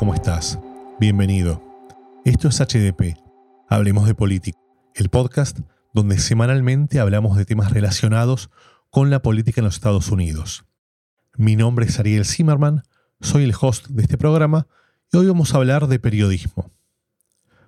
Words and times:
¿cómo 0.00 0.14
estás? 0.14 0.58
Bienvenido. 0.98 1.62
Esto 2.24 2.48
es 2.48 2.58
HDP, 2.58 3.18
Hablemos 3.68 4.06
de 4.06 4.14
Política, 4.14 4.58
el 4.94 5.10
podcast 5.10 5.58
donde 5.92 6.18
semanalmente 6.18 7.00
hablamos 7.00 7.36
de 7.36 7.44
temas 7.44 7.70
relacionados 7.70 8.48
con 8.88 9.10
la 9.10 9.20
política 9.20 9.60
en 9.60 9.66
los 9.66 9.74
Estados 9.74 10.08
Unidos. 10.08 10.64
Mi 11.36 11.54
nombre 11.54 11.84
es 11.84 11.98
Ariel 11.98 12.24
Zimmerman, 12.24 12.82
soy 13.20 13.44
el 13.44 13.52
host 13.60 13.88
de 13.88 14.00
este 14.00 14.16
programa 14.16 14.66
y 15.12 15.18
hoy 15.18 15.26
vamos 15.26 15.52
a 15.52 15.58
hablar 15.58 15.86
de 15.86 15.98
periodismo. 15.98 16.70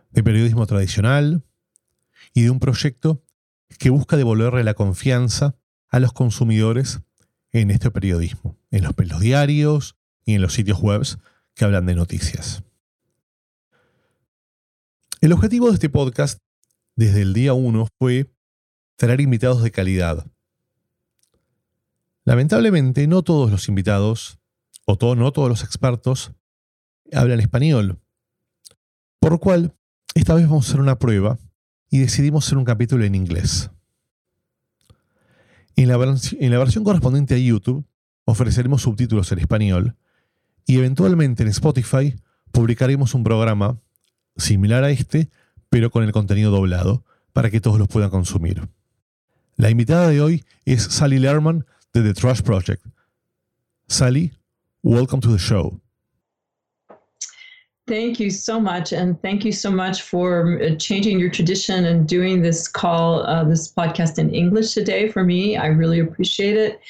De 0.09 0.23
periodismo 0.23 0.67
tradicional 0.67 1.45
y 2.33 2.45
de 2.45 2.51
un 2.51 2.61
proyecto 2.61 3.23
que 3.79 3.91
busca 3.91 4.17
devolverle 4.17 4.65
la 4.65 4.73
confianza 4.73 5.55
a 5.91 6.01
los 6.01 6.15
consumidores 6.15 7.03
en 7.51 7.71
este 7.71 7.91
periodismo, 7.91 8.57
en 8.71 8.85
los, 8.85 8.95
pelos 8.95 9.21
diarios 9.21 9.99
y 10.25 10.33
en 10.33 10.41
los 10.41 10.55
sitios 10.55 10.81
web 10.81 11.03
que 11.55 11.65
hablan 11.65 11.87
de 11.87 11.95
noticias. 11.95 12.63
El 15.21 15.33
objetivo 15.33 15.69
de 15.69 15.75
este 15.75 15.89
podcast 15.89 16.39
desde 16.97 17.23
el 17.23 17.33
día 17.33 17.55
1 17.55 17.87
fue 17.99 18.35
traer 18.97 19.21
invitados 19.21 19.63
de 19.63 19.71
calidad. 19.71 20.27
Lamentablemente, 22.25 23.07
no 23.07 23.23
todos 23.23 23.51
los 23.51 23.69
invitados, 23.69 24.39
o 24.85 25.15
no 25.15 25.33
todos 25.33 25.49
los 25.49 25.63
expertos, 25.63 26.33
hablan 27.13 27.41
español. 27.41 28.01
Por 29.21 29.33
lo 29.33 29.39
cual, 29.39 29.75
esta 30.15 30.35
vez 30.35 30.47
vamos 30.47 30.67
a 30.67 30.69
hacer 30.69 30.81
una 30.81 30.99
prueba 30.99 31.39
y 31.89 31.99
decidimos 31.99 32.47
hacer 32.47 32.59
un 32.59 32.65
capítulo 32.65 33.05
en 33.05 33.15
inglés. 33.15 33.71
En 35.77 35.89
la, 35.89 35.95
en 35.95 36.51
la 36.51 36.59
versión 36.59 36.85
correspondiente 36.85 37.35
a 37.35 37.39
YouTube 37.39 37.87
ofreceremos 38.25 38.83
subtítulos 38.83 39.31
en 39.33 39.39
español 39.39 39.97
y 40.67 40.79
eventualmente 40.79 41.43
en 41.43 41.49
Spotify 41.49 42.15
publicaremos 42.53 43.15
un 43.15 43.25
programa 43.25 43.79
similar 44.37 44.85
a 44.85 44.91
este, 44.91 45.29
pero 45.69 45.91
con 45.91 46.05
el 46.05 46.13
contenido 46.13 46.51
doblado, 46.51 47.05
para 47.33 47.51
que 47.51 47.61
todos 47.61 47.79
los 47.79 47.89
puedan 47.89 48.11
consumir. 48.11 48.69
La 49.57 49.71
invitada 49.71 50.09
de 50.09 50.21
hoy 50.21 50.45
es 50.65 50.83
Sally 50.83 51.19
Lerman 51.19 51.67
de 51.93 52.03
The 52.03 52.15
Trash 52.15 52.43
Project. 52.43 52.85
Sally, 53.89 54.33
welcome 54.83 55.21
to 55.21 55.33
the 55.33 55.39
show. 55.39 55.81
Thank 57.87 58.21
you 58.21 58.31
so 58.31 58.61
much. 58.61 58.93
And 58.93 59.21
thank 59.23 59.45
you 59.45 59.53
so 59.53 59.71
much 59.71 60.03
for 60.03 60.61
uh, 60.63 60.77
changing 60.77 61.19
your 61.19 61.31
tradition 61.31 61.85
and 61.85 62.07
doing 62.07 62.41
this 62.41 62.69
call, 62.69 63.27
uh, 63.27 63.45
this 63.45 63.73
podcast 63.73 64.19
in 64.19 64.33
English 64.33 64.73
today 64.73 65.09
for 65.09 65.25
me. 65.25 65.57
I 65.57 65.67
really 65.67 65.99
appreciate 65.99 66.57
it. 66.57 66.81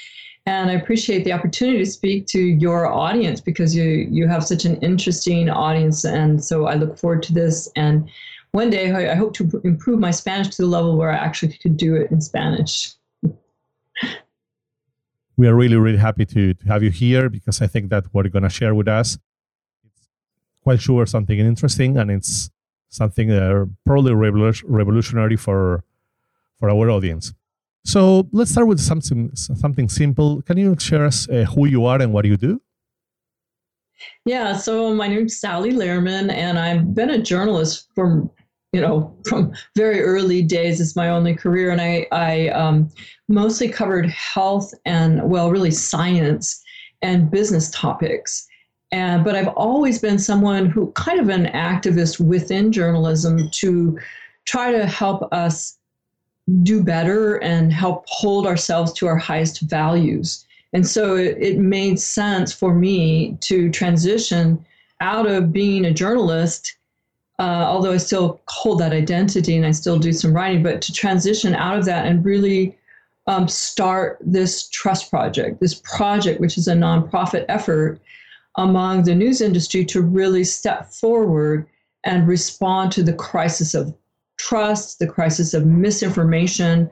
And 0.47 0.71
I 0.71 0.75
appreciate 0.75 1.25
the 1.25 1.33
opportunity 1.33 1.79
to 1.79 1.87
speak 1.87 2.27
to 2.29 2.41
your 2.41 2.87
audience 2.87 3.41
because 3.41 3.77
you, 3.77 4.09
you 4.11 4.27
have 4.27 4.45
such 4.45 4.65
an 4.65 4.77
interesting 4.79 5.49
audience. 5.49 6.05
And 6.05 6.43
so 6.43 6.67
I 6.67 6.75
look 6.75 6.99
forward 6.99 7.23
to 7.25 7.33
this. 7.33 7.71
And 7.77 8.11
one 8.51 8.69
day 8.69 8.91
I 8.93 9.15
hope 9.15 9.35
to 9.35 9.61
improve 9.63 10.01
my 10.01 10.11
Spanish 10.11 10.49
to 10.57 10.63
the 10.63 10.69
level 10.69 10.97
where 10.97 11.13
I 11.13 11.17
actually 11.17 11.57
could 11.59 11.77
do 11.77 11.95
it 11.95 12.11
in 12.11 12.21
Spanish. 12.21 12.93
We 15.37 15.47
are 15.47 15.55
really, 15.55 15.77
really 15.77 15.99
happy 15.99 16.27
to, 16.27 16.55
to 16.55 16.67
have 16.67 16.83
you 16.83 16.91
here 16.91 17.29
because 17.31 17.63
I 17.63 17.69
think 17.69 17.91
that 17.91 18.05
what 18.13 18.25
you're 18.25 18.31
going 18.31 18.43
to 18.43 18.51
share 18.51 18.75
with 18.75 18.89
us 18.89 19.19
it's 19.85 20.09
quite 20.63 20.81
sure 20.81 21.07
something 21.07 21.39
interesting 21.39 21.97
and 21.97 22.11
it's 22.11 22.51
something 22.89 23.31
uh, 23.31 23.65
probably 23.87 24.13
revolutionary 24.13 25.37
for 25.37 25.83
for 26.59 26.71
our 26.71 26.91
audience. 26.91 27.33
So 27.85 28.29
let's 28.33 28.51
start 28.51 28.69
with 28.69 28.81
something 28.81 29.31
something 29.35 29.89
simple. 29.89 30.43
Can 30.43 30.57
you 30.57 30.77
share 30.79 31.05
us 31.05 31.29
uh, 31.29 31.45
who 31.45 31.67
you 31.67 31.85
are 31.85 32.01
and 32.01 32.13
what 32.13 32.25
you 32.25 32.37
do? 32.37 32.61
Yeah, 34.25 34.57
so 34.57 34.95
my 34.95 35.09
name's 35.09 35.39
Sally 35.39 35.73
Lehrman, 35.73 36.33
and 36.33 36.59
I've 36.59 36.95
been 36.95 37.11
a 37.11 37.21
journalist 37.21 37.89
from 37.95 38.31
you 38.73 38.81
know 38.81 39.17
from 39.29 39.53
very 39.77 40.01
early 40.01 40.43
days. 40.43 40.81
It's 40.81 40.97
my 40.97 41.09
only 41.09 41.35
career, 41.35 41.71
and 41.71 41.81
I 41.81 42.07
I 42.13 42.49
um, 42.49 42.89
mostly 43.29 43.69
covered 43.69 44.09
health 44.11 44.73
and 44.85 45.23
well, 45.29 45.51
really 45.51 45.73
science 45.73 46.63
and 47.03 47.31
business 47.31 47.71
topics. 47.71 48.47
And 48.93 49.25
but 49.25 49.35
I've 49.35 49.49
always 49.49 49.99
been 49.99 50.19
someone 50.19 50.67
who 50.67 50.93
kind 50.93 51.19
of 51.19 51.29
an 51.31 51.47
activist 51.47 52.21
within 52.21 52.71
journalism 52.71 53.49
to 53.51 53.99
try 54.45 54.71
to 54.71 54.87
help 54.87 55.33
us 55.33 55.79
do 56.63 56.83
better 56.83 57.37
and 57.37 57.73
help 57.73 58.05
hold 58.09 58.47
ourselves 58.47 58.93
to 58.95 59.07
our 59.07 59.17
highest 59.17 59.61
values. 59.63 60.45
And 60.73 60.87
so 60.87 61.17
it, 61.17 61.37
it 61.39 61.59
made 61.59 62.01
sense 62.01 62.53
for 62.53 62.75
me 62.75 63.37
to 63.43 63.71
transition 63.71 64.65
out 65.01 65.27
of 65.27 65.53
being 65.53 65.85
a 65.85 65.93
journalist, 65.93 66.77
uh, 67.39 67.65
although 67.67 67.93
I 67.93 67.99
still 67.99 68.41
hold 68.49 68.81
that 68.81 68.93
identity 68.93 69.57
and 69.57 69.67
I 69.67 69.73
still 69.73 69.99
do 69.99 70.13
some 70.13 70.35
writing, 70.35 70.63
but 70.63 70.81
to 70.83 70.93
transition 70.93 71.55
out 71.55 71.79
of 71.79 71.85
that 71.87 72.07
and 72.07 72.25
really 72.25 72.77
um, 73.27 73.49
start 73.49 74.19
this 74.21 74.69
trust 74.69 75.11
project, 75.11 75.61
this 75.61 75.75
project, 75.75 76.41
which 76.41 76.59
is 76.59 76.69
a 76.69 76.75
nonprofit 76.75 77.45
effort 77.49 78.01
among 78.57 79.05
the 79.05 79.15
news 79.15 79.41
industry 79.41 79.85
to 79.85 80.03
really 80.03 80.45
step 80.45 80.93
forward 80.93 81.67
and 82.05 82.27
respond 82.27 82.93
to 82.93 83.03
the 83.03 83.13
crisis 83.13 83.75
of 83.75 83.95
trust, 84.43 84.99
the 84.99 85.07
crisis 85.07 85.55
of 85.55 85.67
misinformation, 85.67 86.91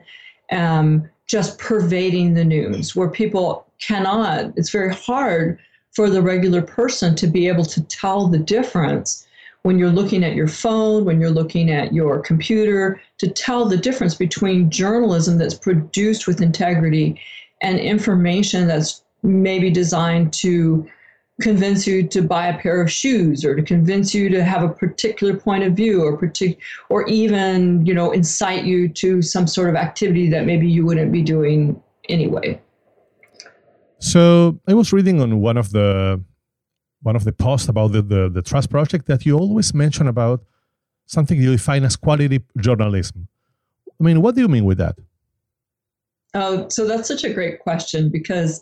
um, 0.51 1.09
just 1.27 1.59
pervading 1.59 2.33
the 2.33 2.45
news, 2.45 2.95
where 2.95 3.09
people 3.09 3.65
cannot, 3.79 4.53
it's 4.55 4.69
very 4.69 4.93
hard 4.93 5.59
for 5.91 6.09
the 6.09 6.21
regular 6.21 6.61
person 6.61 7.13
to 7.15 7.27
be 7.27 7.47
able 7.47 7.65
to 7.65 7.83
tell 7.83 8.27
the 8.27 8.37
difference 8.37 9.27
when 9.63 9.77
you're 9.77 9.89
looking 9.89 10.23
at 10.23 10.33
your 10.33 10.47
phone, 10.47 11.03
when 11.03 11.19
you're 11.19 11.29
looking 11.29 11.69
at 11.69 11.93
your 11.93 12.19
computer, 12.19 13.01
to 13.17 13.27
tell 13.27 13.65
the 13.65 13.77
difference 13.77 14.15
between 14.15 14.71
journalism 14.71 15.37
that's 15.37 15.53
produced 15.53 16.27
with 16.27 16.41
integrity 16.41 17.19
and 17.61 17.79
information 17.79 18.67
that's 18.67 19.03
maybe 19.23 19.69
designed 19.69 20.31
to 20.33 20.87
convince 21.39 21.87
you 21.87 22.07
to 22.07 22.21
buy 22.21 22.47
a 22.47 22.57
pair 22.59 22.81
of 22.81 22.91
shoes 22.91 23.45
or 23.45 23.55
to 23.55 23.61
convince 23.61 24.13
you 24.13 24.29
to 24.29 24.43
have 24.43 24.63
a 24.63 24.69
particular 24.69 25.35
point 25.35 25.63
of 25.63 25.73
view 25.73 26.03
or 26.03 26.17
partic- 26.17 26.57
or 26.89 27.07
even 27.07 27.85
you 27.85 27.93
know 27.93 28.11
incite 28.11 28.63
you 28.63 28.87
to 28.87 29.21
some 29.21 29.47
sort 29.47 29.69
of 29.69 29.75
activity 29.75 30.29
that 30.29 30.45
maybe 30.45 30.67
you 30.67 30.85
wouldn't 30.85 31.11
be 31.11 31.21
doing 31.21 31.81
anyway. 32.09 32.59
So 33.99 34.59
i 34.67 34.73
was 34.73 34.91
reading 34.91 35.21
on 35.21 35.41
one 35.41 35.57
of 35.57 35.71
the 35.71 36.23
one 37.03 37.15
of 37.15 37.23
the 37.23 37.31
posts 37.31 37.67
about 37.67 37.93
the, 37.93 38.01
the, 38.03 38.29
the 38.29 38.41
trust 38.43 38.69
project 38.69 39.07
that 39.07 39.25
you 39.25 39.35
always 39.37 39.73
mention 39.73 40.07
about 40.07 40.43
something 41.07 41.41
you 41.41 41.51
define 41.51 41.83
as 41.83 41.95
quality 41.95 42.41
journalism. 42.57 43.27
I 43.99 44.03
mean 44.03 44.21
what 44.21 44.35
do 44.35 44.41
you 44.41 44.47
mean 44.47 44.65
with 44.65 44.77
that? 44.77 44.95
Oh 46.33 46.67
so 46.69 46.87
that's 46.87 47.07
such 47.07 47.23
a 47.23 47.33
great 47.33 47.59
question 47.59 48.09
because 48.09 48.61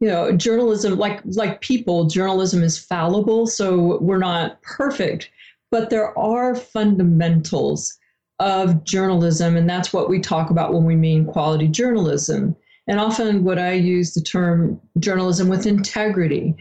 you 0.00 0.08
know 0.08 0.32
journalism 0.32 0.96
like 0.96 1.20
like 1.24 1.60
people 1.60 2.04
journalism 2.04 2.62
is 2.62 2.78
fallible 2.78 3.46
so 3.46 3.98
we're 4.00 4.18
not 4.18 4.60
perfect 4.62 5.30
but 5.70 5.90
there 5.90 6.16
are 6.18 6.54
fundamentals 6.54 7.98
of 8.40 8.84
journalism 8.84 9.56
and 9.56 9.68
that's 9.68 9.92
what 9.92 10.08
we 10.08 10.20
talk 10.20 10.50
about 10.50 10.72
when 10.72 10.84
we 10.84 10.94
mean 10.94 11.24
quality 11.24 11.66
journalism. 11.66 12.54
And 12.86 13.00
often 13.00 13.44
what 13.44 13.58
i 13.58 13.72
use 13.72 14.14
the 14.14 14.20
term 14.20 14.80
journalism 14.98 15.48
with 15.48 15.66
integrity. 15.66 16.56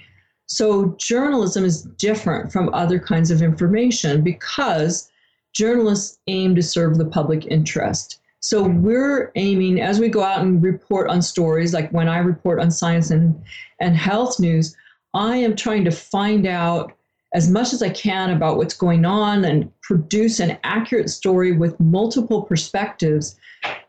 So 0.48 0.96
journalism 0.98 1.66
is 1.66 1.84
different 1.84 2.52
from 2.52 2.74
other 2.74 3.00
kinds 3.00 3.32
of 3.32 3.42
information 3.42 4.24
because 4.24 5.10
journalists 5.54 6.20
aim 6.28 6.56
to 6.56 6.64
serve 6.64 6.98
the 6.98 7.06
public 7.06 7.46
interest 7.48 8.20
so 8.40 8.64
we're 8.64 9.32
aiming 9.36 9.82
as 9.82 10.00
we 10.00 10.10
go 10.10 10.24
out 10.24 10.42
and 10.42 10.62
report 10.62 11.10
on 11.10 11.22
stories, 11.22 11.74
like 11.74 11.92
when 11.92 12.08
I 12.08 12.20
report 12.20 12.60
on 12.60 12.72
science 12.72 13.10
and, 13.10 13.40
and 13.82 13.96
health 13.96 14.40
news, 14.40 14.76
I 15.14 15.38
am 15.38 15.56
trying 15.56 15.84
to 15.86 15.92
find 15.92 16.46
out 16.46 16.94
as 17.34 17.50
much 17.50 17.74
as 17.74 17.82
I 17.82 17.90
can 17.90 18.30
about 18.30 18.58
what's 18.58 18.76
going 18.76 19.06
on 19.06 19.44
and 19.44 19.72
produce 19.82 20.40
an 20.40 20.58
accurate 20.64 21.10
story 21.10 21.52
with 21.52 21.80
multiple 21.80 22.44
perspectives 22.44 23.36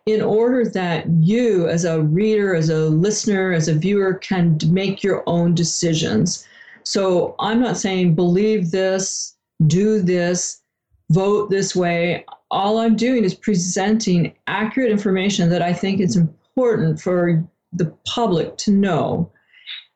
in 0.06 0.22
order 0.22 0.68
that 0.70 1.06
you, 1.20 1.68
as 1.68 1.84
a 1.84 2.02
reader, 2.02 2.54
as 2.54 2.70
a 2.70 2.86
listener, 2.86 3.52
as 3.52 3.68
a 3.68 3.74
viewer, 3.74 4.14
can 4.14 4.58
make 4.68 5.02
your 5.02 5.22
own 5.26 5.54
decisions. 5.54 6.46
So 6.82 7.36
I'm 7.38 7.60
not 7.60 7.76
saying 7.76 8.14
believe 8.14 8.70
this, 8.70 9.36
do 9.66 10.00
this, 10.00 10.62
vote 11.10 11.50
this 11.50 11.76
way 11.76 12.24
all 12.50 12.78
I'm 12.78 12.96
doing 12.96 13.24
is 13.24 13.34
presenting 13.34 14.34
accurate 14.46 14.90
information 14.90 15.50
that 15.50 15.62
I 15.62 15.72
think 15.72 16.00
is 16.00 16.16
important 16.16 17.00
for 17.00 17.44
the 17.72 17.86
public 18.06 18.56
to 18.58 18.70
know. 18.70 19.30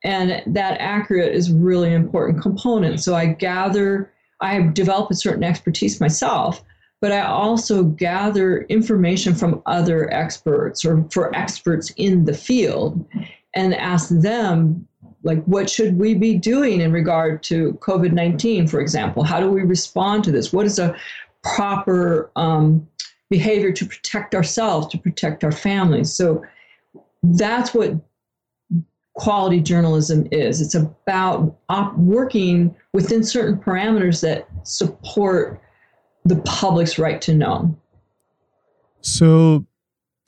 And 0.04 0.42
that 0.54 0.80
accurate 0.80 1.34
is 1.34 1.50
really 1.50 1.92
important 1.92 2.42
component. 2.42 3.00
So 3.00 3.14
I 3.14 3.26
gather, 3.26 4.12
I 4.40 4.54
have 4.54 4.74
developed 4.74 5.12
a 5.12 5.16
certain 5.16 5.44
expertise 5.44 6.00
myself, 6.00 6.62
but 7.00 7.12
I 7.12 7.22
also 7.22 7.84
gather 7.84 8.62
information 8.62 9.34
from 9.34 9.62
other 9.66 10.12
experts 10.12 10.84
or 10.84 11.06
for 11.10 11.34
experts 11.34 11.92
in 11.96 12.24
the 12.24 12.34
field 12.34 13.06
and 13.54 13.74
ask 13.74 14.08
them 14.08 14.86
like 15.24 15.42
what 15.44 15.70
should 15.70 15.98
we 15.98 16.14
be 16.14 16.36
doing 16.36 16.80
in 16.80 16.90
regard 16.90 17.42
to 17.44 17.74
covid-19 17.74 18.68
for 18.68 18.80
example 18.80 19.22
how 19.22 19.38
do 19.38 19.50
we 19.50 19.62
respond 19.62 20.24
to 20.24 20.32
this 20.32 20.52
what 20.52 20.66
is 20.66 20.78
a 20.78 20.94
proper 21.42 22.30
um, 22.36 22.86
behavior 23.30 23.72
to 23.72 23.86
protect 23.86 24.34
ourselves 24.34 24.86
to 24.88 24.98
protect 24.98 25.44
our 25.44 25.52
families. 25.52 26.12
So 26.12 26.44
that's 27.22 27.74
what 27.74 27.94
quality 29.14 29.60
journalism 29.60 30.26
is. 30.30 30.60
It's 30.60 30.74
about 30.74 31.56
op- 31.68 31.96
working 31.96 32.74
within 32.92 33.22
certain 33.22 33.58
parameters 33.58 34.20
that 34.22 34.48
support 34.64 35.60
the 36.24 36.36
public's 36.36 36.98
right 36.98 37.20
to 37.22 37.34
know. 37.34 37.76
So 39.00 39.66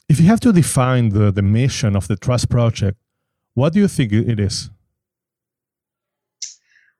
if 0.08 0.20
you 0.20 0.26
have 0.26 0.40
to 0.40 0.52
define 0.52 1.10
the, 1.10 1.30
the 1.30 1.42
mission 1.42 1.96
of 1.96 2.08
the 2.08 2.16
trust 2.16 2.48
project 2.48 2.98
what 3.54 3.72
do 3.72 3.78
you 3.78 3.88
think 3.88 4.12
it 4.12 4.38
is 4.38 4.70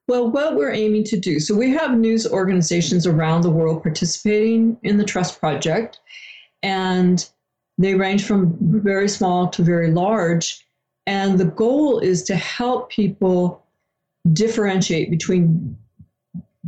well, 0.07 0.29
what 0.29 0.55
we're 0.55 0.71
aiming 0.71 1.03
to 1.05 1.19
do 1.19 1.39
so, 1.39 1.55
we 1.55 1.71
have 1.71 1.97
news 1.97 2.27
organizations 2.27 3.07
around 3.07 3.41
the 3.41 3.49
world 3.49 3.81
participating 3.81 4.77
in 4.83 4.97
the 4.97 5.03
Trust 5.03 5.39
Project, 5.39 5.99
and 6.61 7.27
they 7.77 7.95
range 7.95 8.25
from 8.25 8.55
very 8.61 9.09
small 9.09 9.47
to 9.49 9.63
very 9.63 9.91
large. 9.91 10.65
And 11.07 11.39
the 11.39 11.45
goal 11.45 11.99
is 11.99 12.23
to 12.23 12.35
help 12.35 12.89
people 12.89 13.63
differentiate 14.33 15.09
between 15.09 15.77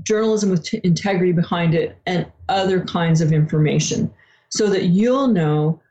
journalism 0.04 0.50
with 0.50 0.64
t- 0.64 0.82
integrity 0.84 1.32
behind 1.32 1.74
it 1.74 1.98
and 2.06 2.26
other 2.50 2.84
kinds 2.86 3.20
of 3.22 3.32
information 3.32 4.12
so 4.50 4.70
that 4.70 4.86
you'll 4.86 5.28
know 5.28 5.82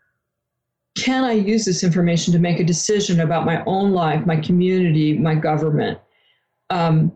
can 0.97 1.25
I 1.25 1.33
use 1.33 1.67
this 1.67 1.85
information 1.85 2.33
to 2.33 2.39
make 2.39 2.59
a 2.59 2.65
decision 2.65 3.21
about 3.21 3.45
my 3.45 3.63
own 3.67 3.93
life, 3.93 4.25
my 4.25 4.37
community, 4.37 5.19
my 5.19 5.35
government? 5.35 5.99
Um, 6.71 7.13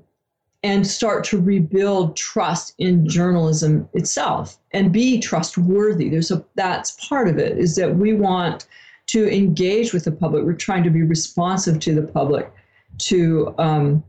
and 0.63 0.87
start 0.87 1.25
to 1.25 1.41
rebuild 1.41 2.17
trust 2.17 2.75
in 2.79 3.09
journalism 3.09 3.89
itself 3.95 4.59
and 4.73 4.93
be 4.93 5.19
trustworthy. 5.19 6.09
There's 6.09 6.31
a 6.31 6.45
that's 6.55 7.09
part 7.09 7.29
of 7.29 7.39
it 7.39 7.57
is 7.59 7.77
that 7.77 7.97
we 7.97 8.13
want 8.13 8.67
to 9.09 9.35
engage 9.35 9.93
with 9.93 10.05
the 10.05 10.13
public. 10.13 10.45
We're 10.45 10.53
trying 10.53 10.85
to 10.85 10.91
be 10.91 11.03
responsive 11.03 11.81
to 11.81 11.95
the 11.95 12.07
public 12.07 12.53
to 12.99 13.55
um, 13.59 14.05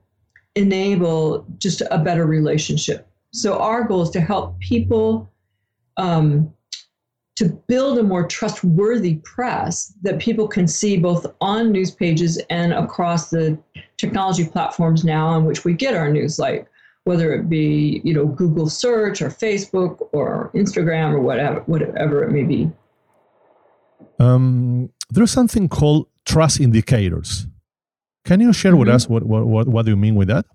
enable 0.55 1.45
just 1.57 1.81
a 1.89 1.97
better 1.97 2.25
relationship. 2.25 3.07
So 3.31 3.57
our 3.59 3.85
goal 3.85 4.01
is 4.01 4.09
to 4.11 4.21
help 4.21 4.59
people 4.59 5.31
um, 5.97 6.53
to 7.41 7.49
build 7.67 7.97
a 7.97 8.03
more 8.03 8.27
trustworthy 8.27 9.15
press 9.23 9.95
that 10.03 10.19
people 10.19 10.47
can 10.47 10.67
see 10.67 10.95
both 10.95 11.25
on 11.41 11.71
news 11.71 11.89
pages 11.89 12.39
and 12.51 12.71
across 12.71 13.31
the 13.31 13.57
technology 13.97 14.45
platforms 14.45 15.03
now 15.03 15.25
on 15.25 15.45
which 15.45 15.65
we 15.65 15.73
get 15.73 15.95
our 15.95 16.11
news, 16.11 16.37
like 16.37 16.67
whether 17.05 17.33
it 17.33 17.49
be 17.49 17.99
you 18.03 18.13
know 18.13 18.27
Google 18.27 18.69
search 18.69 19.23
or 19.23 19.29
Facebook 19.29 20.07
or 20.11 20.51
Instagram 20.53 21.13
or 21.13 21.19
whatever 21.19 21.61
whatever 21.61 22.23
it 22.23 22.29
may 22.29 22.43
be. 22.43 22.69
Um, 24.19 24.91
there's 25.09 25.31
something 25.31 25.67
called 25.67 26.05
trust 26.25 26.59
indicators. 26.59 27.47
Can 28.23 28.39
you 28.39 28.53
share 28.53 28.73
mm-hmm. 28.73 28.81
with 28.81 28.89
us 28.89 29.09
what, 29.09 29.23
what 29.23 29.47
what 29.47 29.67
what 29.67 29.85
do 29.85 29.89
you 29.89 29.97
mean 29.97 30.13
with 30.13 30.27
that? 30.27 30.45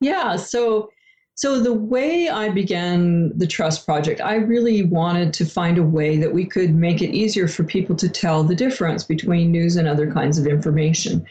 Yeah, 0.00 0.34
so 0.34 0.90
so, 1.34 1.60
the 1.60 1.72
way 1.72 2.28
I 2.28 2.50
began 2.50 3.36
the 3.38 3.46
Trust 3.46 3.86
Project, 3.86 4.20
I 4.20 4.34
really 4.34 4.82
wanted 4.82 5.32
to 5.34 5.46
find 5.46 5.78
a 5.78 5.82
way 5.82 6.18
that 6.18 6.32
we 6.32 6.44
could 6.44 6.74
make 6.74 7.00
it 7.00 7.14
easier 7.14 7.48
for 7.48 7.64
people 7.64 7.96
to 7.96 8.08
tell 8.08 8.44
the 8.44 8.54
difference 8.54 9.02
between 9.02 9.50
news 9.50 9.76
and 9.76 9.88
other 9.88 10.10
kinds 10.12 10.38
of 10.38 10.46
information. 10.46 11.24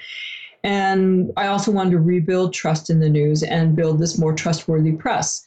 And 0.63 1.31
I 1.37 1.47
also 1.47 1.71
wanted 1.71 1.91
to 1.91 1.99
rebuild 1.99 2.53
trust 2.53 2.89
in 2.89 2.99
the 2.99 3.09
news 3.09 3.43
and 3.43 3.75
build 3.75 3.99
this 3.99 4.17
more 4.17 4.33
trustworthy 4.33 4.91
press. 4.91 5.45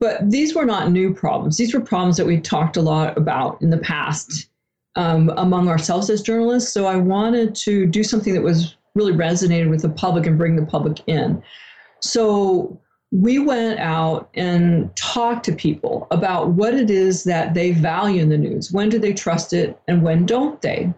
But 0.00 0.30
these 0.30 0.54
were 0.54 0.64
not 0.64 0.90
new 0.90 1.14
problems. 1.14 1.56
These 1.58 1.74
were 1.74 1.80
problems 1.80 2.16
that 2.16 2.26
we 2.26 2.40
talked 2.40 2.76
a 2.76 2.82
lot 2.82 3.16
about 3.16 3.60
in 3.62 3.70
the 3.70 3.78
past 3.78 4.48
um, 4.96 5.30
among 5.36 5.68
ourselves 5.68 6.10
as 6.10 6.22
journalists. 6.22 6.72
So 6.72 6.86
I 6.86 6.96
wanted 6.96 7.54
to 7.56 7.86
do 7.86 8.02
something 8.02 8.34
that 8.34 8.42
was 8.42 8.76
really 8.94 9.12
resonated 9.12 9.70
with 9.70 9.82
the 9.82 9.88
public 9.90 10.26
and 10.26 10.36
bring 10.36 10.56
the 10.56 10.66
public 10.66 11.00
in. 11.06 11.42
So 12.00 12.80
we 13.12 13.38
went 13.38 13.78
out 13.78 14.30
and 14.34 14.94
talked 14.96 15.44
to 15.44 15.52
people 15.52 16.06
about 16.10 16.48
what 16.48 16.72
it 16.72 16.90
is 16.90 17.24
that 17.24 17.52
they 17.52 17.70
value 17.70 18.22
in 18.22 18.30
the 18.30 18.38
news. 18.38 18.72
When 18.72 18.88
do 18.88 18.98
they 18.98 19.12
trust 19.12 19.52
it 19.52 19.78
and 19.86 20.02
when 20.02 20.24
don't 20.24 20.60
they? 20.62 20.92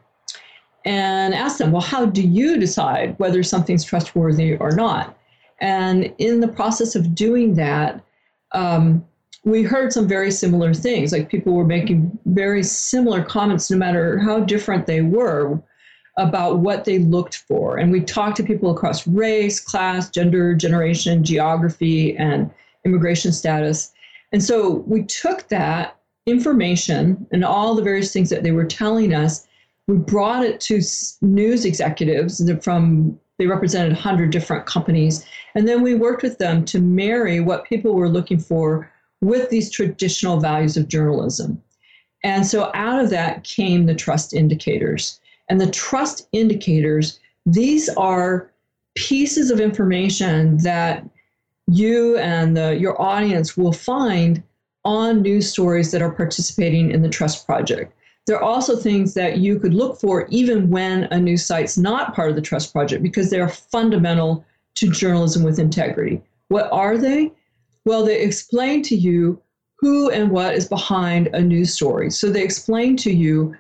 And 0.85 1.35
asked 1.35 1.59
them, 1.59 1.73
well, 1.73 1.83
how 1.83 2.07
do 2.07 2.23
you 2.23 2.57
decide 2.57 3.19
whether 3.19 3.43
something's 3.43 3.85
trustworthy 3.85 4.57
or 4.57 4.71
not? 4.71 5.19
And 5.61 6.15
in 6.19 6.39
the 6.41 6.49
process 6.49 6.95
of 6.95 7.15
doing 7.17 7.55
that, 7.55 8.01
um, 8.53 9.05
we 9.45 9.63
heard 9.63 9.93
some 9.93 10.07
very 10.07 10.31
similar 10.31 10.73
things. 10.73 11.11
Like 11.11 11.29
people 11.29 11.55
were 11.55 11.67
making 11.67 12.17
very 12.27 12.63
similar 12.63 13.25
comments, 13.25 13.71
no 13.71 13.77
matter 13.77 14.19
how 14.21 14.41
different 14.41 14.87
they 14.87 15.01
were 15.01 15.61
about 16.17 16.59
what 16.59 16.85
they 16.85 16.99
looked 16.99 17.37
for. 17.37 17.77
And 17.77 17.91
we 17.91 18.01
talked 18.01 18.37
to 18.37 18.43
people 18.43 18.71
across 18.71 19.07
race, 19.07 19.59
class, 19.59 20.11
gender, 20.11 20.55
generation, 20.55 21.25
geography, 21.25 22.17
and 22.17 22.51
immigration 22.85 23.33
status. 23.33 23.93
And 24.33 24.43
so 24.43 24.85
we 24.87 25.05
took 25.05 25.49
that 25.49 25.97
information 26.27 27.27
and 27.33 27.45
all 27.45 27.75
the 27.75 27.83
various 27.83 28.13
things 28.13 28.31
that 28.31 28.43
they 28.43 28.53
were 28.53 28.65
telling 28.65 29.15
us, 29.15 29.47
we 29.87 29.97
brought 29.97 30.45
it 30.45 30.61
to 30.61 30.81
news 31.21 31.65
executives 31.65 32.43
from 32.63 33.19
they 33.39 33.47
represented 33.47 33.93
100 33.93 34.31
different 34.31 34.65
companies 34.65 35.27
and 35.55 35.67
then 35.67 35.83
we 35.83 35.95
worked 35.95 36.23
with 36.23 36.39
them 36.39 36.65
to 36.65 36.79
marry 36.81 37.41
what 37.41 37.65
people 37.65 37.95
were 37.95 38.09
looking 38.09 38.39
for 38.39 38.91
with 39.21 39.51
these 39.51 39.71
traditional 39.71 40.39
values 40.39 40.77
of 40.77 40.89
journalism 40.89 41.61
and 42.23 42.47
so 42.47 42.71
out 42.75 43.03
of 43.03 43.11
that 43.11 43.43
came 43.43 43.87
the 43.87 43.95
trust 43.95 44.33
indicators 44.33 45.21
and 45.49 45.61
the 45.61 45.71
trust 45.71 46.29
indicators, 46.33 47.21
these 47.47 47.89
are 47.91 48.51
pieces 48.95 49.51
of 49.51 49.61
information 49.61 50.59
that 50.59 51.09
you 51.67 52.17
and 52.19 52.57
the, 52.57 52.77
your 52.77 53.01
audience 53.01 53.57
will 53.57 53.73
find 53.73 54.43
on 54.85 55.23
news 55.23 55.51
stories 55.51 55.91
that 55.93 56.03
are 56.03 56.13
participating 56.13 56.91
in 56.91 57.03
the 57.03 57.09
Trust 57.09 57.47
Project. 57.47 57.93
There 58.27 58.37
are 58.37 58.43
also 58.43 58.77
things 58.77 59.15
that 59.15 59.39
you 59.39 59.59
could 59.59 59.75
look 59.75 60.01
for 60.01 60.27
even 60.31 60.71
when 60.71 61.05
a 61.05 61.19
news 61.19 61.45
site's 61.45 61.77
not 61.77 62.15
part 62.15 62.31
of 62.31 62.37
the 62.37 62.43
Trust 62.43 62.73
Project 62.73 63.03
because 63.03 63.31
they 63.31 63.41
are 63.41 63.49
fundamental 63.49 64.45
to 64.77 64.91
journalism 64.91 65.43
with 65.43 65.59
integrity. 65.59 66.23
What 66.49 66.71
are 66.73 66.99
they? 66.99 67.33
Well, 67.85 68.05
they 68.05 68.21
explain 68.21 68.83
to 68.85 68.97
you 68.97 69.41
who 69.79 70.11
and 70.11 70.31
what 70.31 70.55
is 70.55 70.67
behind 70.67 71.29
a 71.29 71.41
news 71.41 71.75
story. 71.75 72.11
So 72.11 72.31
they 72.31 72.43
explain 72.43 72.97
to 72.99 73.13
you 73.13 73.55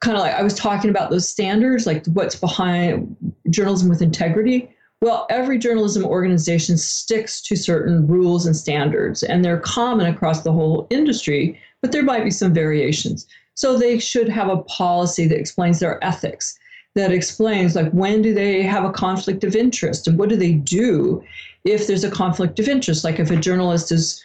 kind 0.00 0.16
of 0.16 0.22
like 0.22 0.34
I 0.34 0.42
was 0.42 0.54
talking 0.54 0.90
about 0.90 1.10
those 1.10 1.28
standards, 1.28 1.86
like 1.86 2.06
what's 2.06 2.36
behind 2.36 3.16
journalism 3.50 3.88
with 3.88 4.02
integrity. 4.02 4.70
Well, 5.00 5.26
every 5.30 5.58
journalism 5.58 6.04
organization 6.04 6.76
sticks 6.76 7.40
to 7.42 7.56
certain 7.56 8.06
rules 8.06 8.46
and 8.46 8.56
standards, 8.56 9.22
and 9.22 9.44
they're 9.44 9.60
common 9.60 10.06
across 10.06 10.42
the 10.42 10.52
whole 10.52 10.86
industry, 10.90 11.60
but 11.82 11.92
there 11.92 12.02
might 12.02 12.24
be 12.24 12.30
some 12.30 12.52
variations. 12.52 13.26
So 13.54 13.76
they 13.76 13.98
should 13.98 14.28
have 14.28 14.48
a 14.48 14.62
policy 14.64 15.26
that 15.28 15.38
explains 15.38 15.78
their 15.80 16.02
ethics, 16.04 16.58
that 16.94 17.12
explains 17.12 17.76
like 17.76 17.90
when 17.92 18.22
do 18.22 18.34
they 18.34 18.62
have 18.62 18.84
a 18.84 18.92
conflict 18.92 19.44
of 19.44 19.54
interest 19.54 20.08
and 20.08 20.18
what 20.18 20.28
do 20.28 20.36
they 20.36 20.52
do 20.52 21.22
if 21.64 21.86
there's 21.86 22.04
a 22.04 22.10
conflict 22.10 22.58
of 22.58 22.68
interest, 22.68 23.04
like 23.04 23.20
if 23.20 23.30
a 23.30 23.36
journalist 23.36 23.92
is 23.92 24.22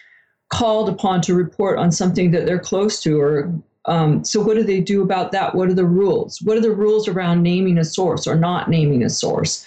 called 0.52 0.90
upon 0.90 1.22
to 1.22 1.34
report 1.34 1.78
on 1.78 1.92
something 1.92 2.32
that 2.32 2.46
they're 2.46 2.60
close 2.60 3.02
to 3.02 3.20
or 3.20 3.54
um, 3.86 4.24
so, 4.24 4.42
what 4.42 4.56
do 4.56 4.64
they 4.64 4.80
do 4.80 5.02
about 5.02 5.32
that? 5.34 5.56
What 5.56 5.70
are 5.70 5.74
the 5.74 5.86
rules? 5.86 6.42
What 6.42 6.58
are 6.58 6.62
the 6.62 6.72
rules 6.72 7.08
around 7.08 7.44
naming 7.44 7.78
a 7.78 7.84
source 7.84 8.26
or 8.28 8.36
not 8.36 8.70
naming 8.70 9.04
a 9.04 9.10
source? 9.10 9.66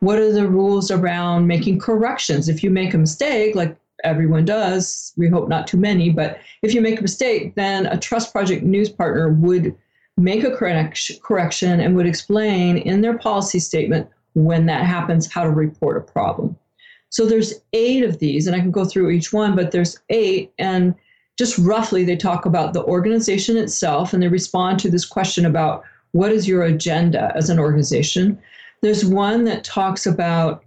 What 0.00 0.18
are 0.18 0.32
the 0.32 0.46
rules 0.46 0.90
around 0.90 1.46
making 1.46 1.80
corrections? 1.80 2.48
If 2.48 2.62
you 2.62 2.70
make 2.70 2.94
a 2.94 2.98
mistake, 2.98 3.56
like 3.56 3.76
everyone 4.04 4.44
does, 4.44 5.12
we 5.16 5.28
hope 5.28 5.48
not 5.48 5.66
too 5.66 5.78
many, 5.78 6.10
but 6.10 6.38
if 6.62 6.74
you 6.74 6.80
make 6.80 6.98
a 6.98 7.02
mistake, 7.02 7.54
then 7.54 7.86
a 7.86 7.98
Trust 7.98 8.32
Project 8.32 8.62
news 8.62 8.88
partner 8.88 9.30
would 9.30 9.74
make 10.16 10.44
a 10.44 10.56
correction 10.56 11.80
and 11.80 11.96
would 11.96 12.06
explain 12.06 12.78
in 12.78 13.00
their 13.00 13.18
policy 13.18 13.58
statement 13.58 14.08
when 14.34 14.66
that 14.66 14.84
happens 14.84 15.30
how 15.30 15.42
to 15.42 15.50
report 15.50 15.96
a 15.96 16.12
problem. 16.12 16.56
So 17.08 17.26
there's 17.26 17.54
eight 17.72 18.04
of 18.04 18.18
these, 18.18 18.46
and 18.46 18.54
I 18.54 18.60
can 18.60 18.70
go 18.70 18.84
through 18.84 19.10
each 19.10 19.32
one, 19.32 19.56
but 19.56 19.70
there's 19.70 19.98
eight, 20.10 20.52
and 20.58 20.94
just 21.38 21.58
roughly, 21.58 22.04
they 22.04 22.16
talk 22.16 22.46
about 22.46 22.72
the 22.72 22.84
organization 22.84 23.56
itself 23.56 24.12
and 24.12 24.22
they 24.22 24.28
respond 24.28 24.78
to 24.80 24.90
this 24.90 25.04
question 25.04 25.44
about 25.44 25.84
what 26.12 26.32
is 26.32 26.48
your 26.48 26.64
agenda 26.64 27.32
as 27.34 27.50
an 27.50 27.58
organization. 27.58 28.38
There's 28.82 29.04
one 29.04 29.44
that 29.44 29.64
talks 29.64 30.06
about 30.06 30.64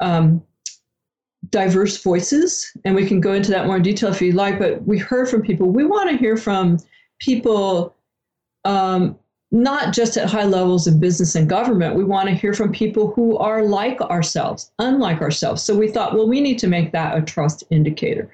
um, 0.00 0.42
diverse 1.50 2.02
voices, 2.02 2.70
and 2.84 2.94
we 2.94 3.06
can 3.06 3.20
go 3.20 3.32
into 3.32 3.50
that 3.50 3.66
more 3.66 3.76
in 3.76 3.82
detail 3.82 4.10
if 4.10 4.20
you'd 4.20 4.34
like. 4.34 4.58
But 4.58 4.84
we 4.86 4.98
heard 4.98 5.28
from 5.28 5.42
people. 5.42 5.70
We 5.70 5.84
want 5.84 6.10
to 6.10 6.16
hear 6.16 6.36
from 6.36 6.78
people 7.20 7.94
um, 8.64 9.16
not 9.50 9.94
just 9.94 10.16
at 10.16 10.28
high 10.28 10.44
levels 10.44 10.86
of 10.86 11.00
business 11.00 11.34
and 11.34 11.48
government. 11.48 11.94
We 11.94 12.04
want 12.04 12.28
to 12.28 12.34
hear 12.34 12.52
from 12.52 12.72
people 12.72 13.12
who 13.12 13.38
are 13.38 13.62
like 13.62 14.00
ourselves, 14.00 14.70
unlike 14.78 15.20
ourselves. 15.20 15.62
So 15.62 15.76
we 15.76 15.88
thought, 15.88 16.14
well, 16.14 16.28
we 16.28 16.40
need 16.40 16.58
to 16.58 16.66
make 16.66 16.92
that 16.92 17.16
a 17.16 17.22
trust 17.22 17.64
indicator. 17.70 18.30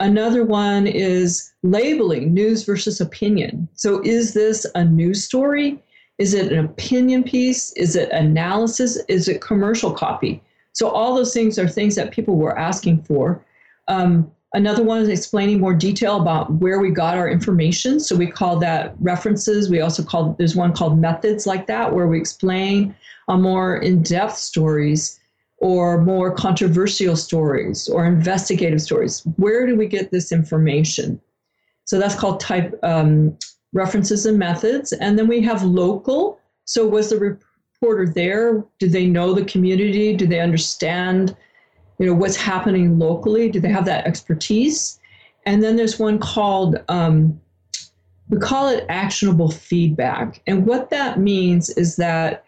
Another 0.00 0.44
one 0.44 0.86
is 0.86 1.52
labeling 1.62 2.34
news 2.34 2.64
versus 2.64 3.00
opinion. 3.00 3.68
So 3.74 4.02
is 4.02 4.34
this 4.34 4.66
a 4.74 4.84
news 4.84 5.24
story? 5.24 5.82
Is 6.18 6.34
it 6.34 6.52
an 6.52 6.64
opinion 6.64 7.22
piece? 7.22 7.72
Is 7.74 7.96
it 7.96 8.10
analysis? 8.10 8.98
Is 9.08 9.28
it 9.28 9.40
commercial 9.40 9.92
copy? 9.92 10.42
So 10.72 10.88
all 10.88 11.14
those 11.14 11.32
things 11.32 11.58
are 11.58 11.68
things 11.68 11.94
that 11.96 12.12
people 12.12 12.36
were 12.36 12.58
asking 12.58 13.02
for. 13.02 13.44
Um, 13.88 14.30
Another 14.52 14.82
one 14.82 15.00
is 15.00 15.08
explaining 15.08 15.60
more 15.60 15.74
detail 15.74 16.20
about 16.20 16.52
where 16.54 16.80
we 16.80 16.90
got 16.90 17.16
our 17.16 17.30
information. 17.30 18.00
So 18.00 18.16
we 18.16 18.26
call 18.26 18.58
that 18.58 18.96
references. 18.98 19.70
We 19.70 19.80
also 19.80 20.02
call 20.02 20.34
there's 20.38 20.56
one 20.56 20.72
called 20.72 20.98
methods 20.98 21.46
like 21.46 21.68
that, 21.68 21.94
where 21.94 22.08
we 22.08 22.18
explain 22.18 22.94
a 23.28 23.36
more 23.36 23.76
in-depth 23.76 24.36
stories 24.36 25.19
or 25.60 26.02
more 26.02 26.34
controversial 26.34 27.16
stories 27.16 27.88
or 27.88 28.06
investigative 28.06 28.80
stories. 28.80 29.22
Where 29.36 29.66
do 29.66 29.76
we 29.76 29.86
get 29.86 30.10
this 30.10 30.32
information? 30.32 31.20
So 31.84 31.98
that's 31.98 32.14
called 32.14 32.40
type 32.40 32.78
um, 32.82 33.36
references 33.72 34.26
and 34.26 34.38
methods. 34.38 34.92
And 34.92 35.18
then 35.18 35.28
we 35.28 35.40
have 35.42 35.62
local. 35.62 36.40
So 36.64 36.86
was 36.86 37.10
the 37.10 37.18
reporter 37.18 38.12
there? 38.12 38.64
Did 38.78 38.92
they 38.92 39.06
know 39.06 39.34
the 39.34 39.44
community? 39.44 40.14
Do 40.16 40.26
they 40.26 40.40
understand? 40.40 41.36
you 42.00 42.06
know 42.06 42.14
what's 42.14 42.36
happening 42.36 42.98
locally 42.98 43.48
do 43.48 43.60
they 43.60 43.68
have 43.68 43.84
that 43.84 44.06
expertise 44.06 44.98
and 45.46 45.62
then 45.62 45.76
there's 45.76 45.98
one 45.98 46.18
called 46.18 46.82
um, 46.88 47.38
we 48.30 48.38
call 48.38 48.68
it 48.68 48.84
actionable 48.88 49.50
feedback 49.50 50.42
and 50.46 50.66
what 50.66 50.90
that 50.90 51.20
means 51.20 51.68
is 51.70 51.96
that 51.96 52.44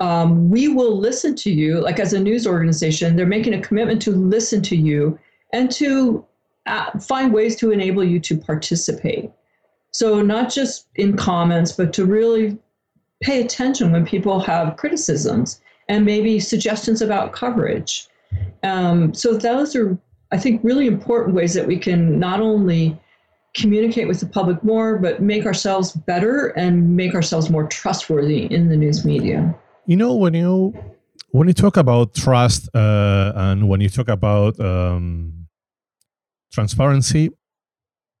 um, 0.00 0.48
we 0.48 0.68
will 0.68 0.96
listen 0.96 1.34
to 1.34 1.50
you 1.50 1.80
like 1.80 1.98
as 1.98 2.12
a 2.12 2.20
news 2.20 2.46
organization 2.46 3.16
they're 3.16 3.26
making 3.26 3.54
a 3.54 3.60
commitment 3.60 4.00
to 4.02 4.12
listen 4.12 4.62
to 4.62 4.76
you 4.76 5.18
and 5.52 5.70
to 5.70 6.24
uh, 6.66 6.98
find 6.98 7.32
ways 7.32 7.56
to 7.56 7.70
enable 7.70 8.04
you 8.04 8.20
to 8.20 8.36
participate 8.36 9.30
so 9.90 10.22
not 10.22 10.50
just 10.50 10.86
in 10.96 11.16
comments 11.16 11.72
but 11.72 11.92
to 11.92 12.04
really 12.04 12.58
pay 13.20 13.40
attention 13.40 13.90
when 13.90 14.06
people 14.06 14.38
have 14.38 14.76
criticisms 14.76 15.60
and 15.88 16.04
maybe 16.04 16.38
suggestions 16.38 17.02
about 17.02 17.32
coverage 17.32 18.08
um, 18.62 19.14
so 19.14 19.34
those 19.34 19.76
are, 19.76 19.98
I 20.32 20.38
think, 20.38 20.62
really 20.64 20.86
important 20.86 21.34
ways 21.34 21.54
that 21.54 21.66
we 21.66 21.78
can 21.78 22.18
not 22.18 22.40
only 22.40 22.98
communicate 23.54 24.08
with 24.08 24.20
the 24.20 24.26
public 24.26 24.62
more, 24.62 24.98
but 24.98 25.22
make 25.22 25.46
ourselves 25.46 25.92
better 25.92 26.48
and 26.48 26.96
make 26.96 27.14
ourselves 27.14 27.50
more 27.50 27.66
trustworthy 27.66 28.44
in 28.52 28.68
the 28.68 28.76
news 28.76 29.04
media. 29.04 29.54
You 29.88 29.96
know, 29.96 30.14
when 30.16 30.34
you 30.34 30.74
when 31.30 31.48
you 31.48 31.54
talk 31.54 31.78
about 31.78 32.14
trust 32.14 32.68
uh, 32.74 33.32
and 33.34 33.70
when 33.70 33.80
you 33.80 33.88
talk 33.88 34.08
about 34.08 34.60
um, 34.60 35.48
transparency, 36.52 37.30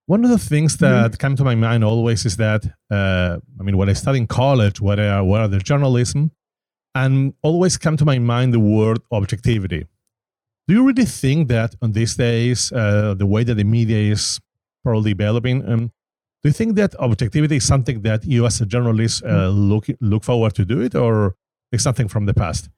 one 0.06 0.24
of 0.24 0.30
the 0.30 0.38
things 0.38 0.78
mm-hmm. 0.78 0.86
that 0.86 1.10
mm-hmm. 1.10 1.16
come 1.18 1.36
to 1.36 1.44
my 1.44 1.54
mind 1.54 1.84
always 1.84 2.24
is 2.24 2.38
that 2.38 2.64
uh, 2.90 3.36
I 3.60 3.62
mean, 3.62 3.76
when 3.76 3.90
I 3.90 3.92
study 3.92 4.16
in 4.16 4.26
college, 4.26 4.80
what 4.80 4.98
are 4.98 5.22
what 5.22 5.42
are 5.42 5.48
the 5.48 5.58
journalism, 5.58 6.30
and 6.94 7.34
always 7.42 7.76
come 7.76 7.98
to 7.98 8.06
my 8.06 8.18
mind 8.18 8.54
the 8.54 8.60
word 8.60 9.00
objectivity. 9.12 9.86
Do 10.68 10.74
you 10.74 10.86
really 10.86 11.04
think 11.04 11.48
that 11.48 11.74
on 11.82 11.92
these 11.92 12.16
days, 12.16 12.72
uh, 12.72 13.12
the 13.12 13.26
way 13.26 13.44
that 13.44 13.56
the 13.56 13.64
media 13.64 14.10
is 14.10 14.40
probably 14.82 15.12
developing, 15.12 15.68
um, 15.68 15.92
do 16.42 16.48
you 16.48 16.52
think 16.52 16.76
that 16.76 16.94
objectivity 16.98 17.56
is 17.56 17.66
something 17.66 18.00
that 18.02 18.24
you 18.24 18.46
as 18.46 18.58
a 18.62 18.64
journalist 18.64 19.22
uh, 19.22 19.50
mm. 19.50 19.68
look 19.68 19.86
look 20.00 20.24
forward 20.24 20.54
to 20.54 20.64
do 20.64 20.80
it, 20.80 20.94
or 20.94 21.34
is 21.72 21.82
something 21.82 22.08
from 22.08 22.26
the 22.26 22.34
past? 22.34 22.68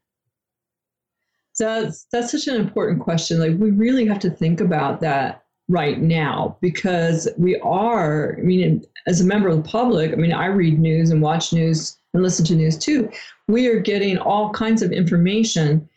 That's 1.58 2.06
that's 2.10 2.32
such 2.32 2.46
an 2.46 2.56
important 2.56 3.00
question. 3.00 3.38
Like 3.38 3.58
we 3.58 3.70
really 3.70 4.06
have 4.06 4.18
to 4.20 4.30
think 4.30 4.60
about 4.60 5.00
that 5.00 5.44
right 5.68 6.00
now 6.00 6.56
because 6.60 7.28
we 7.36 7.58
are. 7.60 8.36
I 8.38 8.42
mean, 8.42 8.84
as 9.06 9.20
a 9.20 9.26
member 9.26 9.48
of 9.48 9.56
the 9.56 9.68
public, 9.68 10.12
I 10.12 10.16
mean, 10.16 10.32
I 10.32 10.46
read 10.46 10.78
news 10.78 11.10
and 11.10 11.20
watch 11.22 11.52
news 11.52 11.98
and 12.14 12.22
listen 12.22 12.44
to 12.46 12.56
news 12.56 12.78
too. 12.78 13.10
We 13.48 13.68
are 13.68 13.78
getting 13.78 14.18
all 14.18 14.50
kinds 14.50 14.82
of 14.82 14.92
information 14.92 15.88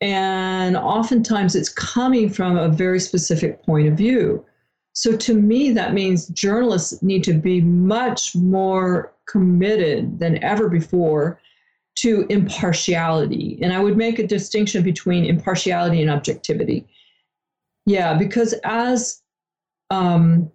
and 0.00 0.76
oftentimes 0.76 1.54
it's 1.54 1.70
coming 1.70 2.28
from 2.28 2.58
a 2.58 2.68
very 2.68 3.00
specific 3.00 3.62
point 3.62 3.88
of 3.88 3.94
view. 3.94 4.44
So 4.92 5.16
to 5.16 5.34
me, 5.34 5.70
that 5.70 5.94
means 5.94 6.28
journalists 6.28 7.02
need 7.02 7.24
to 7.24 7.32
be 7.32 7.60
much 7.60 8.36
more 8.36 9.12
committed 9.26 10.18
than 10.18 10.42
ever 10.44 10.68
before 10.68 11.40
to 11.96 12.26
impartiality. 12.28 13.58
And 13.62 13.72
I 13.72 13.80
would 13.80 13.96
make 13.96 14.18
a 14.18 14.26
distinction 14.26 14.82
between 14.82 15.24
impartiality 15.24 16.02
and 16.02 16.10
objectivity. 16.10 16.86
Yeah, 17.86 18.14
because 18.14 18.54
as 18.64 19.22
um, 19.90 20.50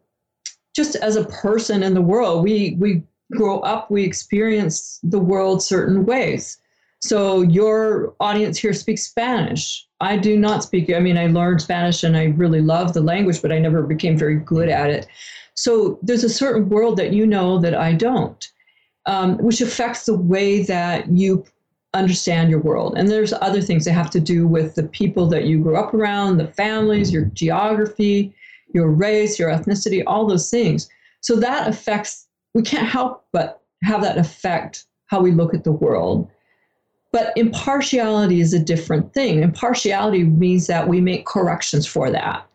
just 0.76 0.96
as 0.96 1.16
a 1.16 1.26
person 1.26 1.84
in 1.84 1.94
the 1.94 2.02
world, 2.02 2.44
we 2.44 2.76
we 2.80 3.04
grow 3.32 3.60
up, 3.60 3.92
we 3.92 4.04
experience 4.04 5.00
the 5.04 5.20
world 5.20 5.62
certain 5.62 6.06
ways. 6.06 6.58
So 7.02 7.42
your 7.42 8.14
audience 8.20 8.58
here 8.58 8.74
speaks 8.74 9.04
Spanish. 9.04 9.88
I 10.02 10.18
do 10.18 10.38
not 10.38 10.64
speak. 10.64 10.92
I 10.92 11.00
mean, 11.00 11.18
I 11.18 11.28
learned 11.28 11.62
Spanish 11.62 12.04
and 12.04 12.18
I 12.18 12.26
really 12.26 12.62
love 12.62 12.94
the 12.94 13.02
language, 13.02 13.42
but 13.42 13.52
I 13.52 13.60
never 13.60 13.84
became 13.84 14.18
very 14.18 14.36
good 14.36 14.70
at 14.70 14.90
it. 14.90 15.08
So 15.56 16.00
there's 16.02 16.24
a 16.24 16.30
certain 16.30 16.70
world 16.70 16.98
that 16.98 17.14
you 17.14 17.26
know 17.26 17.60
that 17.60 17.76
I 17.76 17.94
don't, 17.94 18.50
um, 19.10 19.40
which 19.40 19.60
affects 19.60 20.06
the 20.06 20.16
way 20.16 20.62
that 20.62 21.10
you 21.10 21.44
understand 21.96 22.52
your 22.52 22.60
world. 22.60 22.94
And 22.96 23.10
there's 23.10 23.34
other 23.34 23.60
things 23.60 23.86
that 23.86 23.94
have 23.94 24.12
to 24.12 24.20
do 24.20 24.48
with 24.48 24.76
the 24.76 24.84
people 24.84 25.26
that 25.30 25.46
you 25.46 25.58
grew 25.58 25.76
up 25.76 25.96
around, 25.96 26.38
the 26.38 26.48
families, 26.48 27.12
your 27.12 27.26
geography, 27.34 28.32
your 28.72 28.88
race, 28.88 29.40
your 29.40 29.50
ethnicity, 29.50 30.04
all 30.06 30.28
those 30.28 30.52
things. 30.52 30.88
So 31.22 31.36
that 31.38 31.68
affects, 31.68 32.28
we 32.54 32.62
can't 32.62 32.88
help 32.88 33.26
but 33.34 33.64
have 33.82 34.04
that 34.04 34.20
affect 34.20 34.86
how 35.08 35.22
we 35.22 35.32
look 35.32 35.56
at 35.56 35.64
the 35.64 35.72
world. 35.72 36.30
But 37.12 37.34
impartiality 37.36 38.42
is 38.42 38.54
a 38.54 38.60
different 38.60 39.12
thing. 39.16 39.42
Impartiality 39.42 40.24
means 40.24 40.68
that 40.68 40.88
we 40.88 41.02
make 41.02 41.26
corrections 41.26 41.88
for 41.88 42.12
that. 42.12 42.46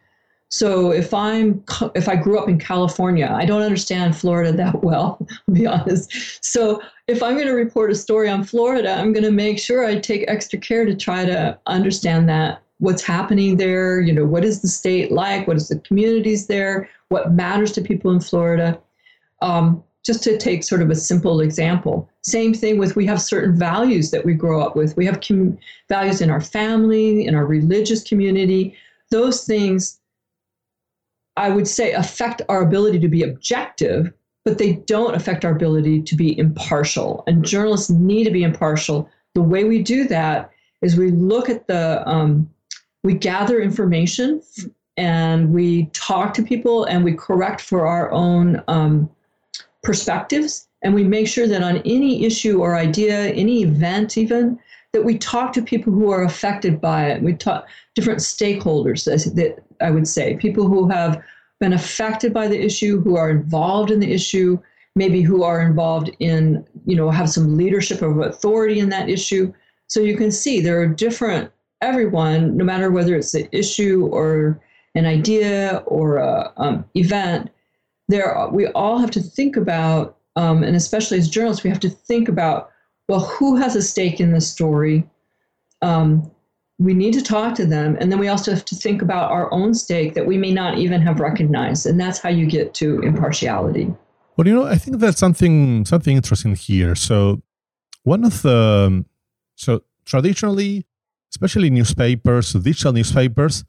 So 0.54 0.92
if 0.92 1.12
I'm 1.12 1.64
if 1.96 2.08
I 2.08 2.14
grew 2.14 2.38
up 2.38 2.48
in 2.48 2.60
California, 2.60 3.28
I 3.28 3.44
don't 3.44 3.62
understand 3.62 4.16
Florida 4.16 4.52
that 4.52 4.84
well, 4.84 5.18
to 5.46 5.52
be 5.52 5.66
honest. 5.66 6.44
So 6.44 6.80
if 7.08 7.24
I'm 7.24 7.34
going 7.34 7.48
to 7.48 7.54
report 7.54 7.90
a 7.90 7.96
story 7.96 8.28
on 8.28 8.44
Florida, 8.44 8.92
I'm 8.92 9.12
going 9.12 9.24
to 9.24 9.32
make 9.32 9.58
sure 9.58 9.84
I 9.84 9.98
take 9.98 10.24
extra 10.28 10.60
care 10.60 10.84
to 10.84 10.94
try 10.94 11.24
to 11.24 11.58
understand 11.66 12.28
that 12.28 12.62
what's 12.78 13.02
happening 13.02 13.56
there, 13.56 13.98
you 13.98 14.12
know, 14.12 14.24
what 14.24 14.44
is 14.44 14.62
the 14.62 14.68
state 14.68 15.10
like, 15.10 15.48
what 15.48 15.56
is 15.56 15.70
the 15.70 15.80
communities 15.80 16.46
there, 16.46 16.88
what 17.08 17.32
matters 17.32 17.72
to 17.72 17.80
people 17.80 18.12
in 18.12 18.20
Florida. 18.20 18.80
Um, 19.42 19.82
just 20.04 20.22
to 20.22 20.38
take 20.38 20.62
sort 20.62 20.82
of 20.82 20.90
a 20.90 20.94
simple 20.94 21.40
example. 21.40 22.08
Same 22.20 22.54
thing 22.54 22.78
with 22.78 22.94
we 22.94 23.06
have 23.06 23.20
certain 23.20 23.58
values 23.58 24.12
that 24.12 24.24
we 24.24 24.34
grow 24.34 24.60
up 24.60 24.76
with. 24.76 24.96
We 24.96 25.06
have 25.06 25.20
com- 25.20 25.58
values 25.88 26.20
in 26.20 26.30
our 26.30 26.42
family, 26.42 27.26
in 27.26 27.34
our 27.34 27.46
religious 27.46 28.04
community. 28.04 28.76
Those 29.10 29.44
things, 29.44 29.98
I 31.36 31.50
would 31.50 31.66
say, 31.66 31.92
affect 31.92 32.42
our 32.48 32.62
ability 32.62 32.98
to 33.00 33.08
be 33.08 33.22
objective, 33.22 34.12
but 34.44 34.58
they 34.58 34.74
don't 34.86 35.14
affect 35.14 35.44
our 35.44 35.52
ability 35.52 36.02
to 36.02 36.16
be 36.16 36.38
impartial. 36.38 37.24
And 37.26 37.44
journalists 37.44 37.90
need 37.90 38.24
to 38.24 38.30
be 38.30 38.42
impartial. 38.42 39.08
The 39.34 39.42
way 39.42 39.64
we 39.64 39.82
do 39.82 40.06
that 40.08 40.50
is 40.82 40.96
we 40.96 41.10
look 41.10 41.48
at 41.48 41.66
the, 41.66 42.06
um, 42.08 42.48
we 43.02 43.14
gather 43.14 43.60
information 43.60 44.42
and 44.96 45.52
we 45.52 45.86
talk 45.86 46.34
to 46.34 46.42
people 46.42 46.84
and 46.84 47.04
we 47.04 47.14
correct 47.14 47.60
for 47.60 47.86
our 47.86 48.12
own. 48.12 48.62
Um, 48.68 49.10
perspectives 49.84 50.66
and 50.82 50.92
we 50.92 51.04
make 51.04 51.28
sure 51.28 51.46
that 51.46 51.62
on 51.62 51.76
any 51.84 52.24
issue 52.24 52.60
or 52.60 52.74
idea, 52.74 53.28
any 53.28 53.62
event 53.62 54.18
even, 54.18 54.58
that 54.92 55.04
we 55.04 55.18
talk 55.18 55.52
to 55.52 55.62
people 55.62 55.92
who 55.92 56.10
are 56.10 56.24
affected 56.24 56.80
by 56.80 57.06
it. 57.06 57.22
We 57.22 57.34
talk 57.34 57.66
different 57.94 58.20
stakeholders 58.20 59.04
that 59.04 59.62
I 59.84 59.90
would 59.90 60.08
say, 60.08 60.36
people 60.36 60.66
who 60.66 60.88
have 60.88 61.22
been 61.60 61.72
affected 61.72 62.32
by 62.32 62.48
the 62.48 62.60
issue, 62.60 63.00
who 63.00 63.16
are 63.16 63.30
involved 63.30 63.90
in 63.90 64.00
the 64.00 64.12
issue, 64.12 64.58
maybe 64.96 65.22
who 65.22 65.42
are 65.42 65.60
involved 65.60 66.10
in, 66.20 66.66
you 66.84 66.96
know, 66.96 67.10
have 67.10 67.30
some 67.30 67.56
leadership 67.56 68.02
of 68.02 68.18
authority 68.18 68.80
in 68.80 68.88
that 68.90 69.08
issue. 69.08 69.52
So 69.86 70.00
you 70.00 70.16
can 70.16 70.30
see 70.30 70.60
there 70.60 70.80
are 70.80 70.86
different, 70.86 71.50
everyone, 71.80 72.56
no 72.56 72.64
matter 72.64 72.90
whether 72.90 73.14
it's 73.16 73.34
an 73.34 73.48
issue 73.52 74.08
or 74.10 74.60
an 74.94 75.06
idea 75.06 75.82
or 75.86 76.16
a 76.18 76.52
um, 76.56 76.84
event, 76.94 77.50
there 78.08 78.48
we 78.50 78.66
all 78.68 78.98
have 78.98 79.10
to 79.12 79.20
think 79.20 79.56
about, 79.56 80.16
um, 80.36 80.62
and 80.62 80.76
especially 80.76 81.18
as 81.18 81.28
journalists, 81.28 81.64
we 81.64 81.70
have 81.70 81.80
to 81.80 81.90
think 81.90 82.28
about 82.28 82.70
well, 83.08 83.20
who 83.20 83.56
has 83.56 83.76
a 83.76 83.82
stake 83.82 84.20
in 84.20 84.32
this 84.32 84.50
story? 84.50 85.04
Um, 85.82 86.30
we 86.78 86.92
need 86.92 87.14
to 87.14 87.22
talk 87.22 87.54
to 87.54 87.66
them, 87.66 87.96
and 88.00 88.10
then 88.10 88.18
we 88.18 88.28
also 88.28 88.50
have 88.50 88.64
to 88.64 88.74
think 88.74 89.00
about 89.00 89.30
our 89.30 89.52
own 89.52 89.74
stake 89.74 90.14
that 90.14 90.26
we 90.26 90.36
may 90.36 90.52
not 90.52 90.78
even 90.78 91.00
have 91.00 91.20
recognized, 91.20 91.86
and 91.86 92.00
that's 92.00 92.18
how 92.18 92.28
you 92.28 92.46
get 92.46 92.74
to 92.74 93.00
impartiality. 93.00 93.94
Well, 94.36 94.48
you 94.48 94.54
know, 94.54 94.64
I 94.66 94.76
think 94.76 94.98
that's 94.98 95.18
something 95.18 95.84
something 95.84 96.16
interesting 96.16 96.56
here. 96.56 96.94
So, 96.96 97.42
one 98.02 98.24
of 98.24 98.42
the 98.42 99.04
so 99.54 99.82
traditionally, 100.04 100.84
especially 101.30 101.70
newspapers, 101.70 102.52
digital 102.52 102.92
newspapers, 102.92 103.64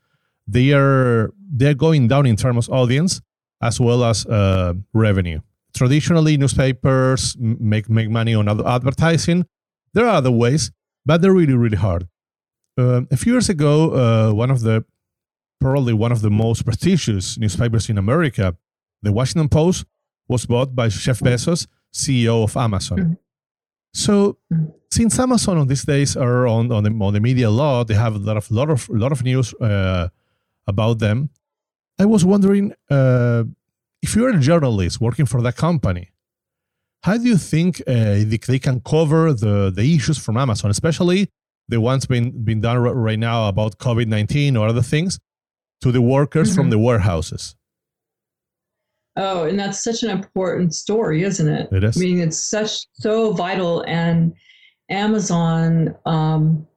they 0.48 0.74
are 0.74 1.32
they're 1.38 1.76
going 1.76 2.08
down 2.08 2.26
in 2.26 2.36
terms 2.36 2.68
of 2.68 2.74
audience 2.74 3.22
as 3.62 3.80
well 3.80 4.04
as 4.04 4.26
uh, 4.26 4.74
revenue. 4.94 5.42
Traditionally, 5.76 6.38
newspapers 6.38 7.38
make 7.40 7.88
make 7.88 8.10
money 8.10 8.34
on 8.34 8.50
advertising. 8.66 9.46
There 9.94 10.06
are 10.06 10.16
other 10.16 10.32
ways, 10.32 10.72
but 11.06 11.22
they're 11.22 11.34
really 11.34 11.54
really 11.56 11.78
hard. 11.78 12.08
Uh, 12.78 13.02
a 13.10 13.18
few 13.18 13.34
years 13.34 13.50
ago, 13.50 13.94
uh, 13.94 14.34
one 14.34 14.52
of 14.52 14.62
the 14.62 14.84
probably 15.62 15.94
one 15.94 16.12
of 16.12 16.22
the 16.22 16.30
most 16.30 16.66
prestigious 16.66 17.38
newspapers 17.38 17.90
in 17.90 17.98
America, 17.98 18.56
the 19.02 19.12
Washington 19.12 19.48
Post, 19.48 19.86
was 20.28 20.46
bought 20.46 20.76
by 20.76 20.90
Jeff 20.90 21.20
Bezos, 21.20 21.68
CEO 21.94 22.44
of 22.44 22.56
Amazon. 22.58 22.98
Mm-hmm. 22.98 23.14
So, 23.94 24.38
mm-hmm. 24.52 24.66
since 24.92 25.18
Amazon 25.20 25.58
on 25.58 25.68
these 25.68 25.86
days 25.86 26.18
are 26.18 26.48
on, 26.48 26.72
on, 26.72 26.84
the, 26.84 26.92
on 26.92 27.14
the 27.14 27.22
media 27.22 27.48
a 27.48 27.50
lot, 27.50 27.88
they 27.88 27.94
have 27.94 28.16
a 28.16 28.20
lot 28.20 28.38
of 28.38 28.52
lot 28.52 28.70
of 28.70 28.90
lot 28.90 29.12
of 29.12 29.24
news 29.24 29.54
uh, 29.56 30.10
about 30.68 31.00
them. 31.00 31.30
I 31.98 32.06
was 32.06 32.26
wondering 32.26 32.74
uh, 32.90 33.46
if 34.02 34.16
you're 34.16 34.30
a 34.30 34.40
journalist 34.40 35.00
working 35.00 35.26
for 35.26 35.42
that 35.44 35.56
company, 35.56 36.10
how 37.04 37.18
do 37.18 37.24
you 37.24 37.38
think 37.38 37.82
uh, 37.88 38.26
they 38.28 38.60
can 38.60 38.82
cover 38.82 39.32
the, 39.32 39.72
the 39.74 39.96
issues 39.96 40.18
from 40.18 40.36
Amazon, 40.38 40.72
especially 40.72 41.30
the 41.68 41.82
ones 41.82 42.06
being, 42.06 42.32
being 42.32 42.62
done 42.62 42.78
right 42.78 43.20
now 43.20 43.48
about 43.48 43.78
COVID 43.78 44.08
19 44.08 44.58
or 44.58 44.68
other 44.68 44.82
things, 44.82 45.20
to 45.82 45.92
the 45.92 46.02
workers 46.02 46.50
mm-hmm. 46.50 46.62
from 46.62 46.70
the 46.70 46.80
warehouses? 46.80 47.56
Oh, 49.18 49.46
and 49.46 49.58
that's 49.58 49.84
such 49.84 50.04
an 50.04 50.10
important 50.10 50.76
story, 50.76 51.24
isn't 51.24 51.48
it? 51.48 51.70
It 51.72 51.84
is. 51.84 51.98
I 51.98 52.00
mean, 52.00 52.20
it's 52.20 52.50
such 52.50 52.86
so 52.94 53.32
vital, 53.32 53.82
and 53.88 54.34
Amazon 54.90 55.96
um, 56.06 56.68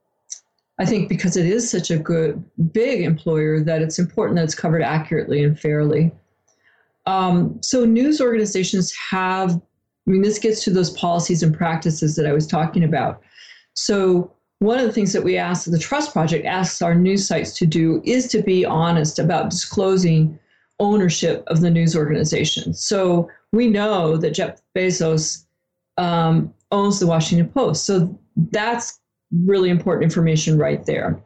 I 0.78 0.86
think 0.86 1.08
because 1.08 1.36
it 1.36 1.46
is 1.46 1.68
such 1.68 1.90
a 1.90 1.98
good, 1.98 2.42
big 2.72 3.02
employer 3.02 3.60
that 3.60 3.82
it's 3.82 3.98
important 3.98 4.36
that 4.36 4.44
it's 4.44 4.54
covered 4.54 4.82
accurately 4.82 5.42
and 5.42 5.58
fairly. 5.58 6.12
Um, 7.06 7.60
so, 7.62 7.84
news 7.84 8.20
organizations 8.20 8.94
have, 9.10 9.54
I 9.56 10.10
mean, 10.10 10.22
this 10.22 10.38
gets 10.38 10.62
to 10.64 10.70
those 10.70 10.90
policies 10.90 11.42
and 11.42 11.56
practices 11.56 12.14
that 12.16 12.26
I 12.26 12.32
was 12.32 12.46
talking 12.46 12.84
about. 12.84 13.22
So, 13.74 14.32
one 14.60 14.78
of 14.78 14.86
the 14.86 14.92
things 14.92 15.12
that 15.12 15.22
we 15.22 15.36
ask, 15.36 15.70
the 15.70 15.78
Trust 15.78 16.12
Project 16.12 16.44
asks 16.44 16.82
our 16.82 16.94
news 16.94 17.26
sites 17.26 17.56
to 17.58 17.66
do 17.66 18.02
is 18.04 18.26
to 18.28 18.42
be 18.42 18.64
honest 18.64 19.18
about 19.18 19.50
disclosing 19.50 20.38
ownership 20.80 21.44
of 21.46 21.60
the 21.60 21.70
news 21.70 21.96
organization. 21.96 22.74
So, 22.74 23.28
we 23.52 23.68
know 23.68 24.16
that 24.16 24.32
Jeff 24.32 24.60
Bezos 24.76 25.46
um, 25.96 26.52
owns 26.70 27.00
the 27.00 27.06
Washington 27.06 27.48
Post. 27.48 27.84
So, 27.84 28.18
that's 28.50 29.00
really 29.44 29.70
important 29.70 30.04
information 30.04 30.58
right 30.58 30.84
there. 30.86 31.20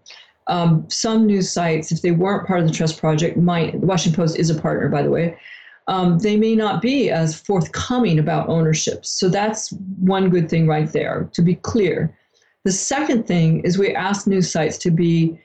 Um, 0.49 0.89
some 0.89 1.27
news 1.27 1.51
sites, 1.51 1.93
if 1.93 2.03
they 2.03 2.11
weren't 2.11 2.47
part 2.47 2.61
of 2.61 2.67
the 2.67 2.73
Trust 2.73 2.99
Project, 2.99 3.37
might, 3.37 3.75
Washington 3.77 4.23
Post 4.23 4.39
is 4.39 4.51
a 4.51 4.61
partner, 4.61 4.89
by 4.89 5.03
the 5.03 5.11
way, 5.11 5.39
um, 5.89 6.19
they 6.19 6.37
may 6.37 6.55
not 6.55 6.81
be 6.83 7.11
as 7.11 7.39
forthcoming 7.39 8.19
about 8.19 8.49
ownership. 8.49 9.05
So 9.05 9.29
that's 9.29 9.73
one 9.73 10.31
good 10.31 10.49
thing 10.49 10.67
right 10.67 10.91
there, 10.93 11.29
to 11.33 11.43
be 11.43 11.57
clear. 11.57 12.17
The 12.65 12.73
second 12.73 13.27
thing 13.27 13.61
is 13.61 13.79
we 13.79 13.95
ask 13.95 14.27
news 14.27 14.51
sites 14.51 14.79
to 14.79 14.91
be 14.91 15.39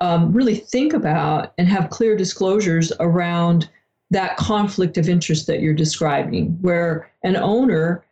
um, 0.00 0.32
really 0.32 0.56
think 0.56 0.92
about 0.92 1.52
and 1.58 1.68
have 1.68 1.90
clear 1.90 2.16
disclosures 2.16 2.92
around 3.00 3.68
that 4.10 4.36
conflict 4.36 4.98
of 4.98 5.08
interest 5.08 5.46
that 5.46 5.60
you're 5.60 5.74
describing, 5.74 6.58
where 6.60 7.10
an 7.22 7.36
owner 7.36 8.04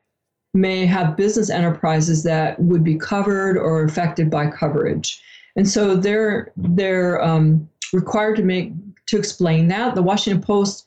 may 0.54 0.86
have 0.86 1.16
business 1.16 1.50
enterprises 1.50 2.22
that 2.22 2.58
would 2.60 2.84
be 2.84 2.96
covered 2.96 3.56
or 3.56 3.84
affected 3.84 4.30
by 4.30 4.46
coverage. 4.50 5.22
And 5.56 5.68
so 5.68 5.96
they're 5.96 6.52
they're 6.56 7.22
um, 7.22 7.68
required 7.92 8.36
to 8.36 8.42
make 8.42 8.72
to 9.06 9.18
explain 9.18 9.68
that. 9.68 9.94
The 9.94 10.02
Washington 10.02 10.42
Post 10.42 10.86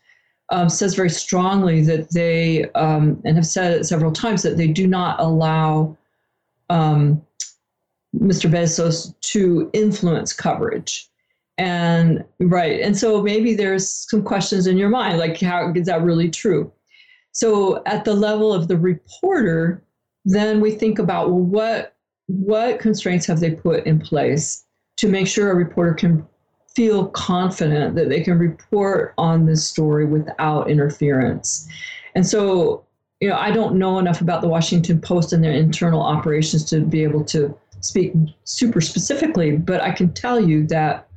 um, 0.49 0.69
says 0.69 0.95
very 0.95 1.09
strongly 1.09 1.81
that 1.83 2.12
they 2.12 2.69
um, 2.71 3.21
and 3.25 3.36
have 3.36 3.45
said 3.45 3.73
it 3.73 3.86
several 3.86 4.12
times 4.12 4.43
that 4.43 4.57
they 4.57 4.67
do 4.67 4.88
not 4.88 5.19
allow 5.19 5.97
um, 6.69 7.21
Mr. 8.15 8.50
Bezos 8.50 9.13
to 9.21 9.69
influence 9.74 10.34
coverage. 10.34 11.08
And 11.58 12.24
right, 12.39 12.82
and 12.82 12.97
so 12.97 13.21
maybe 13.21 13.54
there's 13.54 13.88
some 14.10 14.24
questions 14.24 14.67
in 14.67 14.78
your 14.78 14.89
mind, 14.89 15.19
like 15.19 15.39
how 15.39 15.71
is 15.74 15.86
that 15.86 16.02
really 16.02 16.30
true? 16.30 16.71
So 17.34 17.84
at 17.86 18.04
the 18.04 18.13
level 18.13 18.54
of 18.54 18.67
the 18.67 18.78
reporter, 18.78 19.84
then 20.26 20.60
we 20.60 20.71
think 20.71 21.00
about 21.00 21.30
well, 21.30 21.39
what 21.39 21.95
what 22.28 22.80
constraints 22.80 23.26
have 23.26 23.39
they 23.39 23.52
put 23.52 23.86
in 23.86 24.00
place 24.00 24.65
to 24.97 25.08
make 25.08 25.28
sure 25.28 25.52
a 25.52 25.56
reporter 25.56 25.93
can 25.93 26.26
feel 26.76 27.08
confident 27.08 27.95
that 27.95 28.10
they 28.10 28.21
can 28.21 28.39
report 28.39 29.13
on 29.17 29.45
this 29.45 29.65
story 29.65 30.06
without 30.06 30.69
interference. 30.69 31.67
And 32.15 32.26
so, 32.26 32.86
you 33.19 33.30
know, 33.30 33.36
I 33.36 33.52
don't 33.52 33.76
know 33.76 34.00
enough 34.00 34.21
about 34.21 34.41
the 34.41 34.47
Washington 34.47 35.02
Post 35.02 35.34
and 35.34 35.43
their 35.43 35.52
internal 35.52 36.02
operations 36.02 36.63
to 36.69 36.82
be 36.82 37.04
able 37.04 37.26
to 37.26 37.58
speak 37.81 38.13
super 38.43 38.81
specifically, 38.81 39.57
but 39.57 39.81
I 39.81 39.91
can 39.91 40.13
tell 40.13 40.39
you 40.39 40.65
that 40.67 41.07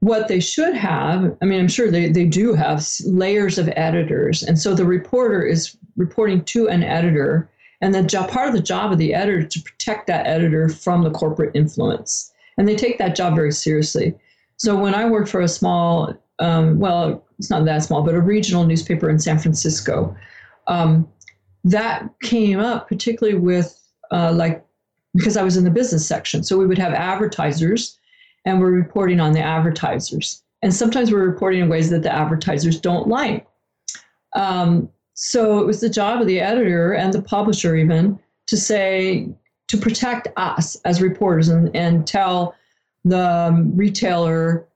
what 0.00 0.28
they 0.28 0.40
should 0.40 0.74
have, 0.74 1.36
I 1.42 1.44
mean, 1.44 1.60
I'm 1.60 1.68
sure 1.68 1.90
they, 1.90 2.08
they 2.08 2.24
do 2.24 2.54
have 2.54 2.86
layers 3.04 3.58
of 3.58 3.68
editors. 3.74 4.42
And 4.42 4.58
so 4.58 4.74
the 4.74 4.84
reporter 4.84 5.42
is 5.42 5.76
reporting 5.96 6.44
to 6.44 6.68
an 6.68 6.82
editor. 6.82 7.50
And 7.80 7.92
then 7.92 8.06
job, 8.06 8.30
part 8.30 8.48
of 8.48 8.54
the 8.54 8.62
job 8.62 8.92
of 8.92 8.98
the 8.98 9.12
editor 9.12 9.42
to 9.46 9.62
protect 9.62 10.06
that 10.06 10.26
editor 10.26 10.68
from 10.68 11.02
the 11.02 11.10
corporate 11.10 11.54
influence. 11.54 12.32
And 12.56 12.68
they 12.68 12.76
take 12.76 12.98
that 12.98 13.16
job 13.16 13.34
very 13.34 13.52
seriously. 13.52 14.14
So 14.56 14.76
when 14.76 14.94
I 14.94 15.08
worked 15.08 15.28
for 15.28 15.40
a 15.40 15.48
small, 15.48 16.14
um, 16.38 16.78
well, 16.78 17.24
it's 17.38 17.50
not 17.50 17.64
that 17.64 17.82
small, 17.82 18.02
but 18.02 18.14
a 18.14 18.20
regional 18.20 18.64
newspaper 18.64 19.10
in 19.10 19.18
San 19.18 19.38
Francisco, 19.38 20.16
um, 20.66 21.08
that 21.64 22.08
came 22.22 22.60
up 22.60 22.88
particularly 22.88 23.38
with 23.38 23.78
uh, 24.10 24.32
like, 24.32 24.64
because 25.18 25.36
I 25.36 25.42
was 25.42 25.56
in 25.56 25.64
the 25.64 25.70
business 25.70 26.06
section. 26.06 26.44
So 26.44 26.56
we 26.56 26.66
would 26.66 26.78
have 26.78 26.92
advertisers 26.92 27.98
and 28.44 28.60
we're 28.60 28.70
reporting 28.70 29.18
on 29.20 29.32
the 29.32 29.40
advertisers. 29.40 30.42
And 30.62 30.72
sometimes 30.72 31.10
we're 31.10 31.26
reporting 31.28 31.60
in 31.60 31.68
ways 31.68 31.90
that 31.90 32.02
the 32.02 32.12
advertisers 32.12 32.80
don't 32.80 33.08
like. 33.08 33.46
Um, 34.34 34.88
so 35.14 35.58
it 35.58 35.66
was 35.66 35.80
the 35.80 35.90
job 35.90 36.20
of 36.20 36.28
the 36.28 36.40
editor 36.40 36.92
and 36.92 37.12
the 37.12 37.22
publisher, 37.22 37.74
even, 37.74 38.18
to 38.46 38.56
say, 38.56 39.28
to 39.66 39.76
protect 39.76 40.28
us 40.36 40.76
as 40.84 41.02
reporters 41.02 41.48
and, 41.48 41.74
and 41.74 42.06
tell 42.06 42.54
the 43.04 43.70
retailer, 43.74 44.66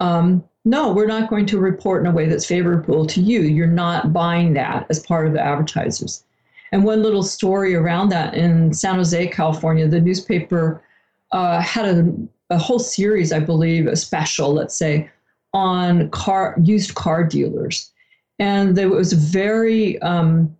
um, 0.00 0.44
no, 0.64 0.92
we're 0.92 1.06
not 1.06 1.30
going 1.30 1.46
to 1.46 1.58
report 1.58 2.02
in 2.02 2.10
a 2.10 2.14
way 2.14 2.26
that's 2.26 2.46
favorable 2.46 3.06
to 3.06 3.20
you. 3.20 3.42
You're 3.42 3.66
not 3.66 4.12
buying 4.12 4.54
that 4.54 4.86
as 4.90 5.00
part 5.00 5.26
of 5.26 5.32
the 5.32 5.40
advertisers. 5.40 6.24
And 6.72 6.84
one 6.84 7.02
little 7.02 7.22
story 7.22 7.74
around 7.74 8.08
that 8.08 8.34
in 8.34 8.72
San 8.72 8.96
Jose, 8.96 9.26
California, 9.28 9.86
the 9.86 10.00
newspaper 10.00 10.82
uh, 11.30 11.60
had 11.60 11.84
a 11.84 12.12
a 12.52 12.58
whole 12.58 12.78
series, 12.78 13.32
I 13.32 13.40
believe, 13.40 13.86
a 13.86 13.96
special, 13.96 14.52
let's 14.52 14.76
say, 14.76 15.10
on 15.54 16.10
car 16.10 16.56
used 16.62 16.94
car 16.94 17.24
dealers, 17.24 17.90
and 18.38 18.76
it 18.78 18.86
was 18.86 19.12
very, 19.12 20.00
um, 20.02 20.56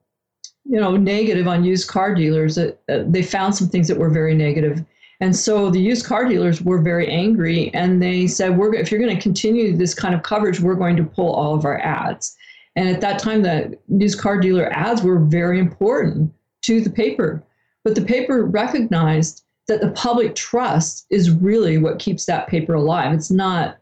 you 0.64 0.80
know, 0.80 0.96
negative 0.96 1.46
on 1.48 1.64
used 1.64 1.88
car 1.88 2.14
dealers. 2.14 2.56
That 2.56 2.80
uh, 2.88 3.04
they 3.06 3.22
found 3.22 3.54
some 3.54 3.68
things 3.68 3.88
that 3.88 3.98
were 3.98 4.10
very 4.10 4.34
negative, 4.34 4.84
and 5.20 5.34
so 5.36 5.70
the 5.70 5.80
used 5.80 6.06
car 6.06 6.26
dealers 6.28 6.62
were 6.62 6.80
very 6.80 7.08
angry, 7.08 7.72
and 7.74 8.02
they 8.02 8.26
said, 8.26 8.56
"We're 8.56 8.74
if 8.74 8.90
you're 8.90 9.00
going 9.00 9.14
to 9.14 9.22
continue 9.22 9.76
this 9.76 9.94
kind 9.94 10.14
of 10.14 10.22
coverage, 10.22 10.60
we're 10.60 10.74
going 10.74 10.96
to 10.96 11.04
pull 11.04 11.32
all 11.32 11.54
of 11.54 11.64
our 11.64 11.78
ads." 11.78 12.36
And 12.76 12.88
at 12.88 13.00
that 13.02 13.18
time, 13.18 13.42
the 13.42 13.78
used 13.88 14.18
car 14.18 14.40
dealer 14.40 14.72
ads 14.72 15.02
were 15.02 15.18
very 15.18 15.58
important 15.58 16.32
to 16.62 16.80
the 16.80 16.90
paper, 16.90 17.42
but 17.84 17.94
the 17.94 18.02
paper 18.02 18.44
recognized 18.44 19.44
that 19.68 19.80
the 19.80 19.90
public 19.90 20.34
trust 20.34 21.06
is 21.10 21.30
really 21.30 21.78
what 21.78 21.98
keeps 21.98 22.24
that 22.26 22.48
paper 22.48 22.74
alive. 22.74 23.12
It's 23.12 23.30
not. 23.30 23.78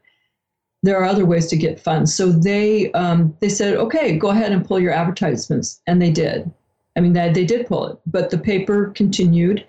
There 0.83 0.99
are 0.99 1.05
other 1.05 1.27
ways 1.27 1.47
to 1.49 1.57
get 1.57 1.79
funds. 1.79 2.15
So 2.15 2.31
they 2.31 2.91
um, 2.93 3.37
they 3.41 3.49
said, 3.49 3.75
okay, 3.75 4.17
go 4.17 4.31
ahead 4.31 4.53
and 4.53 4.65
pull 4.65 4.81
your 4.81 4.93
advertisements, 4.93 5.81
and 5.87 6.01
they 6.01 6.11
did. 6.11 6.51
I 6.97 7.01
mean, 7.01 7.13
they, 7.13 7.33
they 7.33 7.45
did 7.45 7.67
pull 7.67 7.87
it, 7.87 7.99
but 8.07 8.31
the 8.31 8.39
paper 8.39 8.87
continued, 8.97 9.65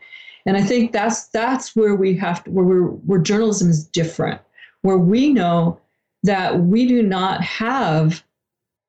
and 0.46 0.58
I 0.58 0.62
think 0.62 0.92
that's 0.92 1.28
that's 1.28 1.76
where 1.76 1.96
we 1.96 2.16
have 2.18 2.44
to 2.46 2.52
where 2.52 2.66
we're, 2.66 2.88
where 2.88 3.20
journalism 3.20 3.70
is 3.70 3.86
different, 3.86 4.42
where 4.82 4.98
we 4.98 5.34
know 5.34 5.80
that 6.24 6.62
we 6.62 6.88
do 6.88 7.04
not 7.04 7.42
have 7.44 8.24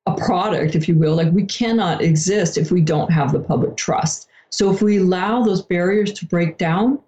a 0.07 0.15
product, 0.15 0.75
if 0.75 0.89
you 0.89 0.97
will, 0.97 1.15
like 1.15 1.33
we 1.33 1.45
cannot 1.45 2.03
exist 2.03 2.59
if 2.59 2.71
we 2.73 2.81
don't 2.81 3.11
have 3.11 3.33
the 3.33 3.41
public 3.41 3.77
trust. 3.77 4.29
So 4.51 4.71
if 4.71 4.83
we 4.83 4.99
allow 4.99 5.43
those 5.43 5.63
barriers 5.63 6.13
to 6.15 6.27
break 6.27 6.59
down, 6.59 6.99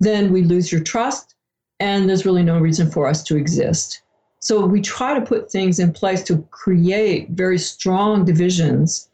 then 0.00 0.32
we 0.32 0.42
lose 0.42 0.72
your 0.72 0.82
trust 0.82 1.34
and 1.80 2.08
there's 2.08 2.26
really 2.26 2.42
no 2.42 2.58
reason 2.58 2.90
for 2.90 3.06
us 3.06 3.22
to 3.24 3.36
exist. 3.36 4.02
So 4.40 4.66
we 4.66 4.80
try 4.80 5.18
to 5.18 5.24
put 5.24 5.50
things 5.50 5.78
in 5.78 5.92
place 5.92 6.22
to 6.24 6.42
create 6.50 7.30
very 7.30 7.58
strong 7.58 8.24
divisions 8.24 9.08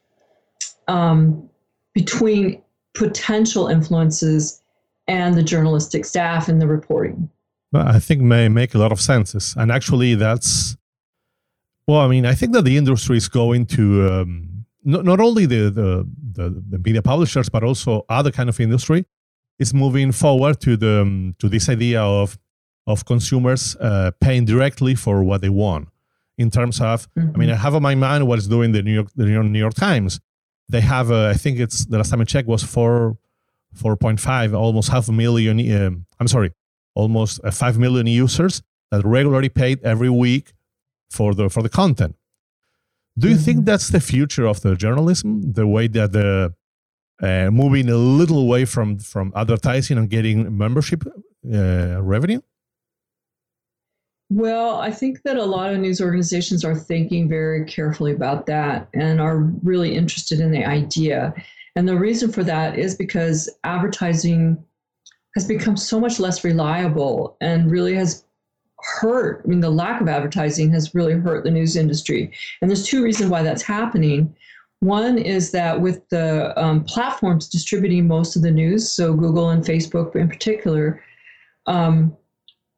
um, 0.89 1.49
between 1.95 2.63
potential 2.95 3.69
influences 3.69 4.61
and 5.07 5.37
the 5.37 5.43
journalistic 5.43 6.05
staff 6.05 6.49
and 6.49 6.61
the 6.61 6.67
reporting. 6.67 7.31
I 7.73 8.01
think 8.01 8.23
may 8.23 8.49
make 8.49 8.75
a 8.75 8.79
lot 8.79 8.91
of 8.91 9.01
sense. 9.01 9.55
And 9.57 9.71
actually, 9.71 10.15
that's 10.17 10.77
well. 11.87 12.01
I 12.01 12.09
mean, 12.09 12.27
I 12.27 12.35
think 12.35 12.53
that 12.53 12.65
the 12.65 12.77
industry 12.77 13.17
is 13.17 13.29
going 13.29 13.67
to 13.67 14.13
um, 14.13 14.67
not, 14.85 15.05
not 15.05 15.21
only 15.21 15.47
the, 15.47 15.71
the, 15.71 16.09
the 16.33 16.63
the 16.71 16.79
media 16.79 17.03
publishers, 17.03 17.49
but 17.49 17.63
also 17.63 18.05
other 18.09 18.31
kind 18.31 18.49
of 18.49 18.59
industry 18.61 19.05
is 19.59 19.75
moving 19.75 20.13
forward 20.13 20.61
to 20.61 20.77
the 20.77 21.03
um, 21.03 21.35
to 21.39 21.49
this 21.49 21.69
idea 21.69 22.03
of 22.03 22.39
of 22.87 23.05
consumers 23.05 23.77
uh, 23.77 24.11
paying 24.21 24.45
directly 24.45 24.95
for 24.95 25.23
what 25.23 25.41
they 25.41 25.51
want. 25.51 25.89
In 26.39 26.51
terms 26.51 26.81
of, 26.81 27.07
mm-hmm. 27.13 27.33
I 27.35 27.39
mean, 27.39 27.51
I 27.51 27.55
have 27.57 27.75
on 27.75 27.83
my 27.83 27.95
mind 27.95 28.27
what 28.27 28.39
is 28.39 28.49
doing 28.49 28.73
the 28.73 28.83
New 28.83 28.95
York 28.95 29.09
the 29.15 29.27
New 29.27 29.59
York 29.59 29.75
Times. 29.75 30.21
They 30.71 30.81
have, 30.81 31.11
uh, 31.11 31.27
I 31.27 31.35
think 31.35 31.59
it's 31.59 31.85
the 31.85 31.97
last 31.99 32.11
time 32.11 32.21
I 32.21 32.25
checked 32.25 32.49
was 32.49 32.63
four, 32.63 33.19
four 33.75 33.97
point 33.97 34.21
five, 34.21 34.55
almost 34.55 34.89
half 34.89 35.09
a 35.09 35.13
million. 35.13 35.59
Um, 35.61 36.07
I'm 36.19 36.29
sorry, 36.29 36.53
almost 36.95 37.41
uh, 37.45 37.51
5 37.51 37.79
million 37.79 38.07
users 38.07 38.63
that 38.91 39.05
regularly 39.05 39.49
paid 39.49 39.83
every 39.83 40.11
week 40.11 40.53
for 41.11 41.35
the 41.35 41.49
for 41.49 41.63
the 41.63 41.69
content. 41.69 42.17
Do 43.19 43.29
you 43.29 43.35
mm-hmm. 43.35 43.45
think 43.45 43.65
that's 43.67 43.89
the 43.89 44.01
future 44.01 44.47
of 44.47 44.61
the 44.63 44.77
journalism? 44.77 45.53
The 45.53 45.67
way 45.67 45.89
that 45.89 46.13
the 46.13 46.55
uh, 47.23 47.51
moving 47.51 47.89
a 47.89 47.97
little 47.97 48.39
away 48.39 48.65
from 48.65 48.99
from 48.99 49.33
advertising 49.37 49.99
and 49.99 50.09
getting 50.09 50.57
membership 50.57 51.05
uh, 51.07 52.03
revenue? 52.03 52.41
Well, 54.31 54.77
I 54.77 54.93
think 54.93 55.23
that 55.23 55.37
a 55.37 55.45
lot 55.45 55.73
of 55.73 55.81
news 55.81 56.01
organizations 56.01 56.65
are 56.65 56.77
thinking 56.77 57.29
very 57.29 57.65
carefully 57.65 58.13
about 58.13 58.47
that 58.47 58.89
and 58.95 59.21
are 59.21 59.39
really 59.65 59.97
interested 59.97 60.39
in 60.39 60.53
the 60.53 60.65
idea. 60.65 61.35
And 61.75 61.89
the 61.89 61.97
reason 61.97 62.31
for 62.31 62.45
that 62.45 62.79
is 62.79 62.95
because 62.95 63.51
advertising 63.65 64.65
has 65.35 65.47
become 65.47 65.77
so 65.77 65.99
much 65.99 66.21
less 66.21 66.45
reliable 66.45 67.37
and 67.41 67.71
really 67.71 67.95
has 67.95 68.25
hurt. 68.85 69.43
I 69.45 69.49
mean, 69.49 69.61
the 69.61 69.71
lack 69.71 70.01
of 70.01 70.09
advertising 70.09 70.73
has 70.73 70.95
really 70.95 71.15
hurt 71.15 71.45
the 71.45 71.51
news 71.51 71.77
industry. 71.77 72.33
And 72.61 72.71
there's 72.71 72.87
two 72.87 73.03
reasons 73.03 73.31
why 73.31 73.43
that's 73.43 73.63
happening. 73.63 74.35
One 74.81 75.19
is 75.19 75.51
that 75.51 75.81
with 75.81 76.09
the 76.09 76.59
um, 76.61 76.85
platforms 76.85 77.49
distributing 77.49 78.09
most 78.09 78.37
of 78.37 78.43
the 78.43 78.51
news, 78.51 78.91
so 78.91 79.13
Google 79.15 79.51
and 79.51 79.63
Facebook 79.63 80.17
in 80.17 80.29
particular, 80.29 81.03
um, 81.67 82.17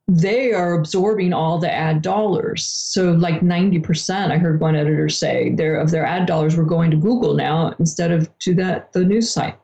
they 0.08 0.52
are 0.52 0.74
absorbing 0.74 1.32
all 1.32 1.58
the 1.58 1.72
ad 1.72 2.02
dollars. 2.02 2.64
So, 2.66 3.12
like 3.12 3.40
90%, 3.40 4.32
I 4.32 4.38
heard 4.38 4.60
one 4.60 4.74
editor 4.74 5.08
say, 5.08 5.54
their, 5.54 5.76
of 5.76 5.92
their 5.92 6.04
ad 6.04 6.26
dollars 6.26 6.56
were 6.56 6.64
going 6.64 6.90
to 6.90 6.96
Google 6.96 7.34
now 7.34 7.74
instead 7.78 8.10
of 8.10 8.36
to 8.40 8.54
that 8.56 8.92
the 8.92 9.04
news 9.04 9.30
site. 9.30 9.56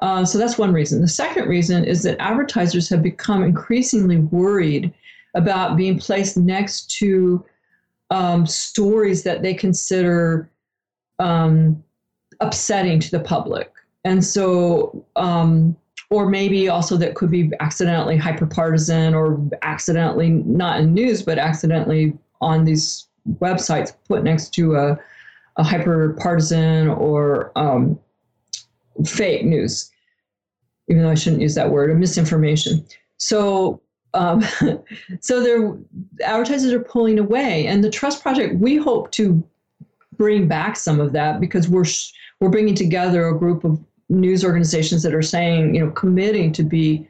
Uh, 0.00 0.24
so 0.24 0.38
that's 0.38 0.58
one 0.58 0.72
reason. 0.72 1.00
The 1.00 1.08
second 1.08 1.48
reason 1.48 1.84
is 1.84 2.02
that 2.02 2.20
advertisers 2.20 2.88
have 2.90 3.02
become 3.02 3.42
increasingly 3.42 4.18
worried 4.18 4.92
about 5.34 5.76
being 5.76 5.98
placed 5.98 6.36
next 6.36 6.90
to 6.98 7.44
um, 8.10 8.46
stories 8.46 9.22
that 9.24 9.42
they 9.42 9.54
consider 9.54 10.50
um, 11.18 11.82
upsetting 12.40 13.00
to 13.00 13.10
the 13.10 13.20
public. 13.20 13.72
And 14.04 14.24
so, 14.24 15.04
um, 15.16 15.76
or 16.10 16.28
maybe 16.28 16.68
also 16.68 16.96
that 16.98 17.14
could 17.14 17.30
be 17.30 17.50
accidentally 17.60 18.18
hyperpartisan 18.18 19.14
or 19.14 19.40
accidentally 19.62 20.30
not 20.30 20.80
in 20.80 20.94
news, 20.94 21.22
but 21.22 21.38
accidentally 21.38 22.16
on 22.40 22.64
these 22.64 23.08
websites 23.40 23.94
put 24.06 24.22
next 24.22 24.52
to 24.54 24.76
a, 24.76 24.98
a 25.56 25.62
hyperpartisan 25.62 26.96
or 26.96 27.50
um, 27.56 27.98
fake 29.06 29.44
news, 29.44 29.90
even 30.88 31.02
though 31.02 31.10
I 31.10 31.14
shouldn't 31.14 31.42
use 31.42 31.54
that 31.54 31.70
word, 31.70 31.90
or 31.90 31.94
misinformation. 31.94 32.84
So, 33.16 33.80
um, 34.14 34.44
so 35.20 35.42
there, 35.42 35.76
advertisers 36.22 36.72
are 36.72 36.80
pulling 36.80 37.18
away, 37.18 37.66
and 37.66 37.84
the 37.84 37.90
Trust 37.90 38.22
Project. 38.22 38.58
We 38.58 38.76
hope 38.76 39.10
to 39.12 39.42
bring 40.16 40.48
back 40.48 40.76
some 40.76 41.00
of 41.00 41.12
that 41.12 41.40
because 41.40 41.68
we're 41.68 41.84
we're 42.40 42.48
bringing 42.48 42.74
together 42.74 43.28
a 43.28 43.38
group 43.38 43.64
of 43.64 43.78
news 44.08 44.44
organizations 44.44 45.02
that 45.02 45.14
are 45.14 45.22
saying, 45.22 45.74
you 45.74 45.84
know, 45.84 45.90
committing 45.90 46.52
to 46.52 46.62
be 46.62 47.08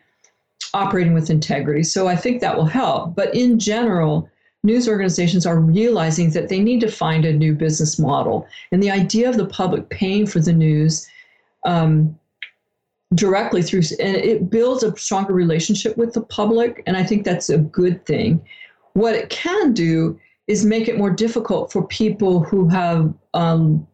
operating 0.72 1.14
with 1.14 1.30
integrity. 1.30 1.82
So 1.82 2.08
I 2.08 2.16
think 2.16 2.40
that 2.40 2.56
will 2.56 2.66
help. 2.66 3.14
But 3.14 3.34
in 3.34 3.58
general, 3.58 4.28
news 4.62 4.88
organizations 4.88 5.46
are 5.46 5.58
realizing 5.60 6.30
that 6.30 6.48
they 6.48 6.60
need 6.60 6.80
to 6.80 6.90
find 6.90 7.24
a 7.24 7.32
new 7.32 7.54
business 7.54 7.98
model. 7.98 8.46
And 8.72 8.82
the 8.82 8.90
idea 8.90 9.28
of 9.28 9.36
the 9.36 9.46
public 9.46 9.88
paying 9.90 10.26
for 10.26 10.40
the 10.40 10.52
news 10.52 11.06
um, 11.64 12.18
directly 13.14 13.62
through, 13.62 13.82
and 14.00 14.16
it 14.16 14.50
builds 14.50 14.82
a 14.82 14.96
stronger 14.96 15.32
relationship 15.32 15.96
with 15.96 16.14
the 16.14 16.22
public. 16.22 16.82
And 16.86 16.96
I 16.96 17.04
think 17.04 17.24
that's 17.24 17.50
a 17.50 17.58
good 17.58 18.04
thing. 18.06 18.44
What 18.94 19.14
it 19.14 19.28
can 19.30 19.72
do 19.72 20.18
is 20.46 20.64
make 20.64 20.88
it 20.88 20.98
more 20.98 21.10
difficult 21.10 21.72
for 21.72 21.86
people 21.86 22.42
who 22.42 22.68
have, 22.68 23.12
um, 23.34 23.86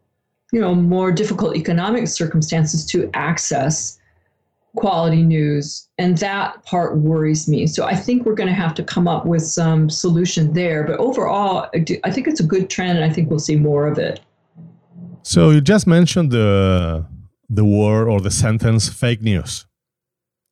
you 0.53 0.61
know, 0.61 0.75
more 0.75 1.13
difficult 1.13 1.57
economic 1.57 2.09
circumstances 2.09 2.85
to 2.87 3.11
access 3.15 4.01
quality 4.77 5.23
news 5.23 5.89
and 5.99 6.19
that 6.19 6.65
part 6.65 6.97
worries 6.99 7.49
me 7.49 7.67
so 7.67 7.85
i 7.87 7.95
think 7.95 8.25
we're 8.25 8.35
going 8.35 8.49
to 8.49 8.55
have 8.55 8.73
to 8.73 8.85
come 8.85 9.09
up 9.09 9.27
with 9.27 9.43
some 9.43 9.91
solution 9.91 10.53
there 10.53 10.85
but 10.85 10.99
overall 11.01 11.69
i 12.05 12.11
think 12.11 12.29
it's 12.29 12.39
a 12.39 12.45
good 12.45 12.71
trend 12.71 12.97
and 12.97 13.05
i 13.05 13.13
think 13.13 13.29
we'll 13.29 13.41
see 13.41 13.57
more 13.57 13.89
of 13.89 13.99
it 13.99 14.21
so 15.23 15.51
you 15.51 15.61
just 15.61 15.89
mentioned 15.89 16.31
the 16.31 17.05
the 17.51 17.65
word 17.65 18.09
or 18.09 18.21
the 18.21 18.31
sentence 18.31 18.89
fake 18.89 19.21
news. 19.21 19.67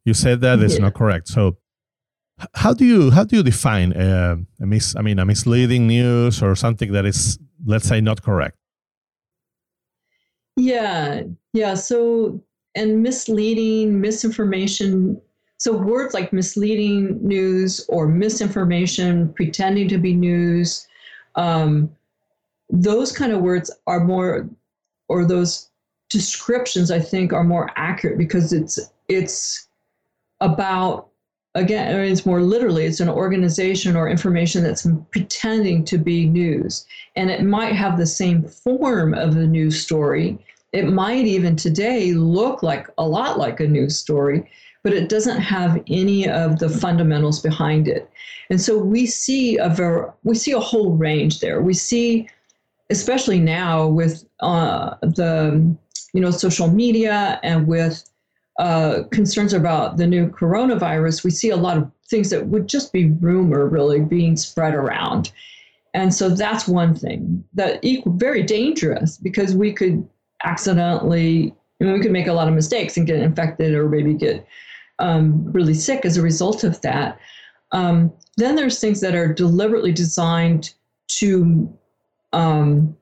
You 0.05 0.15
said 0.15 0.41
that 0.41 0.59
is 0.59 0.75
yeah. 0.75 0.87
not 0.87 0.95
correct. 0.95 1.29
So 1.29 1.57
how 2.55 2.75
do 2.75 2.85
you 2.85 3.11
how 3.11 3.25
do 3.25 3.37
you 3.37 3.43
define 3.43 3.93
a, 3.93 4.37
a 4.61 4.67
mis 4.67 4.95
I 4.97 5.03
mean 5.03 5.19
a 5.19 5.25
misleading 5.25 5.87
news 5.87 6.43
or 6.43 6.55
something 6.57 6.93
that 6.93 7.07
is 7.07 7.39
let's 7.65 7.89
say 7.89 8.01
not 8.01 8.23
correct? 8.23 8.57
Yeah, 10.57 11.23
yeah. 11.53 11.75
So 11.75 12.43
and 12.75 13.03
misleading, 13.03 14.01
misinformation. 14.01 15.21
So 15.59 15.77
words 15.77 16.15
like 16.15 16.33
misleading 16.33 17.19
news 17.27 17.85
or 17.89 18.07
misinformation, 18.07 19.33
pretending 19.35 19.89
to 19.89 19.99
be 19.99 20.15
news, 20.15 20.87
um, 21.35 21.91
those 22.71 23.11
kind 23.11 23.33
of 23.33 23.41
words 23.41 23.71
are 23.89 24.05
more, 24.05 24.49
or 25.09 25.25
those 25.25 25.69
descriptions 26.09 26.90
I 26.90 27.01
think 27.01 27.33
are 27.33 27.44
more 27.44 27.71
accurate 27.77 28.18
because 28.18 28.53
it's 28.53 28.79
it's 29.09 29.68
about 30.40 31.09
again 31.55 31.94
I 31.94 32.01
mean, 32.01 32.12
it's 32.12 32.27
more 32.27 32.42
literally 32.42 32.85
it's 32.85 33.01
an 33.01 33.09
organization 33.09 33.97
or 33.97 34.09
information 34.09 34.62
that's 34.62 34.87
pretending 35.11 35.85
to 35.87 35.99
be 35.99 36.27
news. 36.27 36.87
And 37.16 37.31
it 37.31 37.42
might 37.42 37.75
have 37.75 37.99
the 37.99 38.07
same 38.07 38.44
form 38.44 39.14
of 39.14 39.37
a 39.37 39.47
news 39.47 39.81
story. 39.81 40.38
It 40.73 40.88
might 40.88 41.27
even 41.27 41.57
today 41.57 42.12
look 42.12 42.62
like 42.62 42.88
a 42.99 43.07
lot 43.07 43.38
like 43.38 43.61
a 43.61 43.66
news 43.66 43.99
story 43.99 44.49
but 44.85 44.92
it 44.92 45.09
doesn't 45.09 45.40
have 45.40 45.83
any 45.88 46.29
of 46.29 46.61
the 46.61 46.68
fundamentals 46.68 47.40
behind 47.40 47.88
it. 47.88 48.09
And 48.49 48.61
so 48.61 48.79
we 48.79 49.07
see 49.07 49.57
a 49.59 49.68
ver- 49.68 50.14
we 50.25 50.35
see 50.35 50.53
a 50.53 50.61
whole 50.61 50.92
range 50.92 51.40
there. 51.40 51.61
We 51.61 51.75
see 51.75 52.29
especially 52.90 53.38
now 53.38 53.87
with 53.87 54.25
uh, 54.40 54.94
the 55.03 55.77
you 56.12 56.21
know, 56.21 56.31
social 56.31 56.68
media 56.68 57.38
and 57.42 57.66
with 57.66 58.05
uh, 58.59 59.05
concerns 59.12 59.53
about 59.53 59.97
the 59.97 60.07
new 60.07 60.29
coronavirus, 60.29 61.25
we 61.25 61.31
see 61.31 61.51
a 61.51 61.57
lot 61.57 61.77
of 61.77 61.90
things 62.09 62.31
that 62.31 62.47
would 62.47 62.68
just 62.68 62.92
be 62.92 63.11
rumor 63.21 63.66
really 63.66 64.01
being 64.01 64.37
spread 64.37 64.75
around. 64.75 65.31
And 65.94 66.12
so 66.12 66.29
that's 66.29 66.66
one 66.68 66.94
thing 66.94 67.44
that 67.55 67.79
equal 67.83 68.12
very 68.12 68.42
dangerous 68.42 69.16
because 69.16 69.55
we 69.55 69.73
could 69.73 70.07
accidentally, 70.44 71.55
I 71.81 71.85
mean, 71.85 71.94
we 71.94 72.01
could 72.01 72.12
make 72.12 72.27
a 72.27 72.33
lot 72.33 72.49
of 72.49 72.55
mistakes 72.55 72.97
and 72.97 73.07
get 73.07 73.21
infected 73.21 73.75
or 73.75 73.88
maybe 73.88 74.14
get 74.14 74.47
um, 74.99 75.53
really 75.53 75.75
sick 75.75 76.05
as 76.05 76.16
a 76.16 76.23
result 76.23 76.64
of 76.64 76.81
that. 76.83 77.18
Um, 77.73 78.12
then 78.37 78.57
there's 78.57 78.81
things 78.81 79.01
that 79.01 79.14
are 79.14 79.33
deliberately 79.33 79.92
designed 79.92 80.75
to 81.09 81.73
um, 82.33 82.97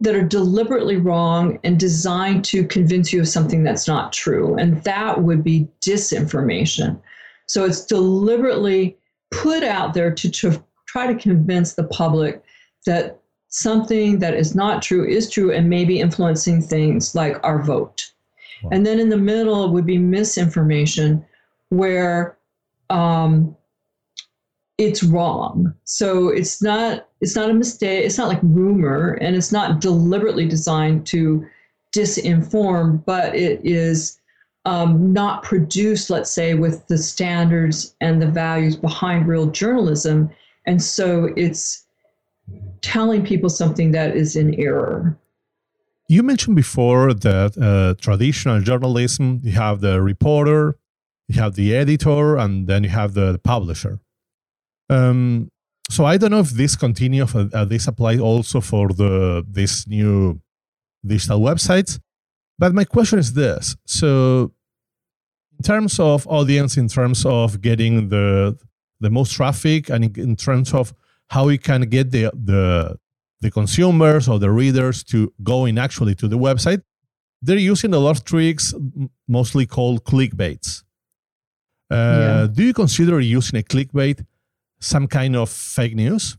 that 0.00 0.14
are 0.14 0.22
deliberately 0.22 0.96
wrong 0.96 1.58
and 1.64 1.80
designed 1.80 2.44
to 2.44 2.66
convince 2.66 3.12
you 3.12 3.20
of 3.20 3.28
something 3.28 3.64
that's 3.64 3.88
not 3.88 4.12
true. 4.12 4.54
And 4.56 4.82
that 4.84 5.22
would 5.22 5.42
be 5.42 5.68
disinformation. 5.80 7.00
So 7.46 7.64
it's 7.64 7.86
deliberately 7.86 8.98
put 9.30 9.62
out 9.62 9.94
there 9.94 10.14
to, 10.14 10.30
to 10.30 10.62
try 10.86 11.10
to 11.10 11.18
convince 11.18 11.74
the 11.74 11.84
public 11.84 12.42
that 12.84 13.20
something 13.48 14.18
that 14.18 14.34
is 14.34 14.54
not 14.54 14.82
true 14.82 15.06
is 15.06 15.30
true 15.30 15.50
and 15.50 15.70
maybe 15.70 16.00
influencing 16.00 16.60
things 16.60 17.14
like 17.14 17.38
our 17.42 17.62
vote. 17.62 18.12
Wow. 18.62 18.70
And 18.72 18.86
then 18.86 19.00
in 19.00 19.08
the 19.08 19.16
middle 19.16 19.72
would 19.72 19.86
be 19.86 19.98
misinformation, 19.98 21.24
where 21.70 22.36
um, 22.90 23.56
it's 24.78 25.02
wrong. 25.02 25.74
So 25.84 26.28
it's 26.28 26.62
not 26.62 27.05
it's 27.20 27.34
not 27.34 27.50
a 27.50 27.54
mistake. 27.54 28.04
It's 28.04 28.18
not 28.18 28.28
like 28.28 28.40
rumor, 28.42 29.14
and 29.20 29.34
it's 29.36 29.52
not 29.52 29.80
deliberately 29.80 30.46
designed 30.46 31.06
to 31.08 31.46
disinform, 31.94 33.04
but 33.04 33.34
it 33.34 33.60
is 33.64 34.20
um, 34.66 35.12
not 35.12 35.42
produced, 35.42 36.10
let's 36.10 36.30
say, 36.30 36.54
with 36.54 36.86
the 36.88 36.98
standards 36.98 37.94
and 38.00 38.20
the 38.20 38.26
values 38.26 38.76
behind 38.76 39.28
real 39.28 39.46
journalism. 39.46 40.28
And 40.66 40.82
so 40.82 41.30
it's 41.36 41.84
telling 42.82 43.24
people 43.24 43.48
something 43.48 43.92
that 43.92 44.16
is 44.16 44.36
in 44.36 44.54
error. 44.60 45.16
You 46.08 46.22
mentioned 46.22 46.56
before 46.56 47.14
that 47.14 47.56
uh, 47.58 48.00
traditional 48.00 48.60
journalism, 48.60 49.40
you 49.42 49.52
have 49.52 49.80
the 49.80 50.02
reporter, 50.02 50.76
you 51.28 51.40
have 51.40 51.54
the 51.54 51.74
editor, 51.74 52.36
and 52.36 52.66
then 52.68 52.84
you 52.84 52.90
have 52.90 53.14
the, 53.14 53.32
the 53.32 53.38
publisher. 53.38 54.00
Um, 54.88 55.50
so 55.90 56.04
I 56.04 56.16
don't 56.16 56.30
know 56.30 56.40
if 56.40 56.50
this 56.50 56.76
continues, 56.76 57.34
uh, 57.34 57.64
this 57.64 57.86
applies 57.86 58.20
also 58.20 58.60
for 58.60 58.88
the 58.88 59.44
this 59.48 59.86
new 59.86 60.40
digital 61.04 61.40
websites. 61.40 61.98
But 62.58 62.74
my 62.74 62.84
question 62.84 63.18
is 63.18 63.32
this: 63.32 63.76
so, 63.86 64.52
in 65.58 65.62
terms 65.62 66.00
of 66.00 66.26
audience, 66.26 66.76
in 66.76 66.88
terms 66.88 67.24
of 67.24 67.60
getting 67.60 68.08
the 68.08 68.58
the 69.00 69.10
most 69.10 69.32
traffic, 69.32 69.90
and 69.90 70.04
in, 70.04 70.20
in 70.20 70.36
terms 70.36 70.74
of 70.74 70.92
how 71.28 71.46
we 71.46 71.58
can 71.58 71.82
get 71.82 72.10
the 72.10 72.30
the 72.34 72.96
the 73.40 73.50
consumers 73.50 74.28
or 74.28 74.38
the 74.38 74.50
readers 74.50 75.04
to 75.04 75.32
going 75.42 75.78
actually 75.78 76.14
to 76.16 76.26
the 76.26 76.38
website, 76.38 76.82
they're 77.42 77.58
using 77.58 77.94
a 77.94 77.98
lot 77.98 78.18
of 78.18 78.24
tricks, 78.24 78.74
mostly 79.28 79.66
called 79.66 80.04
clickbaits. 80.04 80.82
Uh, 81.90 81.94
yeah. 81.94 82.46
Do 82.52 82.64
you 82.64 82.74
consider 82.74 83.20
using 83.20 83.60
a 83.60 83.62
clickbait 83.62 84.24
some 84.80 85.06
kind 85.06 85.36
of 85.36 85.50
fake 85.50 85.94
news? 85.94 86.36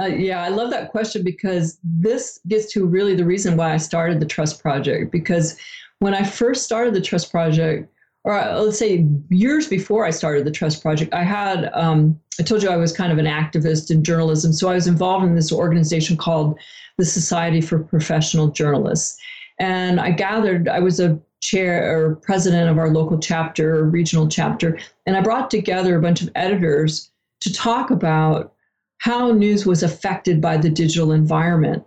Uh, 0.00 0.06
yeah, 0.06 0.42
I 0.42 0.48
love 0.48 0.70
that 0.70 0.90
question 0.90 1.24
because 1.24 1.78
this 1.82 2.38
gets 2.46 2.72
to 2.72 2.86
really 2.86 3.16
the 3.16 3.24
reason 3.24 3.56
why 3.56 3.74
I 3.74 3.78
started 3.78 4.20
the 4.20 4.26
Trust 4.26 4.62
Project. 4.62 5.10
Because 5.10 5.58
when 5.98 6.14
I 6.14 6.22
first 6.22 6.64
started 6.64 6.94
the 6.94 7.00
Trust 7.00 7.32
Project, 7.32 7.92
or 8.22 8.38
uh, 8.38 8.60
let's 8.60 8.78
say 8.78 9.06
years 9.30 9.66
before 9.66 10.04
I 10.04 10.10
started 10.10 10.44
the 10.44 10.52
Trust 10.52 10.82
Project, 10.82 11.12
I 11.12 11.24
had, 11.24 11.70
um, 11.74 12.18
I 12.38 12.44
told 12.44 12.62
you 12.62 12.70
I 12.70 12.76
was 12.76 12.92
kind 12.92 13.10
of 13.10 13.18
an 13.18 13.26
activist 13.26 13.90
in 13.90 14.04
journalism. 14.04 14.52
So 14.52 14.68
I 14.68 14.74
was 14.74 14.86
involved 14.86 15.24
in 15.24 15.34
this 15.34 15.50
organization 15.50 16.16
called 16.16 16.58
the 16.96 17.04
Society 17.04 17.60
for 17.60 17.80
Professional 17.80 18.48
Journalists. 18.48 19.18
And 19.58 20.00
I 20.00 20.10
gathered, 20.10 20.68
I 20.68 20.78
was 20.80 21.00
a 21.00 21.18
chair 21.40 21.96
or 21.96 22.16
president 22.16 22.70
of 22.70 22.78
our 22.78 22.90
local 22.90 23.18
chapter 23.18 23.76
or 23.76 23.84
regional 23.84 24.28
chapter, 24.28 24.78
and 25.06 25.16
I 25.16 25.20
brought 25.20 25.50
together 25.50 25.96
a 25.96 26.02
bunch 26.02 26.22
of 26.22 26.30
editors 26.34 27.10
to 27.40 27.52
talk 27.52 27.90
about 27.90 28.52
how 28.98 29.30
news 29.30 29.64
was 29.64 29.82
affected 29.82 30.40
by 30.40 30.56
the 30.56 30.70
digital 30.70 31.12
environment. 31.12 31.84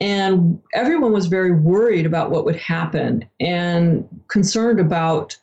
And 0.00 0.60
everyone 0.74 1.12
was 1.12 1.26
very 1.26 1.52
worried 1.52 2.06
about 2.06 2.30
what 2.30 2.44
would 2.44 2.56
happen 2.56 3.24
and 3.40 4.06
concerned 4.28 4.80
about 4.80 5.36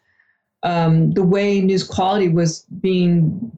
um, 0.64 1.12
the 1.12 1.24
way 1.24 1.62
news 1.62 1.84
quality 1.84 2.30
was 2.30 2.66
being 2.80 3.58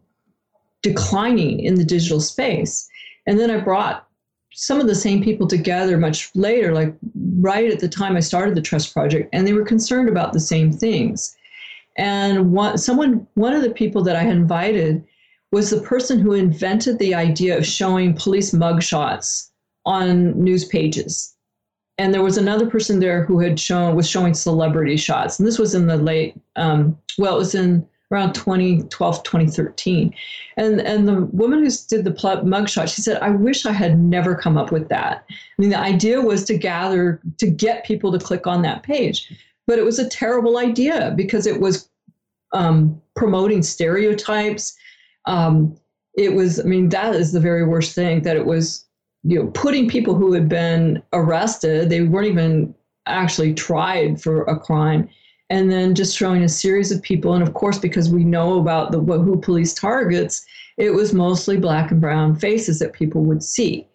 declining 0.81 1.59
in 1.59 1.75
the 1.75 1.83
digital 1.83 2.21
space. 2.21 2.87
And 3.25 3.39
then 3.39 3.51
I 3.51 3.59
brought 3.59 4.07
some 4.53 4.79
of 4.79 4.87
the 4.87 4.95
same 4.95 5.23
people 5.23 5.47
together 5.47 5.97
much 5.97 6.29
later, 6.35 6.73
like 6.73 6.93
right 7.39 7.71
at 7.71 7.79
the 7.79 7.89
time 7.89 8.15
I 8.15 8.21
started 8.21 8.55
the 8.55 8.61
Trust 8.61 8.93
Project, 8.93 9.29
and 9.33 9.47
they 9.47 9.53
were 9.53 9.65
concerned 9.65 10.09
about 10.09 10.33
the 10.33 10.39
same 10.39 10.71
things. 10.71 11.35
And 11.97 12.51
one, 12.51 12.77
someone, 12.77 13.27
one 13.35 13.53
of 13.53 13.61
the 13.61 13.71
people 13.71 14.03
that 14.03 14.15
I 14.15 14.23
had 14.23 14.35
invited 14.35 15.03
was 15.51 15.69
the 15.69 15.81
person 15.81 16.19
who 16.19 16.33
invented 16.33 16.97
the 16.97 17.13
idea 17.13 17.57
of 17.57 17.65
showing 17.65 18.15
police 18.15 18.51
mugshots 18.51 19.49
on 19.85 20.41
news 20.41 20.65
pages. 20.65 21.35
And 21.99 22.11
there 22.11 22.23
was 22.23 22.37
another 22.37 22.67
person 22.67 22.99
there 22.99 23.23
who 23.23 23.39
had 23.39 23.59
shown 23.59 23.95
was 23.95 24.09
showing 24.09 24.33
celebrity 24.33 24.97
shots, 24.97 25.37
and 25.37 25.47
this 25.47 25.59
was 25.59 25.75
in 25.75 25.85
the 25.85 25.97
late, 25.97 26.35
um, 26.55 26.97
well, 27.19 27.35
it 27.35 27.39
was 27.39 27.53
in 27.53 27.87
around 28.13 28.33
2012, 28.33 29.23
2013. 29.23 30.13
And, 30.57 30.81
and 30.81 31.07
the 31.07 31.25
woman 31.25 31.63
who 31.63 31.69
did 31.89 32.05
the 32.05 32.11
mugshot, 32.11 32.93
she 32.93 33.01
said, 33.01 33.21
I 33.21 33.31
wish 33.31 33.65
I 33.65 33.71
had 33.71 33.99
never 33.99 34.35
come 34.35 34.57
up 34.57 34.71
with 34.71 34.87
that. 34.89 35.25
I 35.29 35.33
mean, 35.57 35.71
the 35.71 35.79
idea 35.79 36.21
was 36.21 36.43
to 36.45 36.57
gather, 36.57 37.19
to 37.39 37.49
get 37.49 37.85
people 37.85 38.11
to 38.11 38.19
click 38.19 38.45
on 38.45 38.61
that 38.61 38.83
page. 38.83 39.31
But 39.65 39.79
it 39.79 39.85
was 39.85 39.97
a 39.97 40.07
terrible 40.09 40.57
idea 40.57 41.13
because 41.15 41.47
it 41.47 41.59
was 41.59 41.89
um, 42.53 43.01
promoting 43.15 43.63
stereotypes. 43.63 44.77
Um, 45.25 45.75
it 46.15 46.33
was, 46.33 46.59
I 46.59 46.63
mean, 46.63 46.89
that 46.89 47.15
is 47.15 47.31
the 47.31 47.39
very 47.39 47.65
worst 47.65 47.95
thing 47.95 48.21
that 48.23 48.35
it 48.35 48.45
was, 48.45 48.85
you 49.23 49.39
know, 49.39 49.49
putting 49.51 49.89
people 49.89 50.13
who 50.13 50.33
had 50.33 50.47
been 50.47 51.01
arrested, 51.13 51.89
they 51.89 52.01
weren't 52.01 52.27
even 52.27 52.75
actually 53.07 53.53
tried 53.53 54.21
for 54.21 54.43
a 54.43 54.59
crime 54.59 55.09
and 55.53 55.71
then 55.71 55.93
just 55.93 56.17
showing 56.17 56.41
a 56.41 56.49
series 56.49 56.91
of 56.91 56.99
people. 57.03 57.35
And 57.35 57.43
of 57.47 57.53
course, 57.53 57.77
because 57.77 58.09
we 58.09 58.23
know 58.23 58.59
about 58.59 58.91
the 58.91 58.99
who 58.99 59.39
police 59.39 59.71
targets, 59.71 60.43
it 60.77 60.95
was 60.95 61.13
mostly 61.13 61.57
black 61.57 61.91
and 61.91 62.01
brown 62.01 62.35
faces 62.35 62.79
that 62.79 62.93
people 62.93 63.23
would 63.25 63.43
see. 63.43 63.87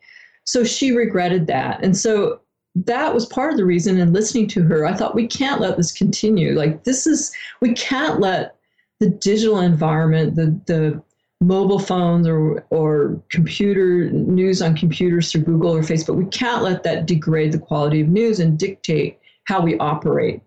So 0.45 0.63
she 0.63 0.93
regretted 0.93 1.49
that. 1.49 1.83
And 1.83 1.97
so 1.97 2.41
that 2.77 3.13
was 3.13 3.27
part 3.27 3.51
of 3.51 3.57
the 3.57 3.65
reason 3.65 3.99
in 3.99 4.13
listening 4.13 4.47
to 4.51 4.63
her, 4.63 4.87
I 4.87 4.95
thought 4.95 5.17
we 5.17 5.27
can't 5.27 5.61
let 5.61 5.77
this 5.77 5.91
continue. 5.91 6.55
Like 6.55 6.85
this 6.85 7.09
is 7.09 7.33
we 7.61 7.73
can't 7.73 8.21
let 8.21 8.55
the 9.01 9.11
digital 9.11 9.59
environment, 9.59 10.37
the 10.37 10.47
the 10.67 11.03
mobile 11.41 11.81
phones 11.81 12.29
or 12.29 12.65
or 12.71 13.21
computer 13.31 14.11
news 14.13 14.63
on 14.63 14.77
computers 14.77 15.33
through 15.33 15.43
Google 15.43 15.75
or 15.75 15.83
Facebook, 15.83 16.15
we 16.15 16.27
can't 16.27 16.63
let 16.63 16.85
that 16.85 17.07
degrade 17.07 17.51
the 17.51 17.59
quality 17.59 18.01
of 18.01 18.09
news 18.09 18.39
and 18.39 18.57
dictate 18.57 19.19
how 19.45 19.61
we 19.61 19.77
operate. 19.79 20.41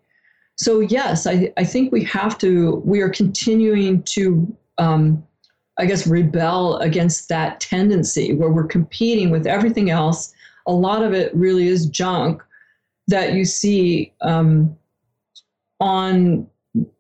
So 0.62 0.80
yes, 0.80 1.26
I, 1.26 1.52
I 1.58 1.64
think 1.64 1.92
we 1.92 2.04
have 2.04 2.38
to. 2.38 2.84
We 2.86 3.02
are 3.02 3.10
continuing 3.10 4.04
to, 4.04 4.56
um, 4.78 5.26
I 5.80 5.88
guess, 5.88 6.06
rebel 6.06 6.78
against 6.78 7.30
that 7.30 7.60
tendency 7.60 8.36
where 8.36 8.52
we're 8.52 8.68
competing 8.68 9.32
with 9.32 9.48
everything 9.48 9.90
else. 9.90 10.32
A 10.68 10.72
lot 10.72 11.02
of 11.02 11.14
it 11.14 11.34
really 11.34 11.68
is 11.68 11.88
junk 11.88 12.44
that 13.08 13.34
you 13.34 13.44
see 13.44 14.14
um, 14.22 14.78
on 15.80 16.46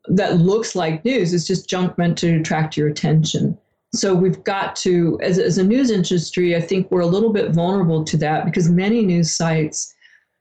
that 0.06 0.38
looks 0.38 0.76
like 0.76 1.06
news. 1.06 1.32
It's 1.32 1.45
just 1.45 1.69
junk 1.69 2.00
meant 2.00 2.17
to 2.17 2.39
attract 2.39 2.76
your 2.76 2.88
attention. 2.88 3.56
So 3.93 4.15
we've 4.15 4.43
got 4.43 4.76
to, 4.78 5.19
as, 5.21 5.38
as 5.38 5.60
a 5.60 5.63
news 5.63 5.91
industry, 5.91 6.56
I 6.56 6.62
think 6.62 6.89
we're 6.89 7.02
a 7.02 7.06
little 7.06 7.32
bit 7.32 7.52
vulnerable 7.52 8.04
to 8.06 8.17
that 8.17 8.45
because 8.45 8.71
many 8.71 9.06
news 9.06 9.32
sites 9.32 9.93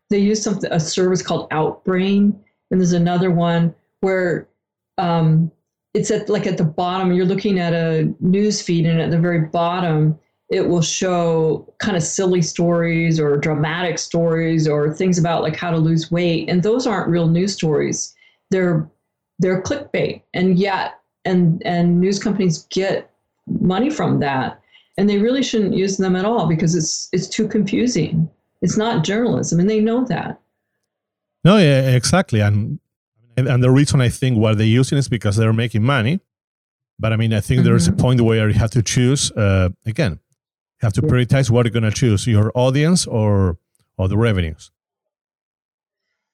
they 0.08 0.18
use 0.18 0.42
something 0.42 0.72
a 0.72 0.80
service 0.80 1.20
called 1.22 1.50
Outbrain 1.50 2.34
and 2.70 2.80
there's 2.80 2.92
another 2.92 3.30
one 3.30 3.74
where 4.00 4.48
um, 4.98 5.50
it's 5.94 6.10
at 6.10 6.28
like 6.28 6.46
at 6.46 6.58
the 6.58 6.64
bottom. 6.64 7.12
You're 7.12 7.26
looking 7.26 7.58
at 7.58 7.72
a 7.72 8.12
news 8.20 8.62
feed, 8.62 8.86
and 8.86 9.00
at 9.00 9.10
the 9.10 9.18
very 9.18 9.40
bottom, 9.40 10.18
it 10.50 10.68
will 10.68 10.82
show 10.82 11.72
kind 11.78 11.96
of 11.96 12.02
silly 12.02 12.42
stories 12.42 13.18
or 13.18 13.36
dramatic 13.36 13.98
stories 13.98 14.68
or 14.68 14.92
things 14.92 15.18
about 15.18 15.42
like 15.42 15.56
how 15.56 15.70
to 15.70 15.78
lose 15.78 16.10
weight, 16.10 16.48
and 16.48 16.62
those 16.62 16.86
aren't 16.86 17.08
real 17.08 17.28
news 17.28 17.54
stories. 17.54 18.14
They're 18.50 18.88
they're 19.38 19.62
clickbait, 19.62 20.22
and 20.34 20.58
yet 20.58 21.00
and 21.24 21.62
and 21.64 22.00
news 22.00 22.18
companies 22.18 22.66
get 22.70 23.10
money 23.60 23.90
from 23.90 24.20
that, 24.20 24.60
and 24.96 25.08
they 25.08 25.18
really 25.18 25.42
shouldn't 25.42 25.74
use 25.74 25.96
them 25.96 26.14
at 26.14 26.24
all 26.24 26.46
because 26.46 26.74
it's 26.74 27.08
it's 27.12 27.28
too 27.28 27.48
confusing. 27.48 28.30
It's 28.62 28.76
not 28.76 29.04
journalism, 29.04 29.58
and 29.58 29.70
they 29.70 29.80
know 29.80 30.04
that. 30.04 30.40
No, 31.44 31.56
yeah, 31.56 31.90
exactly. 31.90 32.40
And 32.40 32.78
and 33.36 33.62
the 33.62 33.70
reason 33.70 34.00
I 34.00 34.08
think 34.08 34.38
what 34.38 34.58
they're 34.58 34.66
using 34.66 34.98
is 34.98 35.08
because 35.08 35.36
they're 35.36 35.52
making 35.52 35.82
money. 35.82 36.20
But 36.98 37.12
I 37.12 37.16
mean, 37.16 37.32
I 37.32 37.40
think 37.40 37.60
mm-hmm. 37.60 37.68
there's 37.68 37.88
a 37.88 37.92
mm-hmm. 37.92 38.00
point 38.00 38.20
where 38.20 38.48
you 38.48 38.58
have 38.58 38.70
to 38.72 38.82
choose. 38.82 39.30
Uh, 39.32 39.70
again, 39.86 40.12
you 40.12 40.82
have 40.82 40.92
to 40.94 41.02
prioritize 41.02 41.50
what 41.50 41.64
you're 41.64 41.72
going 41.72 41.90
to 41.90 41.90
choose: 41.90 42.26
your 42.26 42.52
audience 42.54 43.06
or 43.06 43.58
or 43.96 44.08
the 44.08 44.18
revenues. 44.18 44.70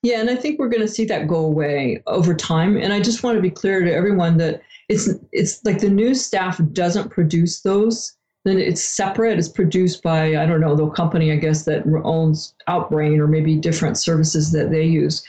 Yeah, 0.03 0.21
and 0.21 0.31
I 0.31 0.37
think 0.37 0.59
we're 0.59 0.69
going 0.69 0.83
to 0.83 0.89
see 0.89 1.05
that 1.07 1.27
go 1.27 1.37
away 1.37 2.03
over 2.07 2.35
time. 2.35 2.77
And 2.77 2.93
I 2.93 3.01
just 3.01 3.23
want 3.23 3.37
to 3.37 3.43
be 3.43 3.51
clear 3.51 3.85
to 3.85 3.93
everyone 3.93 4.37
that 4.39 4.63
it's 4.89 5.09
it's 5.33 5.65
like 5.65 5.79
the 5.79 5.91
news 5.91 6.25
staff 6.25 6.61
doesn't 6.73 7.11
produce 7.11 7.61
those 7.61 8.16
then 8.47 8.59
it's 8.59 8.83
separate. 8.83 9.39
It's 9.39 9.49
produced 9.49 10.05
by, 10.05 10.37
I 10.37 10.47
don't 10.47 10.61
know, 10.61 10.77
the 10.77 10.89
company, 10.91 11.33
I 11.33 11.37
guess, 11.37 11.65
that 11.65 11.83
owns 12.05 12.55
Outbrain 12.69 13.19
or 13.19 13.27
maybe 13.27 13.57
different 13.57 13.99
services 13.99 14.53
that 14.53 14.71
they 14.71 14.85
use. 14.85 15.25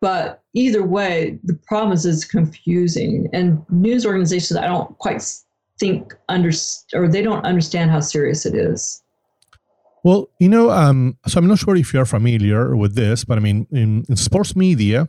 But 0.00 0.42
either 0.52 0.84
way, 0.84 1.38
the 1.44 1.54
problem 1.68 1.92
is 1.92 2.04
it's 2.04 2.24
confusing. 2.24 3.28
And 3.32 3.64
news 3.70 4.04
organizations, 4.04 4.58
I 4.58 4.66
don't 4.66 4.98
quite 4.98 5.22
think 5.78 6.12
under 6.28 6.50
or 6.92 7.06
they 7.06 7.22
don't 7.22 7.44
understand 7.44 7.92
how 7.92 8.00
serious 8.00 8.44
it 8.44 8.56
is. 8.56 9.00
Well, 10.02 10.28
you 10.40 10.48
know, 10.48 10.70
um, 10.70 11.18
so 11.28 11.38
I'm 11.38 11.46
not 11.46 11.58
sure 11.58 11.76
if 11.76 11.94
you're 11.94 12.04
familiar 12.04 12.74
with 12.74 12.96
this, 12.96 13.24
but 13.24 13.38
I 13.38 13.40
mean, 13.40 13.68
in, 13.70 14.04
in 14.08 14.16
sports 14.16 14.56
media, 14.56 15.08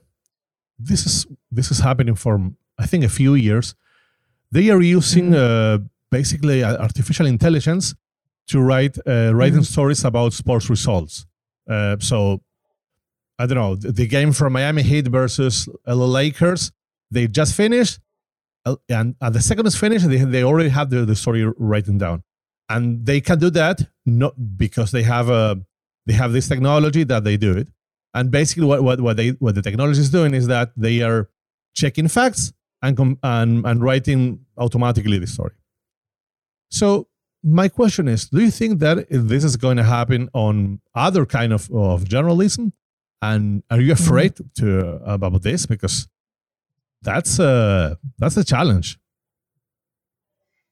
this 0.78 1.08
is 1.08 1.26
this 1.52 1.72
is 1.72 1.80
happening 1.80 2.14
for 2.14 2.52
I 2.78 2.86
think 2.86 3.04
a 3.04 3.10
few 3.10 3.34
years. 3.34 3.74
They 4.52 4.70
are 4.70 4.82
using 4.82 5.32
mm-hmm. 5.32 5.84
uh, 5.84 5.88
basically 6.12 6.64
artificial 6.64 7.26
intelligence 7.26 7.96
to 8.48 8.60
write 8.62 8.98
uh, 9.06 9.34
writing 9.34 9.56
mm-hmm. 9.56 9.64
stories 9.64 10.04
about 10.06 10.34
sports 10.34 10.70
results. 10.70 11.26
Uh, 11.70 11.98
so 12.00 12.42
I 13.40 13.46
don't 13.46 13.58
know, 13.58 13.76
the 13.76 14.08
game 14.08 14.32
from 14.32 14.54
Miami 14.54 14.84
Heat 14.84 15.08
versus 15.08 15.70
LA 15.86 16.06
Lakers. 16.06 16.72
They 17.12 17.28
just 17.28 17.56
finished, 17.56 18.00
uh, 18.66 18.76
and, 18.90 19.16
and 19.22 19.36
the 19.36 19.42
second 19.42 19.68
is 19.68 19.76
finished, 19.76 20.08
they, 20.10 20.18
they 20.18 20.44
already 20.44 20.70
have 20.70 20.90
the, 20.90 21.06
the 21.06 21.16
story 21.16 21.46
written 21.58 21.98
down. 21.98 22.24
And 22.70 23.06
they 23.06 23.22
can 23.22 23.40
do 23.40 23.50
that 23.52 23.82
not 24.06 24.58
because 24.58 24.92
they 24.92 25.04
have 25.04 25.30
a 25.30 25.58
they 26.06 26.14
have 26.14 26.32
this 26.32 26.48
technology 26.48 27.04
that 27.04 27.24
they 27.24 27.38
do 27.38 27.56
it. 27.56 27.68
And 28.14 28.32
basically, 28.32 28.66
what, 28.66 28.82
what, 28.82 29.00
what 29.00 29.18
they 29.18 29.30
what 29.32 29.56
the 29.56 29.62
technology 29.62 30.00
is 30.00 30.10
doing 30.10 30.34
is 30.34 30.48
that 30.48 30.72
they 30.76 31.02
are 31.02 31.30
checking 31.76 32.08
facts 32.08 32.52
and 32.82 33.18
and 33.24 33.66
and 33.66 33.82
writing 33.82 34.46
automatically 34.58 35.20
the 35.20 35.28
story. 35.28 35.54
So 36.70 37.08
my 37.44 37.68
question 37.68 38.08
is, 38.08 38.30
do 38.30 38.42
you 38.42 38.52
think 38.52 38.80
that 38.80 39.08
this 39.10 39.44
is 39.44 39.56
going 39.56 39.78
to 39.78 39.84
happen 39.84 40.30
on 40.34 40.82
other 40.96 41.26
kind 41.26 41.54
of, 41.54 41.70
of 41.72 42.08
journalism? 42.08 42.74
And 43.22 43.64
are 43.70 43.82
you 43.82 43.94
mm-hmm. 43.94 44.04
afraid 44.04 44.34
to 44.56 45.02
about 45.06 45.42
this 45.42 45.66
because 45.66 46.08
that's 47.02 47.40
a 47.40 47.98
that's 48.18 48.38
a 48.38 48.44
challenge? 48.44 49.00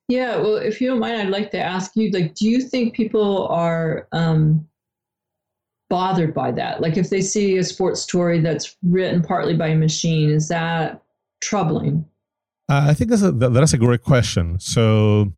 Yeah, 0.07 0.37
well, 0.37 0.57
if 0.57 0.79
you 0.79 0.89
don't 0.89 0.99
mind, 0.99 1.19
I'd 1.19 1.29
like 1.29 1.49
to 1.51 1.59
ask 1.59 1.95
you, 1.95 2.11
like, 2.11 2.35
do 2.35 2.47
you 2.47 2.61
think 2.61 2.93
people 2.93 3.47
are 3.47 4.07
um, 4.11 4.67
bothered 5.89 6.33
by 6.33 6.51
that? 6.51 6.79
Like, 6.79 6.95
if 6.97 7.09
they 7.09 7.21
see 7.21 7.57
a 7.57 7.63
sports 7.63 8.01
story 8.01 8.39
that's 8.39 8.75
written 8.83 9.23
partly 9.23 9.55
by 9.55 9.69
a 9.69 9.75
machine, 9.75 10.29
is 10.29 10.47
that 10.49 11.01
troubling? 11.41 12.05
Uh, 12.69 12.85
I 12.89 12.93
think 12.93 13.09
that's 13.09 13.23
a 13.23 13.31
that's 13.31 13.73
a 13.73 13.77
great 13.77 14.03
question. 14.03 14.59
So, 14.59 15.33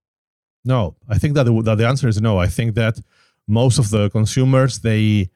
no, 0.65 0.95
I 1.07 1.17
think 1.17 1.35
that 1.35 1.43
the, 1.43 1.61
that 1.63 1.77
the 1.77 1.87
answer 1.87 2.07
is 2.07 2.21
no. 2.21 2.37
I 2.37 2.47
think 2.47 2.75
that 2.75 2.99
most 3.47 3.79
of 3.79 3.89
the 3.89 4.09
consumers 4.09 4.79
they 4.79 5.29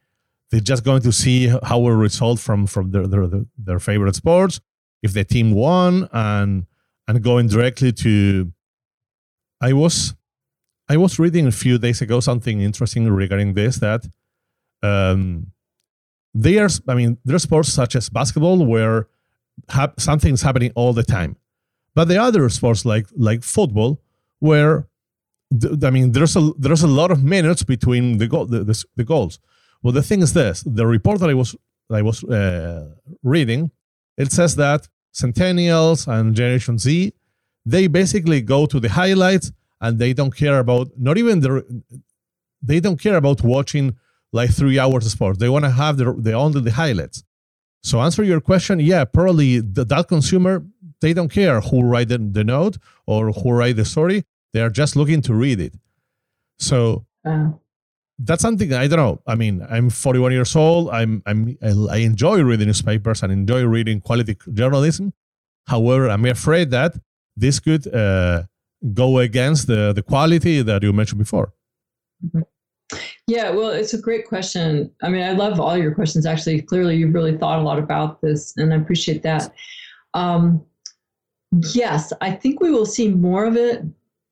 they're 0.49 0.59
just 0.59 0.83
going 0.83 1.01
to 1.01 1.11
see 1.11 1.47
how 1.63 1.85
a 1.87 1.95
result 1.95 2.39
from 2.39 2.67
from 2.67 2.91
their, 2.91 3.07
their 3.07 3.27
their 3.57 3.79
favorite 3.79 4.15
sports 4.15 4.59
if 5.01 5.13
the 5.13 5.23
team 5.23 5.53
won 5.53 6.07
and 6.11 6.65
and 7.07 7.23
going 7.23 7.47
directly 7.47 7.91
to 7.91 8.51
i 9.61 9.71
was 9.71 10.13
i 10.89 10.97
was 10.97 11.17
reading 11.17 11.47
a 11.47 11.51
few 11.51 11.77
days 11.77 12.01
ago 12.01 12.19
something 12.19 12.61
interesting 12.61 13.09
regarding 13.09 13.53
this 13.53 13.77
that 13.77 14.05
um 14.83 15.47
there's 16.33 16.81
i 16.87 16.93
mean 16.93 17.17
there's 17.23 17.43
sports 17.43 17.69
such 17.69 17.95
as 17.95 18.09
basketball 18.09 18.65
where 18.65 19.07
ha- 19.69 19.93
something's 19.97 20.41
happening 20.41 20.71
all 20.75 20.91
the 20.93 21.03
time 21.03 21.37
but 21.95 22.07
the 22.09 22.17
other 22.21 22.47
sports 22.49 22.85
like 22.85 23.07
like 23.15 23.41
football 23.43 24.01
where 24.39 24.87
th- 25.59 25.83
i 25.83 25.89
mean 25.89 26.11
there's 26.11 26.35
a 26.35 26.51
there's 26.57 26.83
a 26.83 26.87
lot 26.87 27.11
of 27.11 27.23
minutes 27.23 27.63
between 27.63 28.17
the 28.17 28.27
the, 28.27 28.63
the, 28.63 28.85
the 28.95 29.03
goals 29.03 29.39
well, 29.81 29.93
the 29.93 30.03
thing 30.03 30.21
is 30.21 30.33
this: 30.33 30.63
the 30.65 30.85
report 30.85 31.19
that 31.19 31.29
I 31.29 31.33
was 31.33 31.55
that 31.89 31.97
I 31.97 32.01
was 32.01 32.23
uh, 32.23 32.89
reading, 33.23 33.71
it 34.17 34.31
says 34.31 34.55
that 34.55 34.87
Centennials 35.13 36.07
and 36.07 36.35
Generation 36.35 36.77
Z, 36.77 37.13
they 37.65 37.87
basically 37.87 38.41
go 38.41 38.65
to 38.65 38.79
the 38.79 38.89
highlights 38.89 39.51
and 39.81 39.97
they 39.97 40.13
don't 40.13 40.35
care 40.35 40.59
about 40.59 40.89
not 40.97 41.17
even 41.17 41.39
the 41.39 41.83
they 42.61 42.79
don't 42.79 43.01
care 43.01 43.15
about 43.15 43.41
watching 43.43 43.97
like 44.31 44.51
three 44.51 44.77
hours 44.77 45.05
of 45.05 45.11
sports. 45.11 45.39
They 45.39 45.49
want 45.49 45.65
to 45.65 45.71
have 45.71 45.97
the, 45.97 46.13
the 46.13 46.33
only 46.33 46.61
the 46.61 46.71
highlights. 46.71 47.23
So 47.83 47.99
answer 47.99 48.23
your 48.23 48.39
question, 48.39 48.79
yeah, 48.79 49.03
probably 49.03 49.59
the, 49.59 49.83
that 49.85 50.07
consumer 50.07 50.63
they 51.01 51.13
don't 51.13 51.29
care 51.29 51.59
who 51.61 51.81
write 51.81 52.09
the, 52.09 52.19
the 52.19 52.43
note 52.43 52.77
or 53.07 53.31
who 53.31 53.51
write 53.51 53.75
the 53.75 53.85
story. 53.85 54.23
They 54.53 54.61
are 54.61 54.69
just 54.69 54.95
looking 54.95 55.21
to 55.23 55.33
read 55.33 55.59
it. 55.59 55.73
So 56.59 57.05
uh 57.25 57.51
that's 58.23 58.41
something 58.41 58.73
I 58.73 58.87
don't 58.87 58.97
know. 58.97 59.21
I 59.25 59.35
mean, 59.35 59.65
I'm 59.69 59.89
41 59.89 60.31
years 60.31 60.55
old. 60.55 60.89
I'm, 60.89 61.23
I'm 61.25 61.57
I 61.63 61.97
enjoy 61.97 62.41
reading 62.43 62.67
newspapers 62.67 63.23
and 63.23 63.31
enjoy 63.31 63.65
reading 63.65 64.01
quality 64.01 64.37
journalism. 64.53 65.13
However, 65.67 66.09
I'm 66.09 66.25
afraid 66.25 66.71
that 66.71 66.95
this 67.35 67.59
could 67.59 67.93
uh, 67.93 68.43
go 68.93 69.19
against 69.19 69.67
the 69.67 69.93
the 69.93 70.03
quality 70.03 70.61
that 70.61 70.83
you 70.83 70.93
mentioned 70.93 71.19
before. 71.19 71.53
Mm-hmm. 72.25 72.41
Yeah, 73.27 73.51
well, 73.51 73.69
it's 73.69 73.93
a 73.93 74.01
great 74.01 74.27
question. 74.27 74.91
I 75.01 75.07
mean, 75.07 75.23
I 75.23 75.31
love 75.31 75.59
all 75.59 75.77
your 75.77 75.95
questions. 75.95 76.25
Actually, 76.25 76.61
clearly, 76.61 76.97
you've 76.97 77.13
really 77.13 77.37
thought 77.37 77.59
a 77.59 77.61
lot 77.61 77.79
about 77.79 78.21
this, 78.21 78.53
and 78.57 78.73
I 78.73 78.77
appreciate 78.77 79.23
that. 79.23 79.53
Um, 80.13 80.61
yes, 81.73 82.11
I 82.19 82.31
think 82.31 82.59
we 82.59 82.71
will 82.71 82.85
see 82.85 83.07
more 83.07 83.45
of 83.45 83.55
it 83.55 83.83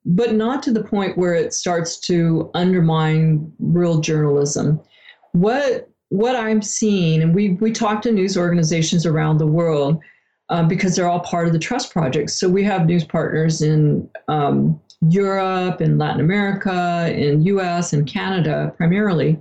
but 0.06 0.34
not 0.34 0.64
to 0.64 0.72
the 0.72 0.84
point 0.84 1.18
where 1.18 1.34
it 1.34 1.54
starts 1.54 2.00
to 2.00 2.50
undermine 2.54 3.52
real 3.60 4.00
journalism. 4.00 4.80
What 5.34 5.90
what 6.10 6.36
I'm 6.36 6.62
seeing, 6.62 7.22
and 7.22 7.36
we 7.36 7.52
we 7.62 7.72
talk 7.72 8.02
to 8.04 8.12
news 8.12 8.38
organizations 8.38 9.06
around 9.06 9.38
the 9.38 9.48
world 9.48 10.02
um, 10.50 10.68
because 10.68 10.96
they're 10.96 11.08
all 11.08 11.20
part 11.20 11.48
of 11.48 11.54
the 11.54 11.60
Trust 11.60 11.92
Project. 11.92 12.32
So 12.32 12.50
we 12.50 12.64
have 12.64 12.86
news 12.86 13.04
partners 13.04 13.62
in 13.62 14.10
um, 14.28 14.80
Europe, 15.08 15.82
in 15.82 15.98
Latin 15.98 16.22
America, 16.22 17.14
in 17.16 17.44
U.S. 17.44 17.94
and 17.94 18.08
Canada 18.08 18.74
primarily. 18.76 19.40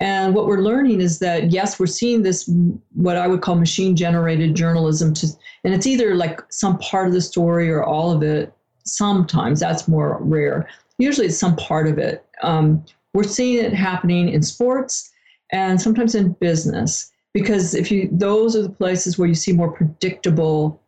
And 0.00 0.34
what 0.34 0.46
we're 0.46 0.62
learning 0.62 1.02
is 1.02 1.18
that 1.18 1.52
yes, 1.52 1.78
we're 1.78 1.86
seeing 1.86 2.22
this 2.22 2.50
what 2.94 3.18
I 3.18 3.26
would 3.26 3.42
call 3.42 3.56
machine 3.56 3.94
generated 3.94 4.54
journalism 4.54 5.12
to, 5.14 5.26
and 5.62 5.74
it's 5.74 5.86
either 5.86 6.14
like 6.14 6.40
some 6.50 6.78
part 6.78 7.06
of 7.06 7.12
the 7.12 7.20
story 7.20 7.70
or 7.70 7.84
all 7.84 8.10
of 8.10 8.22
it 8.22 8.54
sometimes 8.84 9.60
that's 9.60 9.88
more 9.88 10.18
rare. 10.20 10.68
Usually 10.98 11.26
it's 11.26 11.38
some 11.38 11.56
part 11.56 11.86
of 11.86 11.98
it. 11.98 12.24
Um, 12.42 12.84
we're 13.14 13.24
seeing 13.24 13.64
it 13.64 13.72
happening 13.72 14.28
in 14.28 14.42
sports 14.42 15.10
and 15.52 15.80
sometimes 15.80 16.14
in 16.14 16.32
business 16.34 17.10
because 17.32 17.74
if 17.74 17.90
you 17.90 18.08
those 18.12 18.56
are 18.56 18.62
the 18.62 18.68
places 18.68 19.18
where 19.18 19.28
you 19.28 19.34
see 19.34 19.52
more 19.52 19.72
predictable 19.72 20.80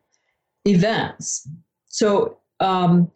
events. 0.66 1.48
So 1.87 2.38
um, 2.61 3.11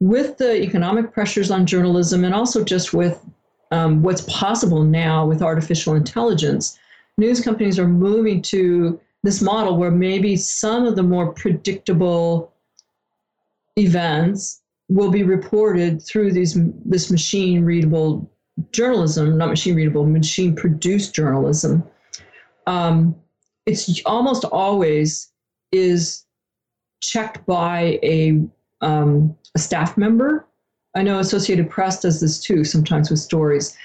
with 0.00 0.36
the 0.38 0.62
economic 0.62 1.12
pressures 1.12 1.50
on 1.50 1.66
journalism 1.66 2.24
and 2.24 2.34
also 2.34 2.64
just 2.64 2.92
with 2.92 3.24
um, 3.70 4.02
what's 4.02 4.22
possible 4.22 4.82
now 4.82 5.24
with 5.26 5.42
artificial 5.42 5.94
intelligence 5.94 6.78
news 7.18 7.40
companies 7.40 7.78
are 7.78 7.88
moving 7.88 8.42
to 8.42 9.00
this 9.22 9.40
model 9.40 9.76
where 9.76 9.90
maybe 9.90 10.36
some 10.36 10.84
of 10.84 10.96
the 10.96 11.02
more 11.02 11.32
predictable 11.32 12.51
events 13.78 14.60
will 14.88 15.10
be 15.10 15.22
reported 15.22 16.02
through 16.02 16.32
these 16.32 16.58
this 16.84 17.10
machine 17.10 17.64
readable 17.64 18.30
journalism, 18.72 19.38
not 19.38 19.48
machine 19.48 19.74
readable, 19.74 20.04
machine 20.04 20.54
produced 20.54 21.14
journalism. 21.14 21.82
Um, 22.66 23.14
it's 23.66 24.02
almost 24.04 24.44
always 24.44 25.32
is 25.72 26.26
checked 27.00 27.44
by 27.46 27.98
a, 28.02 28.40
um, 28.80 29.36
a 29.54 29.58
staff 29.58 29.96
member. 29.96 30.46
I 30.94 31.02
know 31.02 31.18
Associated 31.18 31.70
Press 31.70 32.00
does 32.00 32.20
this 32.20 32.38
too, 32.38 32.64
sometimes 32.64 33.10
with 33.10 33.18
stories. 33.18 33.76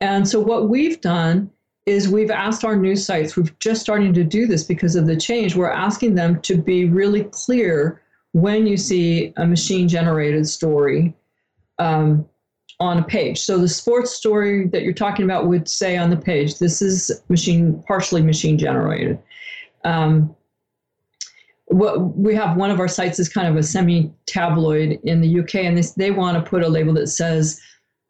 And 0.00 0.26
so 0.26 0.40
what 0.40 0.68
we've 0.68 1.00
done 1.00 1.50
is 1.84 2.08
we've 2.08 2.30
asked 2.30 2.64
our 2.64 2.76
news 2.76 3.04
sites, 3.04 3.36
we've 3.36 3.56
just 3.58 3.80
starting 3.80 4.12
to 4.14 4.24
do 4.24 4.46
this 4.46 4.64
because 4.64 4.96
of 4.96 5.06
the 5.06 5.16
change, 5.16 5.54
we're 5.54 5.70
asking 5.70 6.14
them 6.14 6.40
to 6.42 6.56
be 6.56 6.86
really 6.86 7.24
clear 7.24 8.02
when 8.36 8.66
you 8.66 8.76
see 8.76 9.32
a 9.38 9.46
machine 9.46 9.88
generated 9.88 10.46
story 10.46 11.14
um, 11.78 12.28
on 12.80 12.98
a 12.98 13.02
page. 13.02 13.40
So 13.40 13.56
the 13.56 13.66
sports 13.66 14.10
story 14.10 14.66
that 14.66 14.82
you're 14.82 14.92
talking 14.92 15.24
about 15.24 15.46
would 15.46 15.66
say 15.66 15.96
on 15.96 16.10
the 16.10 16.18
page, 16.18 16.58
this 16.58 16.82
is 16.82 17.22
machine 17.30 17.82
partially 17.88 18.20
machine 18.20 18.58
generated. 18.58 19.18
Um, 19.84 20.36
what 21.68 22.14
we 22.14 22.34
have 22.34 22.58
one 22.58 22.70
of 22.70 22.78
our 22.78 22.88
sites 22.88 23.18
is 23.18 23.30
kind 23.30 23.48
of 23.48 23.56
a 23.56 23.62
semi 23.62 24.12
tabloid 24.26 25.00
in 25.04 25.22
the 25.22 25.40
UK, 25.40 25.54
and 25.54 25.78
they, 25.78 25.84
they 25.96 26.10
want 26.10 26.36
to 26.36 26.48
put 26.48 26.62
a 26.62 26.68
label 26.68 26.92
that 26.92 27.06
says 27.06 27.58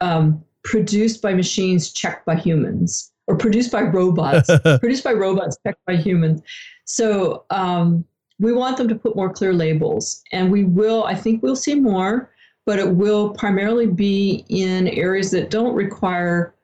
um, 0.01 0.45
produced 0.65 1.23
by 1.23 1.35
machines, 1.35 1.93
checked 1.93 2.27
by 2.27 2.35
humans, 2.35 3.13
or 3.29 3.37
produced 3.37 3.71
by 3.71 3.83
robots, 3.83 4.51
produced 4.81 5.05
by 5.05 5.13
robots, 5.13 5.57
checked 5.65 5.87
by 5.87 5.95
humans. 5.95 6.43
So 6.85 7.45
um, 7.51 8.05
we 8.39 8.53
want 8.53 8.77
them 8.77 8.89
to 8.89 8.95
put 8.95 9.17
more 9.17 9.33
clear 9.33 9.53
labels. 9.53 10.23
And 10.33 10.51
we 10.51 10.65
will, 10.65 11.05
I 11.05 11.15
think 11.15 11.43
we'll 11.43 11.57
see 11.57 11.75
more, 11.75 12.31
but 12.65 12.79
it 12.79 12.91
will 12.95 13.31
primarily 13.31 13.87
be 13.87 14.45
in 14.49 14.89
areas 14.89 15.31
that 15.31 15.51
don't 15.51 15.75
require 15.75 16.55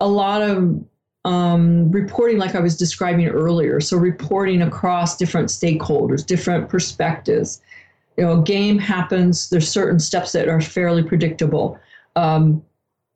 a 0.00 0.08
lot 0.08 0.42
of 0.42 0.82
um, 1.24 1.90
reporting, 1.90 2.38
like 2.38 2.54
I 2.54 2.60
was 2.60 2.76
describing 2.76 3.26
earlier. 3.26 3.80
So, 3.80 3.96
reporting 3.98 4.62
across 4.62 5.18
different 5.18 5.48
stakeholders, 5.48 6.24
different 6.24 6.68
perspectives. 6.70 7.60
You 8.16 8.24
know, 8.24 8.40
a 8.40 8.42
game 8.42 8.78
happens, 8.78 9.50
there's 9.50 9.68
certain 9.68 9.98
steps 9.98 10.32
that 10.32 10.48
are 10.48 10.60
fairly 10.60 11.02
predictable. 11.02 11.78
Um, 12.16 12.62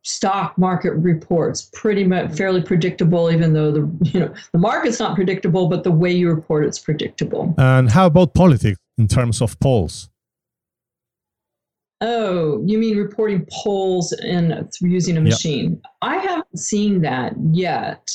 stock 0.05 0.57
market 0.59 0.93
reports 0.93 1.71
pretty 1.73 2.05
much 2.05 2.31
fairly 2.35 2.63
predictable 2.63 3.31
even 3.31 3.55
though 3.55 3.73
the 3.73 3.91
you 4.03 4.21
know 4.21 4.33
the 4.53 4.59
market's 4.59 5.01
not 5.01 5.15
predictable 5.17 5.67
but 5.69 5.83
the 5.83 5.91
way 5.91 6.13
you 6.13 6.31
report 6.31 6.65
it's 6.65 6.79
predictable. 6.79 7.55
And 7.59 7.91
how 7.91 8.07
about 8.07 8.35
politics 8.35 8.79
in 8.99 9.09
terms 9.09 9.41
of 9.41 9.59
polls? 9.61 10.11
Oh 12.01 12.63
you 12.67 12.79
mean 12.79 12.99
reporting 12.99 13.47
polls 13.51 14.13
and 14.13 14.71
using 14.81 15.17
a 15.17 15.21
machine? 15.21 15.71
Yep. 15.71 15.93
i 16.03 16.17
haven't 16.19 16.59
seen 16.59 17.01
that 17.03 17.33
yet. 17.51 18.11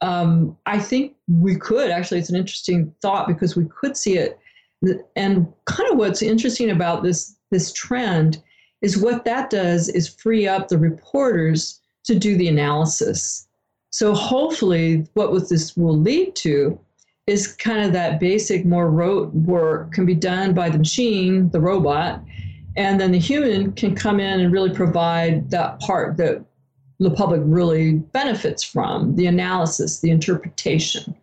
Um, 0.00 0.56
I 0.66 0.78
think 0.78 1.16
we 1.26 1.56
could 1.56 1.90
actually. 1.90 2.20
It's 2.20 2.30
an 2.30 2.36
interesting 2.36 2.94
thought 3.02 3.26
because 3.26 3.56
we 3.56 3.64
could 3.64 3.96
see 3.96 4.16
it, 4.16 4.38
and 5.16 5.52
kind 5.64 5.90
of 5.90 5.98
what's 5.98 6.22
interesting 6.22 6.70
about 6.70 7.02
this 7.02 7.34
this 7.50 7.72
trend 7.72 8.40
is 8.80 8.96
what 8.96 9.24
that 9.24 9.50
does 9.50 9.88
is 9.88 10.08
free 10.08 10.46
up 10.46 10.68
the 10.68 10.78
reporters 10.78 11.80
to 12.04 12.18
do 12.18 12.36
the 12.36 12.48
analysis. 12.48 13.48
So 13.90 14.14
hopefully, 14.14 15.06
what 15.14 15.32
this 15.48 15.76
will 15.76 15.98
lead 15.98 16.36
to 16.36 16.78
is 17.26 17.48
kind 17.48 17.84
of 17.84 17.92
that 17.92 18.20
basic, 18.20 18.64
more 18.64 18.90
rote 18.90 19.32
work 19.34 19.92
can 19.92 20.06
be 20.06 20.14
done 20.14 20.54
by 20.54 20.70
the 20.70 20.78
machine, 20.78 21.50
the 21.50 21.60
robot, 21.60 22.22
and 22.76 23.00
then 23.00 23.12
the 23.12 23.18
human 23.18 23.72
can 23.72 23.94
come 23.94 24.20
in 24.20 24.40
and 24.40 24.52
really 24.52 24.70
provide 24.70 25.50
that 25.50 25.80
part 25.80 26.16
that 26.16 26.44
the 27.00 27.10
public 27.10 27.40
really 27.44 27.94
benefits 27.94 28.62
from 28.62 29.14
the 29.16 29.26
analysis, 29.26 30.00
the 30.00 30.10
interpretation. 30.10 31.14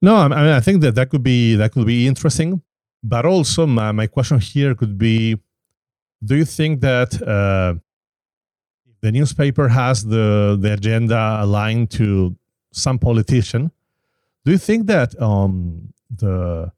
No, 0.00 0.16
I 0.16 0.28
mean 0.28 0.38
I 0.38 0.60
think 0.60 0.80
that 0.82 0.94
that 0.94 1.10
could 1.10 1.22
be 1.22 1.56
that 1.56 1.72
could 1.72 1.86
be 1.86 2.06
interesting, 2.06 2.62
but 3.02 3.26
also 3.26 3.66
my, 3.66 3.92
my 3.92 4.06
question 4.06 4.38
here 4.38 4.74
could 4.74 4.96
be: 4.96 5.36
Do 6.24 6.36
you 6.36 6.44
think 6.44 6.80
that 6.80 7.22
uh, 7.22 7.74
the 9.00 9.12
newspaper 9.12 9.68
has 9.68 10.04
the 10.04 10.58
the 10.60 10.72
agenda 10.72 11.38
aligned 11.40 11.90
to 11.92 12.36
some 12.72 12.98
politician? 12.98 13.70
Do 14.44 14.52
you 14.52 14.58
think 14.58 14.86
that 14.86 15.20
um, 15.20 15.92
the 16.10 16.72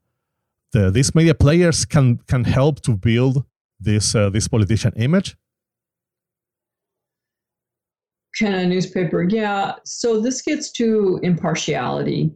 the 0.71 0.91
these 0.91 1.15
media 1.15 1.33
players 1.33 1.85
can 1.85 2.17
can 2.27 2.43
help 2.43 2.81
to 2.81 2.95
build 2.95 3.43
this 3.79 4.15
uh, 4.15 4.29
this 4.29 4.47
politician 4.47 4.93
image? 4.95 5.35
Can 8.35 8.53
a 8.53 8.65
newspaper? 8.65 9.23
Yeah. 9.23 9.75
So 9.83 10.21
this 10.21 10.41
gets 10.41 10.71
to 10.73 11.19
impartiality 11.21 12.31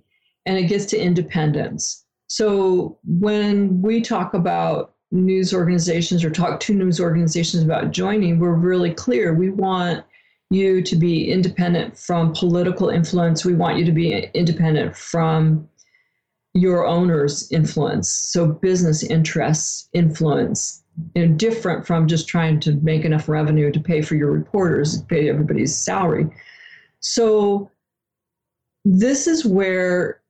and 0.46 0.58
it 0.58 0.64
gets 0.64 0.86
to 0.88 0.98
independence. 0.98 2.06
So 2.28 2.98
when 3.06 3.82
we 3.82 4.02
talk 4.02 4.34
about 4.34 4.95
news 5.16 5.54
organizations 5.54 6.24
or 6.24 6.30
talk 6.30 6.60
to 6.60 6.74
news 6.74 7.00
organizations 7.00 7.64
about 7.64 7.92
joining, 7.92 8.38
we're 8.38 8.54
really 8.54 8.94
clear. 8.94 9.34
We 9.34 9.50
want 9.50 10.04
you 10.50 10.82
to 10.82 10.96
be 10.96 11.32
independent 11.32 11.98
from 11.98 12.34
political 12.34 12.90
influence. 12.90 13.46
We 13.46 13.56
want 13.56 13.78
you 13.78 13.86
to 13.86 13.92
be 13.92 14.30
independent 14.34 14.96
from 14.96 15.68
your 16.54 16.86
owner's 16.86 17.52
influence. 17.52 18.10
So 18.10 18.48
business 18.48 19.04
interests 19.04 19.90
influence 19.94 20.84
you 21.14 21.28
know, 21.28 21.34
different 21.36 21.86
from 21.86 22.08
just 22.08 22.28
trying 22.28 22.60
to 22.62 22.74
make 22.76 23.04
enough 23.04 23.28
revenue 23.28 23.72
to 23.72 23.80
pay 23.80 24.02
for 24.02 24.16
your 24.16 24.32
reporters, 24.32 25.02
pay 25.04 25.30
everybody's 25.30 25.76
salary. 25.76 26.28
So 27.00 27.70
this 28.86 29.28
is 29.28 29.46
where 29.46 30.22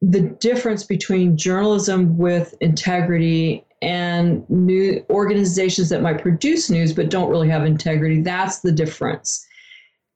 the 0.00 0.20
difference 0.20 0.84
between 0.84 1.36
journalism 1.36 2.16
with 2.18 2.54
integrity 2.60 3.64
and 3.82 4.48
new 4.48 5.04
organizations 5.10 5.88
that 5.88 6.02
might 6.02 6.22
produce 6.22 6.70
news 6.70 6.92
but 6.92 7.10
don't 7.10 7.30
really 7.30 7.48
have 7.48 7.64
integrity 7.64 8.20
that's 8.22 8.60
the 8.60 8.72
difference 8.72 9.46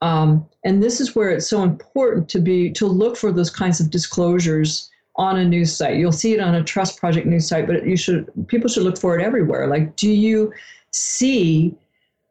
um, 0.02 0.46
and 0.64 0.82
this 0.82 1.00
is 1.00 1.14
where 1.14 1.30
it's 1.30 1.48
so 1.48 1.62
important 1.62 2.28
to 2.30 2.38
be 2.38 2.70
to 2.72 2.86
look 2.86 3.16
for 3.16 3.32
those 3.32 3.50
kinds 3.50 3.80
of 3.80 3.90
disclosures 3.90 4.90
on 5.16 5.38
a 5.38 5.44
news 5.44 5.74
site. 5.74 5.96
You'll 5.96 6.12
see 6.12 6.34
it 6.34 6.40
on 6.40 6.54
a 6.54 6.62
Trust 6.62 6.98
Project 6.98 7.26
news 7.26 7.48
site, 7.48 7.66
but 7.66 7.86
you 7.86 7.96
should 7.96 8.30
people 8.48 8.68
should 8.68 8.82
look 8.82 8.98
for 8.98 9.18
it 9.18 9.22
everywhere. 9.22 9.66
Like, 9.66 9.96
do 9.96 10.10
you 10.10 10.52
see? 10.92 11.74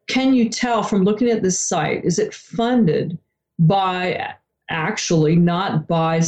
Can 0.08 0.36
you 0.36 0.50
tell 0.50 0.84
from 0.84 1.04
looking 1.04 1.30
at 1.30 1.42
this 1.42 1.60
site? 1.60 2.06
Is 2.06 2.20
it 2.20 2.34
funded 2.34 3.18
by 3.58 4.36
actually 4.70 5.36
not 5.36 5.88
by 5.88 6.22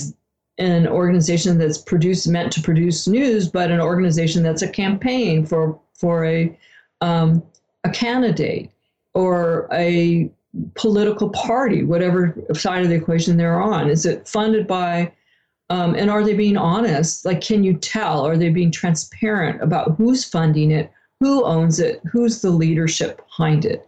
an 0.57 0.87
organization 0.87 1.57
that's 1.57 1.77
produced 1.77 2.27
meant 2.27 2.51
to 2.53 2.61
produce 2.61 3.07
news, 3.07 3.47
but 3.47 3.71
an 3.71 3.79
organization 3.79 4.43
that's 4.43 4.61
a 4.61 4.69
campaign 4.69 5.45
for 5.45 5.79
for 5.93 6.25
a 6.25 6.57
um, 7.01 7.43
a 7.83 7.89
candidate 7.89 8.71
or 9.13 9.67
a 9.71 10.31
political 10.75 11.29
party, 11.29 11.83
whatever 11.83 12.35
side 12.53 12.81
of 12.83 12.89
the 12.89 12.95
equation 12.95 13.37
they're 13.37 13.61
on? 13.61 13.89
Is 13.89 14.05
it 14.05 14.27
funded 14.27 14.65
by 14.65 15.11
um, 15.69 15.95
and 15.95 16.09
are 16.09 16.23
they 16.23 16.33
being 16.33 16.57
honest? 16.57 17.25
Like, 17.25 17.41
can 17.41 17.63
you 17.63 17.73
tell? 17.73 18.25
Are 18.25 18.37
they 18.37 18.49
being 18.49 18.71
transparent 18.71 19.61
about 19.61 19.95
who's 19.97 20.23
funding 20.23 20.71
it, 20.71 20.91
who 21.19 21.43
owns 21.43 21.79
it, 21.79 22.01
who's 22.09 22.41
the 22.41 22.49
leadership 22.49 23.17
behind 23.17 23.65
it? 23.65 23.87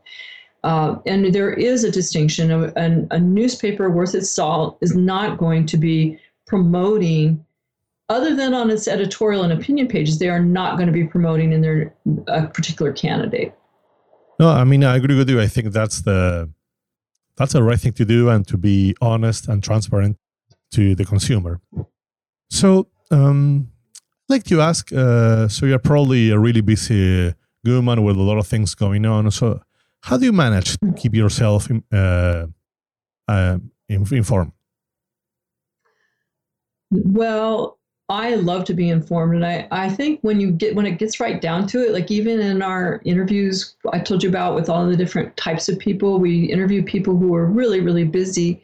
Uh, 0.65 0.97
and 1.05 1.33
there 1.33 1.53
is 1.53 1.85
a 1.85 1.91
distinction. 1.91 2.51
Of, 2.51 2.75
an, 2.75 3.07
a 3.11 3.19
newspaper 3.19 3.89
worth 3.89 4.13
its 4.13 4.29
salt 4.29 4.77
is 4.81 4.93
not 4.93 5.37
going 5.37 5.65
to 5.67 5.77
be 5.77 6.19
promoting, 6.49 7.45
other 8.09 8.35
than 8.35 8.53
on 8.53 8.69
its 8.69 8.87
editorial 8.87 9.43
and 9.43 9.53
opinion 9.53 9.87
pages, 9.87 10.17
they 10.17 10.29
are 10.29 10.39
not 10.39 10.75
going 10.77 10.87
to 10.87 10.93
be 10.93 11.05
promoting 11.05 11.53
in 11.53 11.61
their 11.61 11.93
a 12.27 12.47
particular 12.47 12.91
candidate. 12.91 13.53
No, 14.39 14.49
I 14.49 14.63
mean 14.63 14.83
I 14.83 14.95
agree 14.95 15.15
with 15.15 15.29
you. 15.29 15.39
I 15.39 15.47
think 15.47 15.71
that's 15.71 16.01
the 16.01 16.49
that's 17.37 17.53
the 17.53 17.63
right 17.63 17.79
thing 17.79 17.93
to 17.93 18.05
do, 18.05 18.29
and 18.29 18.45
to 18.47 18.57
be 18.57 18.95
honest 18.99 19.47
and 19.47 19.63
transparent 19.63 20.17
to 20.71 20.95
the 20.95 21.05
consumer. 21.05 21.61
So, 22.49 22.87
um, 23.11 23.71
I'd 23.95 24.33
like 24.35 24.43
to 24.45 24.61
ask 24.61 24.91
uh, 24.91 25.47
so 25.47 25.65
you're 25.65 25.79
probably 25.79 26.31
a 26.31 26.39
really 26.39 26.61
busy 26.61 27.33
woman 27.63 28.03
with 28.03 28.17
a 28.17 28.21
lot 28.21 28.37
of 28.37 28.47
things 28.47 28.75
going 28.75 29.05
on. 29.05 29.29
So, 29.31 29.61
how 30.01 30.17
do 30.17 30.25
you 30.25 30.33
manage 30.33 30.77
to 30.79 30.93
keep 30.93 31.13
yourself 31.13 31.67
uh, 31.91 32.47
uh, 33.27 33.57
informed? 33.87 34.51
Well, 36.91 37.77
I 38.09 38.35
love 38.35 38.63
to 38.65 38.73
be 38.73 38.89
informed, 38.89 39.35
and 39.35 39.45
I, 39.45 39.67
I 39.69 39.89
think 39.89 40.19
when 40.21 40.39
you 40.39 40.51
get 40.51 40.75
when 40.75 40.87
it 40.87 40.97
gets 40.97 41.19
right 41.19 41.39
down 41.39 41.67
to 41.67 41.85
it, 41.85 41.93
like 41.93 42.09
even 42.09 42.39
in 42.39 42.63
our 42.63 43.01
interviews 43.05 43.75
I 43.93 43.99
told 43.99 44.23
you 44.23 44.29
about 44.29 44.55
with 44.55 44.67
all 44.67 44.87
the 44.87 44.97
different 44.97 45.37
types 45.37 45.69
of 45.69 45.77
people, 45.77 46.19
we 46.19 46.45
interview 46.45 46.83
people 46.83 47.15
who 47.15 47.35
are 47.35 47.45
really 47.45 47.81
really 47.81 48.05
busy. 48.05 48.63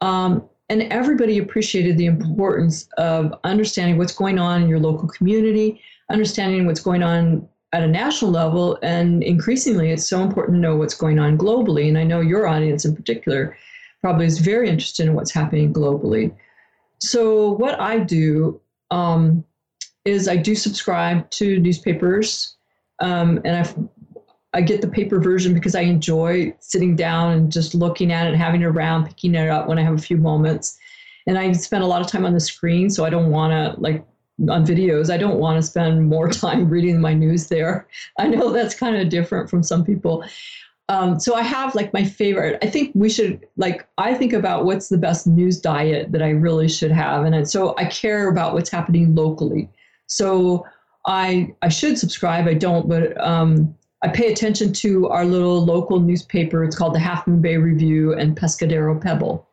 Um, 0.00 0.48
and 0.68 0.82
everybody 0.84 1.38
appreciated 1.38 1.98
the 1.98 2.06
importance 2.06 2.88
of 2.96 3.34
understanding 3.42 3.98
what's 3.98 4.14
going 4.14 4.38
on 4.38 4.62
in 4.62 4.68
your 4.68 4.78
local 4.78 5.08
community, 5.08 5.80
understanding 6.08 6.64
what's 6.64 6.80
going 6.80 7.02
on 7.02 7.48
at 7.72 7.82
a 7.82 7.88
national 7.88 8.30
level, 8.30 8.78
and 8.82 9.22
increasingly, 9.24 9.90
it's 9.90 10.08
so 10.08 10.22
important 10.22 10.56
to 10.56 10.60
know 10.60 10.76
what's 10.76 10.94
going 10.94 11.18
on 11.18 11.36
globally. 11.36 11.88
And 11.88 11.98
I 11.98 12.04
know 12.04 12.20
your 12.20 12.46
audience 12.46 12.84
in 12.84 12.94
particular 12.94 13.56
probably 14.00 14.26
is 14.26 14.38
very 14.38 14.68
interested 14.68 15.06
in 15.06 15.14
what's 15.14 15.32
happening 15.32 15.72
globally. 15.72 16.34
So, 17.00 17.52
what 17.52 17.80
I 17.80 17.98
do 17.98 18.60
um, 18.90 19.44
is 20.04 20.28
I 20.28 20.36
do 20.36 20.54
subscribe 20.54 21.30
to 21.30 21.58
newspapers, 21.58 22.56
um, 23.00 23.40
and 23.44 23.56
I've 23.56 23.74
I 24.52 24.60
get 24.60 24.80
the 24.80 24.88
paper 24.88 25.20
version 25.20 25.54
because 25.54 25.74
I 25.74 25.82
enjoy 25.82 26.54
sitting 26.58 26.96
down 26.96 27.32
and 27.32 27.52
just 27.52 27.74
looking 27.74 28.10
at 28.10 28.26
it, 28.26 28.36
having 28.36 28.62
it 28.62 28.66
around, 28.66 29.06
picking 29.06 29.34
it 29.36 29.48
up 29.48 29.68
when 29.68 29.78
I 29.78 29.82
have 29.82 29.94
a 29.94 29.98
few 29.98 30.16
moments. 30.16 30.76
And 31.26 31.38
I 31.38 31.52
spend 31.52 31.84
a 31.84 31.86
lot 31.86 32.00
of 32.00 32.08
time 32.08 32.26
on 32.26 32.34
the 32.34 32.40
screen, 32.40 32.90
so 32.90 33.04
I 33.04 33.10
don't 33.10 33.30
want 33.30 33.52
to 33.52 33.80
like 33.80 34.04
on 34.48 34.66
videos. 34.66 35.10
I 35.10 35.18
don't 35.18 35.38
want 35.38 35.62
to 35.62 35.62
spend 35.62 36.08
more 36.08 36.28
time 36.30 36.68
reading 36.68 37.00
my 37.00 37.14
news 37.14 37.48
there. 37.48 37.86
I 38.18 38.26
know 38.26 38.50
that's 38.50 38.74
kind 38.74 38.96
of 38.96 39.08
different 39.08 39.48
from 39.48 39.62
some 39.62 39.84
people. 39.84 40.24
Um, 40.90 41.20
so 41.20 41.36
I 41.36 41.42
have 41.42 41.76
like 41.76 41.92
my 41.92 42.02
favorite. 42.02 42.58
I 42.62 42.66
think 42.66 42.90
we 42.96 43.08
should 43.08 43.46
like. 43.56 43.86
I 43.96 44.12
think 44.12 44.32
about 44.32 44.64
what's 44.64 44.88
the 44.88 44.98
best 44.98 45.24
news 45.24 45.60
diet 45.60 46.10
that 46.10 46.20
I 46.20 46.30
really 46.30 46.68
should 46.68 46.90
have, 46.90 47.24
and 47.24 47.48
so 47.48 47.76
I 47.78 47.84
care 47.84 48.28
about 48.28 48.54
what's 48.54 48.70
happening 48.70 49.14
locally. 49.14 49.70
So 50.06 50.66
I 51.06 51.54
I 51.62 51.68
should 51.68 51.96
subscribe. 51.96 52.48
I 52.48 52.54
don't, 52.54 52.88
but 52.88 53.18
um, 53.24 53.72
I 54.02 54.08
pay 54.08 54.32
attention 54.32 54.72
to 54.72 55.08
our 55.10 55.24
little 55.24 55.64
local 55.64 56.00
newspaper. 56.00 56.64
It's 56.64 56.74
called 56.74 56.96
the 56.96 56.98
Half 56.98 57.24
Moon 57.28 57.40
Bay 57.40 57.56
Review 57.56 58.14
and 58.14 58.36
Pescadero 58.36 59.00
Pebble. 59.00 59.46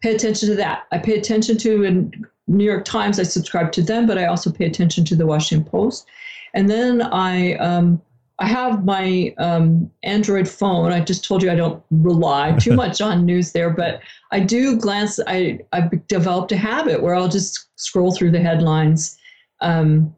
Pay 0.00 0.14
attention 0.14 0.48
to 0.50 0.54
that. 0.54 0.84
I 0.92 0.98
pay 0.98 1.18
attention 1.18 1.58
to 1.58 1.82
in 1.82 2.24
New 2.46 2.64
York 2.64 2.84
Times. 2.84 3.18
I 3.18 3.24
subscribe 3.24 3.72
to 3.72 3.82
them, 3.82 4.06
but 4.06 4.16
I 4.16 4.26
also 4.26 4.52
pay 4.52 4.66
attention 4.66 5.04
to 5.06 5.16
the 5.16 5.26
Washington 5.26 5.68
Post. 5.68 6.06
And 6.54 6.70
then 6.70 7.02
I 7.02 7.54
um, 7.54 8.00
I 8.40 8.46
have 8.46 8.84
my 8.84 9.34
um, 9.38 9.90
Android 10.04 10.48
phone. 10.48 10.92
I 10.92 11.00
just 11.00 11.24
told 11.24 11.42
you 11.42 11.50
I 11.50 11.56
don't 11.56 11.82
rely 11.90 12.52
too 12.60 12.74
much 12.74 13.00
on 13.00 13.24
news 13.24 13.52
there, 13.52 13.70
but 13.70 14.00
I 14.30 14.40
do 14.40 14.76
glance. 14.76 15.18
I 15.26 15.60
I've 15.72 16.06
developed 16.06 16.52
a 16.52 16.56
habit 16.56 17.02
where 17.02 17.14
I'll 17.14 17.28
just 17.28 17.66
scroll 17.76 18.12
through 18.12 18.30
the 18.30 18.40
headlines 18.40 19.18
um, 19.60 20.14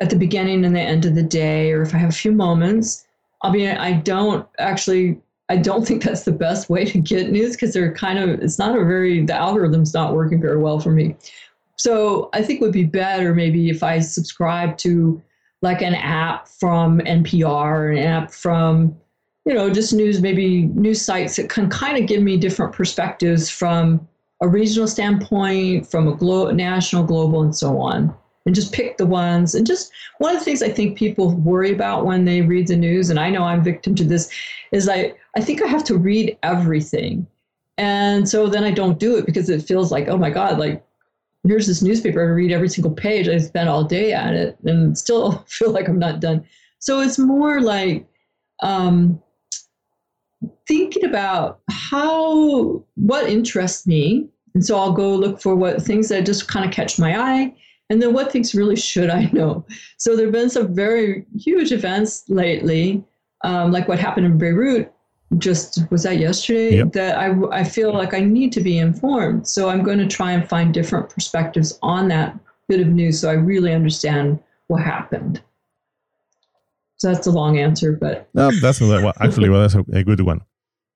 at 0.00 0.10
the 0.10 0.16
beginning 0.16 0.64
and 0.64 0.74
the 0.74 0.80
end 0.80 1.04
of 1.04 1.14
the 1.14 1.22
day, 1.22 1.72
or 1.72 1.82
if 1.82 1.94
I 1.94 1.98
have 1.98 2.10
a 2.10 2.12
few 2.12 2.32
moments. 2.32 3.06
I 3.42 3.50
mean, 3.50 3.68
I 3.68 3.92
don't 3.92 4.48
actually, 4.58 5.20
I 5.50 5.58
don't 5.58 5.86
think 5.86 6.02
that's 6.02 6.22
the 6.22 6.32
best 6.32 6.70
way 6.70 6.86
to 6.86 6.98
get 6.98 7.30
news 7.30 7.52
because 7.52 7.74
they're 7.74 7.94
kind 7.94 8.18
of, 8.18 8.40
it's 8.40 8.58
not 8.58 8.74
a 8.74 8.84
very, 8.84 9.24
the 9.24 9.34
algorithm's 9.34 9.92
not 9.92 10.14
working 10.14 10.40
very 10.40 10.56
well 10.56 10.80
for 10.80 10.90
me. 10.90 11.14
So 11.76 12.30
I 12.32 12.42
think 12.42 12.62
would 12.62 12.72
be 12.72 12.84
better 12.84 13.34
maybe 13.34 13.68
if 13.68 13.82
I 13.82 13.98
subscribe 13.98 14.78
to 14.78 15.22
like 15.62 15.82
an 15.82 15.94
app 15.94 16.48
from 16.48 17.00
NPR, 17.00 17.98
an 17.98 18.04
app 18.04 18.30
from 18.30 18.96
you 19.44 19.52
know, 19.52 19.70
just 19.70 19.92
news, 19.92 20.20
maybe 20.20 20.62
news 20.62 21.02
sites 21.02 21.36
that 21.36 21.50
can 21.50 21.68
kind 21.68 21.98
of 21.98 22.08
give 22.08 22.22
me 22.22 22.36
different 22.36 22.72
perspectives 22.72 23.50
from 23.50 24.06
a 24.40 24.48
regional 24.48 24.88
standpoint, 24.88 25.86
from 25.86 26.08
a 26.08 26.14
glo- 26.14 26.50
national, 26.50 27.04
global, 27.04 27.42
and 27.42 27.54
so 27.54 27.78
on. 27.78 28.14
And 28.46 28.54
just 28.54 28.72
pick 28.72 28.96
the 28.96 29.06
ones. 29.06 29.54
And 29.54 29.66
just 29.66 29.90
one 30.18 30.34
of 30.34 30.38
the 30.38 30.44
things 30.44 30.62
I 30.62 30.70
think 30.70 30.98
people 30.98 31.34
worry 31.36 31.72
about 31.72 32.04
when 32.04 32.24
they 32.24 32.42
read 32.42 32.68
the 32.68 32.76
news, 32.76 33.10
and 33.10 33.18
I 33.18 33.30
know 33.30 33.42
I'm 33.42 33.62
victim 33.62 33.94
to 33.96 34.04
this, 34.04 34.30
is 34.72 34.88
I, 34.88 35.14
I 35.36 35.40
think 35.40 35.62
I 35.62 35.66
have 35.66 35.84
to 35.84 35.96
read 35.96 36.36
everything. 36.42 37.26
And 37.76 38.28
so 38.28 38.46
then 38.46 38.64
I 38.64 38.70
don't 38.70 38.98
do 38.98 39.16
it 39.16 39.26
because 39.26 39.48
it 39.50 39.62
feels 39.62 39.90
like, 39.90 40.08
oh 40.08 40.16
my 40.16 40.30
God, 40.30 40.58
like 40.58 40.84
here's 41.46 41.66
this 41.66 41.82
newspaper. 41.82 42.22
I 42.22 42.28
read 42.28 42.52
every 42.52 42.68
single 42.68 42.92
page. 42.92 43.28
I 43.28 43.38
spent 43.38 43.68
all 43.68 43.84
day 43.84 44.12
at 44.12 44.34
it 44.34 44.58
and 44.64 44.96
still 44.96 45.44
feel 45.48 45.70
like 45.70 45.88
I'm 45.88 45.98
not 45.98 46.20
done. 46.20 46.44
So 46.78 47.00
it's 47.00 47.18
more 47.18 47.60
like 47.60 48.06
um, 48.62 49.22
thinking 50.66 51.04
about 51.04 51.60
how 51.70 52.84
what 52.94 53.28
interests 53.28 53.86
me 53.86 54.28
and 54.54 54.64
so 54.64 54.76
i'll 54.76 54.92
go 54.92 55.14
look 55.14 55.40
for 55.40 55.54
what 55.54 55.82
things 55.82 56.08
that 56.08 56.26
just 56.26 56.48
kind 56.48 56.64
of 56.64 56.72
catch 56.72 56.98
my 56.98 57.18
eye 57.18 57.54
and 57.90 58.00
then 58.00 58.12
what 58.12 58.32
things 58.32 58.54
really 58.54 58.76
should 58.76 59.10
i 59.10 59.28
know 59.32 59.64
so 59.98 60.16
there 60.16 60.26
have 60.26 60.32
been 60.32 60.50
some 60.50 60.74
very 60.74 61.26
huge 61.36 61.72
events 61.72 62.24
lately 62.28 63.04
um, 63.44 63.70
like 63.72 63.88
what 63.88 63.98
happened 63.98 64.24
in 64.24 64.38
beirut 64.38 64.93
just 65.38 65.90
was 65.90 66.02
that 66.02 66.18
yesterday 66.18 66.76
yep. 66.76 66.92
that 66.92 67.18
I, 67.18 67.34
I 67.50 67.64
feel 67.64 67.92
like 67.92 68.14
i 68.14 68.20
need 68.20 68.52
to 68.52 68.60
be 68.60 68.78
informed 68.78 69.46
so 69.46 69.68
i'm 69.68 69.82
going 69.82 69.98
to 69.98 70.06
try 70.06 70.32
and 70.32 70.48
find 70.48 70.72
different 70.72 71.08
perspectives 71.08 71.78
on 71.82 72.08
that 72.08 72.38
bit 72.68 72.80
of 72.80 72.88
news 72.88 73.20
so 73.20 73.30
i 73.30 73.34
really 73.34 73.72
understand 73.72 74.38
what 74.68 74.82
happened 74.82 75.42
so 77.04 77.12
that's 77.12 77.26
a 77.26 77.30
long 77.30 77.58
answer, 77.58 77.92
but 77.92 78.30
no, 78.32 78.50
that's 78.62 78.80
not 78.80 79.02
well, 79.02 79.12
actually 79.20 79.50
well, 79.50 79.60
that's 79.60 79.74
a, 79.74 80.04
good 80.04 80.22
one. 80.22 80.40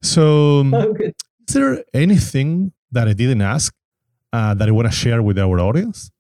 So, 0.03 0.61
um, 0.61 0.73
oh, 0.73 0.95
good. 0.95 1.15
is 1.47 1.55
there 1.55 1.85
anything 1.93 2.73
that 2.93 3.09
I 3.09 3.13
didn't 3.13 3.43
ask 3.43 3.75
uh, 4.33 4.55
that 4.55 4.69
I 4.69 4.73
want 4.73 4.89
to 4.89 4.93
share 4.93 5.23
with 5.23 5.39
our 5.39 5.61
audience? 5.61 6.11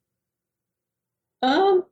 Um, 1.42 1.84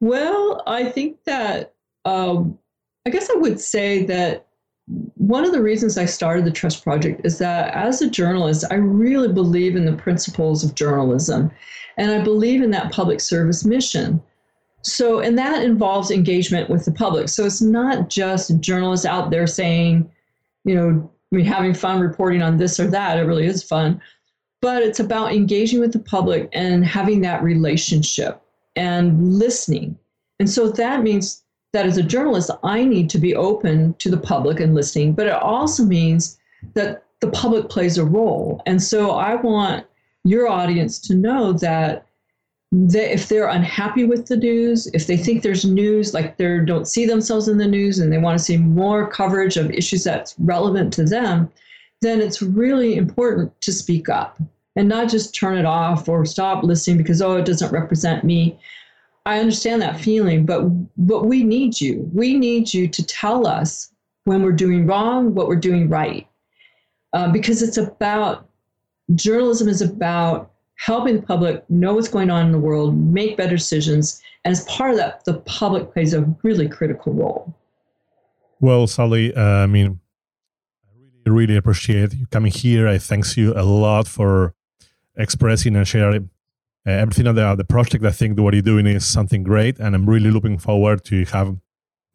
well, 0.00 0.62
I 0.66 0.86
think 0.86 1.22
that 1.24 1.74
um, 2.04 2.58
I 3.06 3.10
guess 3.10 3.30
I 3.30 3.34
would 3.34 3.60
say 3.60 4.04
that 4.06 4.48
one 4.86 5.44
of 5.44 5.52
the 5.52 5.62
reasons 5.62 5.96
I 5.96 6.04
started 6.04 6.44
the 6.44 6.50
Trust 6.50 6.82
Project 6.82 7.22
is 7.24 7.38
that 7.38 7.72
as 7.74 8.02
a 8.02 8.10
journalist, 8.10 8.64
I 8.70 8.74
really 8.74 9.32
believe 9.32 9.76
in 9.76 9.86
the 9.86 9.96
principles 9.96 10.62
of 10.62 10.74
journalism, 10.74 11.50
and 11.96 12.10
I 12.10 12.22
believe 12.22 12.62
in 12.62 12.70
that 12.72 12.92
public 12.92 13.20
service 13.20 13.64
mission. 13.64 14.22
So, 14.82 15.20
and 15.20 15.38
that 15.38 15.64
involves 15.64 16.10
engagement 16.10 16.68
with 16.68 16.84
the 16.84 16.92
public. 16.92 17.30
So 17.30 17.46
it's 17.46 17.62
not 17.62 18.10
just 18.10 18.60
journalists 18.60 19.06
out 19.06 19.30
there 19.30 19.46
saying, 19.46 20.10
you 20.64 20.74
know, 20.74 21.10
I 21.32 21.36
mean, 21.36 21.46
having 21.46 21.72
fun 21.72 22.00
reporting 22.00 22.42
on 22.42 22.58
this 22.58 22.78
or 22.78 22.86
that. 22.88 23.18
It 23.18 23.22
really 23.22 23.46
is 23.46 23.62
fun. 23.62 24.00
But 24.60 24.82
it's 24.82 25.00
about 25.00 25.32
engaging 25.32 25.80
with 25.80 25.92
the 25.92 25.98
public 25.98 26.50
and 26.52 26.84
having 26.84 27.22
that 27.22 27.42
relationship 27.42 28.42
and 28.76 29.38
listening. 29.38 29.98
And 30.38 30.50
so 30.50 30.70
that 30.70 31.02
means 31.02 31.43
that 31.74 31.86
as 31.86 31.98
a 31.98 32.02
journalist, 32.02 32.50
I 32.62 32.84
need 32.84 33.10
to 33.10 33.18
be 33.18 33.34
open 33.34 33.94
to 33.94 34.08
the 34.08 34.16
public 34.16 34.60
and 34.60 34.74
listening, 34.74 35.12
but 35.12 35.26
it 35.26 35.32
also 35.32 35.84
means 35.84 36.38
that 36.74 37.02
the 37.20 37.30
public 37.30 37.68
plays 37.68 37.98
a 37.98 38.04
role. 38.04 38.62
And 38.64 38.80
so 38.80 39.10
I 39.10 39.34
want 39.34 39.84
your 40.22 40.48
audience 40.48 41.00
to 41.00 41.14
know 41.14 41.52
that 41.54 42.06
they, 42.70 43.10
if 43.10 43.28
they're 43.28 43.48
unhappy 43.48 44.04
with 44.04 44.26
the 44.26 44.36
news, 44.36 44.86
if 44.94 45.08
they 45.08 45.16
think 45.16 45.42
there's 45.42 45.64
news 45.64 46.14
like 46.14 46.36
they 46.36 46.60
don't 46.64 46.86
see 46.86 47.06
themselves 47.06 47.48
in 47.48 47.58
the 47.58 47.66
news 47.66 47.98
and 47.98 48.12
they 48.12 48.18
want 48.18 48.38
to 48.38 48.44
see 48.44 48.56
more 48.56 49.08
coverage 49.08 49.56
of 49.56 49.70
issues 49.70 50.04
that's 50.04 50.36
relevant 50.38 50.92
to 50.92 51.04
them, 51.04 51.50
then 52.02 52.20
it's 52.20 52.40
really 52.40 52.96
important 52.96 53.60
to 53.62 53.72
speak 53.72 54.08
up 54.08 54.40
and 54.76 54.88
not 54.88 55.08
just 55.08 55.34
turn 55.34 55.58
it 55.58 55.64
off 55.64 56.08
or 56.08 56.24
stop 56.24 56.62
listening 56.62 56.98
because 56.98 57.20
oh 57.20 57.36
it 57.36 57.44
doesn't 57.44 57.72
represent 57.72 58.22
me. 58.22 58.58
I 59.26 59.40
understand 59.40 59.80
that 59.82 60.00
feeling, 60.00 60.44
but 60.44 60.62
but 60.96 61.24
we 61.24 61.42
need 61.42 61.80
you. 61.80 62.08
We 62.12 62.36
need 62.36 62.72
you 62.74 62.88
to 62.88 63.06
tell 63.06 63.46
us 63.46 63.90
when 64.24 64.42
we're 64.42 64.52
doing 64.52 64.86
wrong, 64.86 65.34
what 65.34 65.48
we're 65.48 65.56
doing 65.56 65.88
right, 65.88 66.26
uh, 67.12 67.32
because 67.32 67.62
it's 67.62 67.76
about 67.76 68.48
journalism 69.14 69.68
is 69.68 69.82
about 69.82 70.50
helping 70.76 71.16
the 71.16 71.22
public 71.22 71.68
know 71.70 71.94
what's 71.94 72.08
going 72.08 72.30
on 72.30 72.46
in 72.46 72.52
the 72.52 72.58
world, 72.58 72.96
make 72.96 73.36
better 73.36 73.56
decisions. 73.56 74.20
And 74.44 74.52
as 74.52 74.64
part 74.64 74.90
of 74.90 74.96
that, 74.96 75.24
the 75.24 75.34
public 75.40 75.92
plays 75.92 76.12
a 76.14 76.22
really 76.42 76.68
critical 76.68 77.12
role. 77.12 77.54
Well, 78.60 78.86
Sally, 78.86 79.34
uh, 79.34 79.40
I 79.40 79.66
mean, 79.66 80.00
I 80.86 80.90
really, 81.26 81.46
really 81.46 81.56
appreciate 81.56 82.14
you 82.14 82.26
coming 82.26 82.52
here. 82.52 82.88
I 82.88 82.98
thank 82.98 83.36
you 83.36 83.52
a 83.56 83.62
lot 83.62 84.06
for 84.06 84.54
expressing 85.16 85.76
and 85.76 85.86
sharing 85.86 86.30
uh, 86.86 86.90
everything 86.90 87.26
on 87.26 87.34
the, 87.34 87.54
the 87.54 87.64
project. 87.64 88.04
I 88.04 88.10
think 88.10 88.38
what 88.38 88.54
you're 88.54 88.62
doing 88.62 88.86
is 88.86 89.06
something 89.06 89.42
great, 89.42 89.78
and 89.78 89.94
I'm 89.94 90.08
really 90.08 90.30
looking 90.30 90.58
forward 90.58 91.04
to 91.06 91.24
have 91.26 91.56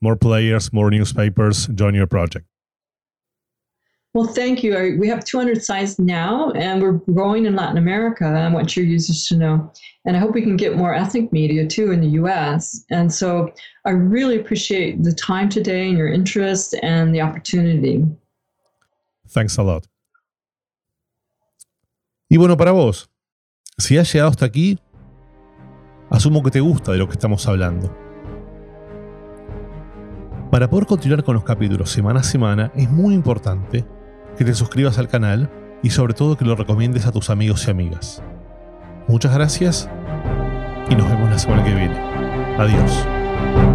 more 0.02 0.16
players, 0.16 0.72
more 0.72 0.90
newspapers 0.90 1.68
join 1.68 1.94
your 1.94 2.08
project. 2.08 2.46
Well, 4.16 4.26
thank 4.26 4.64
you. 4.64 4.98
We 5.00 5.08
have 5.08 5.24
200 5.24 5.64
sites 5.64 6.00
now, 6.00 6.52
and 6.52 6.82
we're 6.82 6.94
growing 6.94 7.46
in 7.46 7.56
Latin 7.56 7.78
America. 7.78 8.26
And 8.26 8.38
I 8.38 8.50
want 8.50 8.76
your 8.76 8.86
users 8.86 9.28
to 9.28 9.38
know. 9.38 9.72
And 10.06 10.18
I 10.18 10.20
hope 10.20 10.34
we 10.34 10.42
can 10.42 10.58
get 10.58 10.76
more 10.76 10.96
ethnic 10.96 11.32
media 11.32 11.68
too 11.68 11.92
in 11.92 12.02
the 12.02 12.10
US. 12.22 12.86
And 12.90 13.14
so 13.14 13.54
I 13.86 13.92
really 13.92 14.40
appreciate 14.40 15.04
the 15.04 15.14
time 15.14 15.48
today 15.48 15.88
and 15.90 15.98
your 15.98 16.08
interest 16.08 16.74
and 16.82 17.14
the 17.14 17.22
opportunity. 17.22 18.04
Thanks 19.28 19.58
a 19.58 19.64
lot. 19.64 19.88
Y 22.32 22.38
bueno, 22.38 22.56
para 22.56 22.72
vos, 22.74 23.09
si 23.80 23.98
has 23.98 24.12
llegado 24.12 24.30
hasta 24.30 24.46
aquí, 24.46 24.78
asumo 26.10 26.44
que 26.44 26.52
te 26.52 26.60
gusta 26.60 26.92
de 26.92 26.98
lo 26.98 27.08
que 27.08 27.14
estamos 27.14 27.48
hablando. 27.48 27.96
Para 30.52 30.70
poder 30.70 30.86
continuar 30.86 31.24
con 31.24 31.36
los 31.36 31.44
capítulos 31.44 31.90
semana 31.90 32.20
a 32.20 32.24
semana, 32.24 32.72
es 32.76 32.90
muy 32.90 33.14
importante 33.14 33.86
que 34.38 34.44
te 34.46 34.54
suscribas 34.54 34.98
al 34.98 35.08
canal 35.08 35.50
y 35.82 35.92
sobre 35.92 36.14
todo 36.14 36.38
que 36.38 36.46
lo 36.46 36.56
recomiendes 36.56 37.06
a 37.06 37.12
tus 37.12 37.30
amigos 37.30 37.68
y 37.68 37.72
amigas. 37.72 38.22
Muchas 39.08 39.34
gracias 39.34 39.90
y 40.90 40.96
nos 40.96 41.10
vemos 41.10 41.30
la 41.30 41.40
semana 41.40 41.64
que 41.64 41.74
viene. 41.74 41.98
Adiós. 42.58 43.69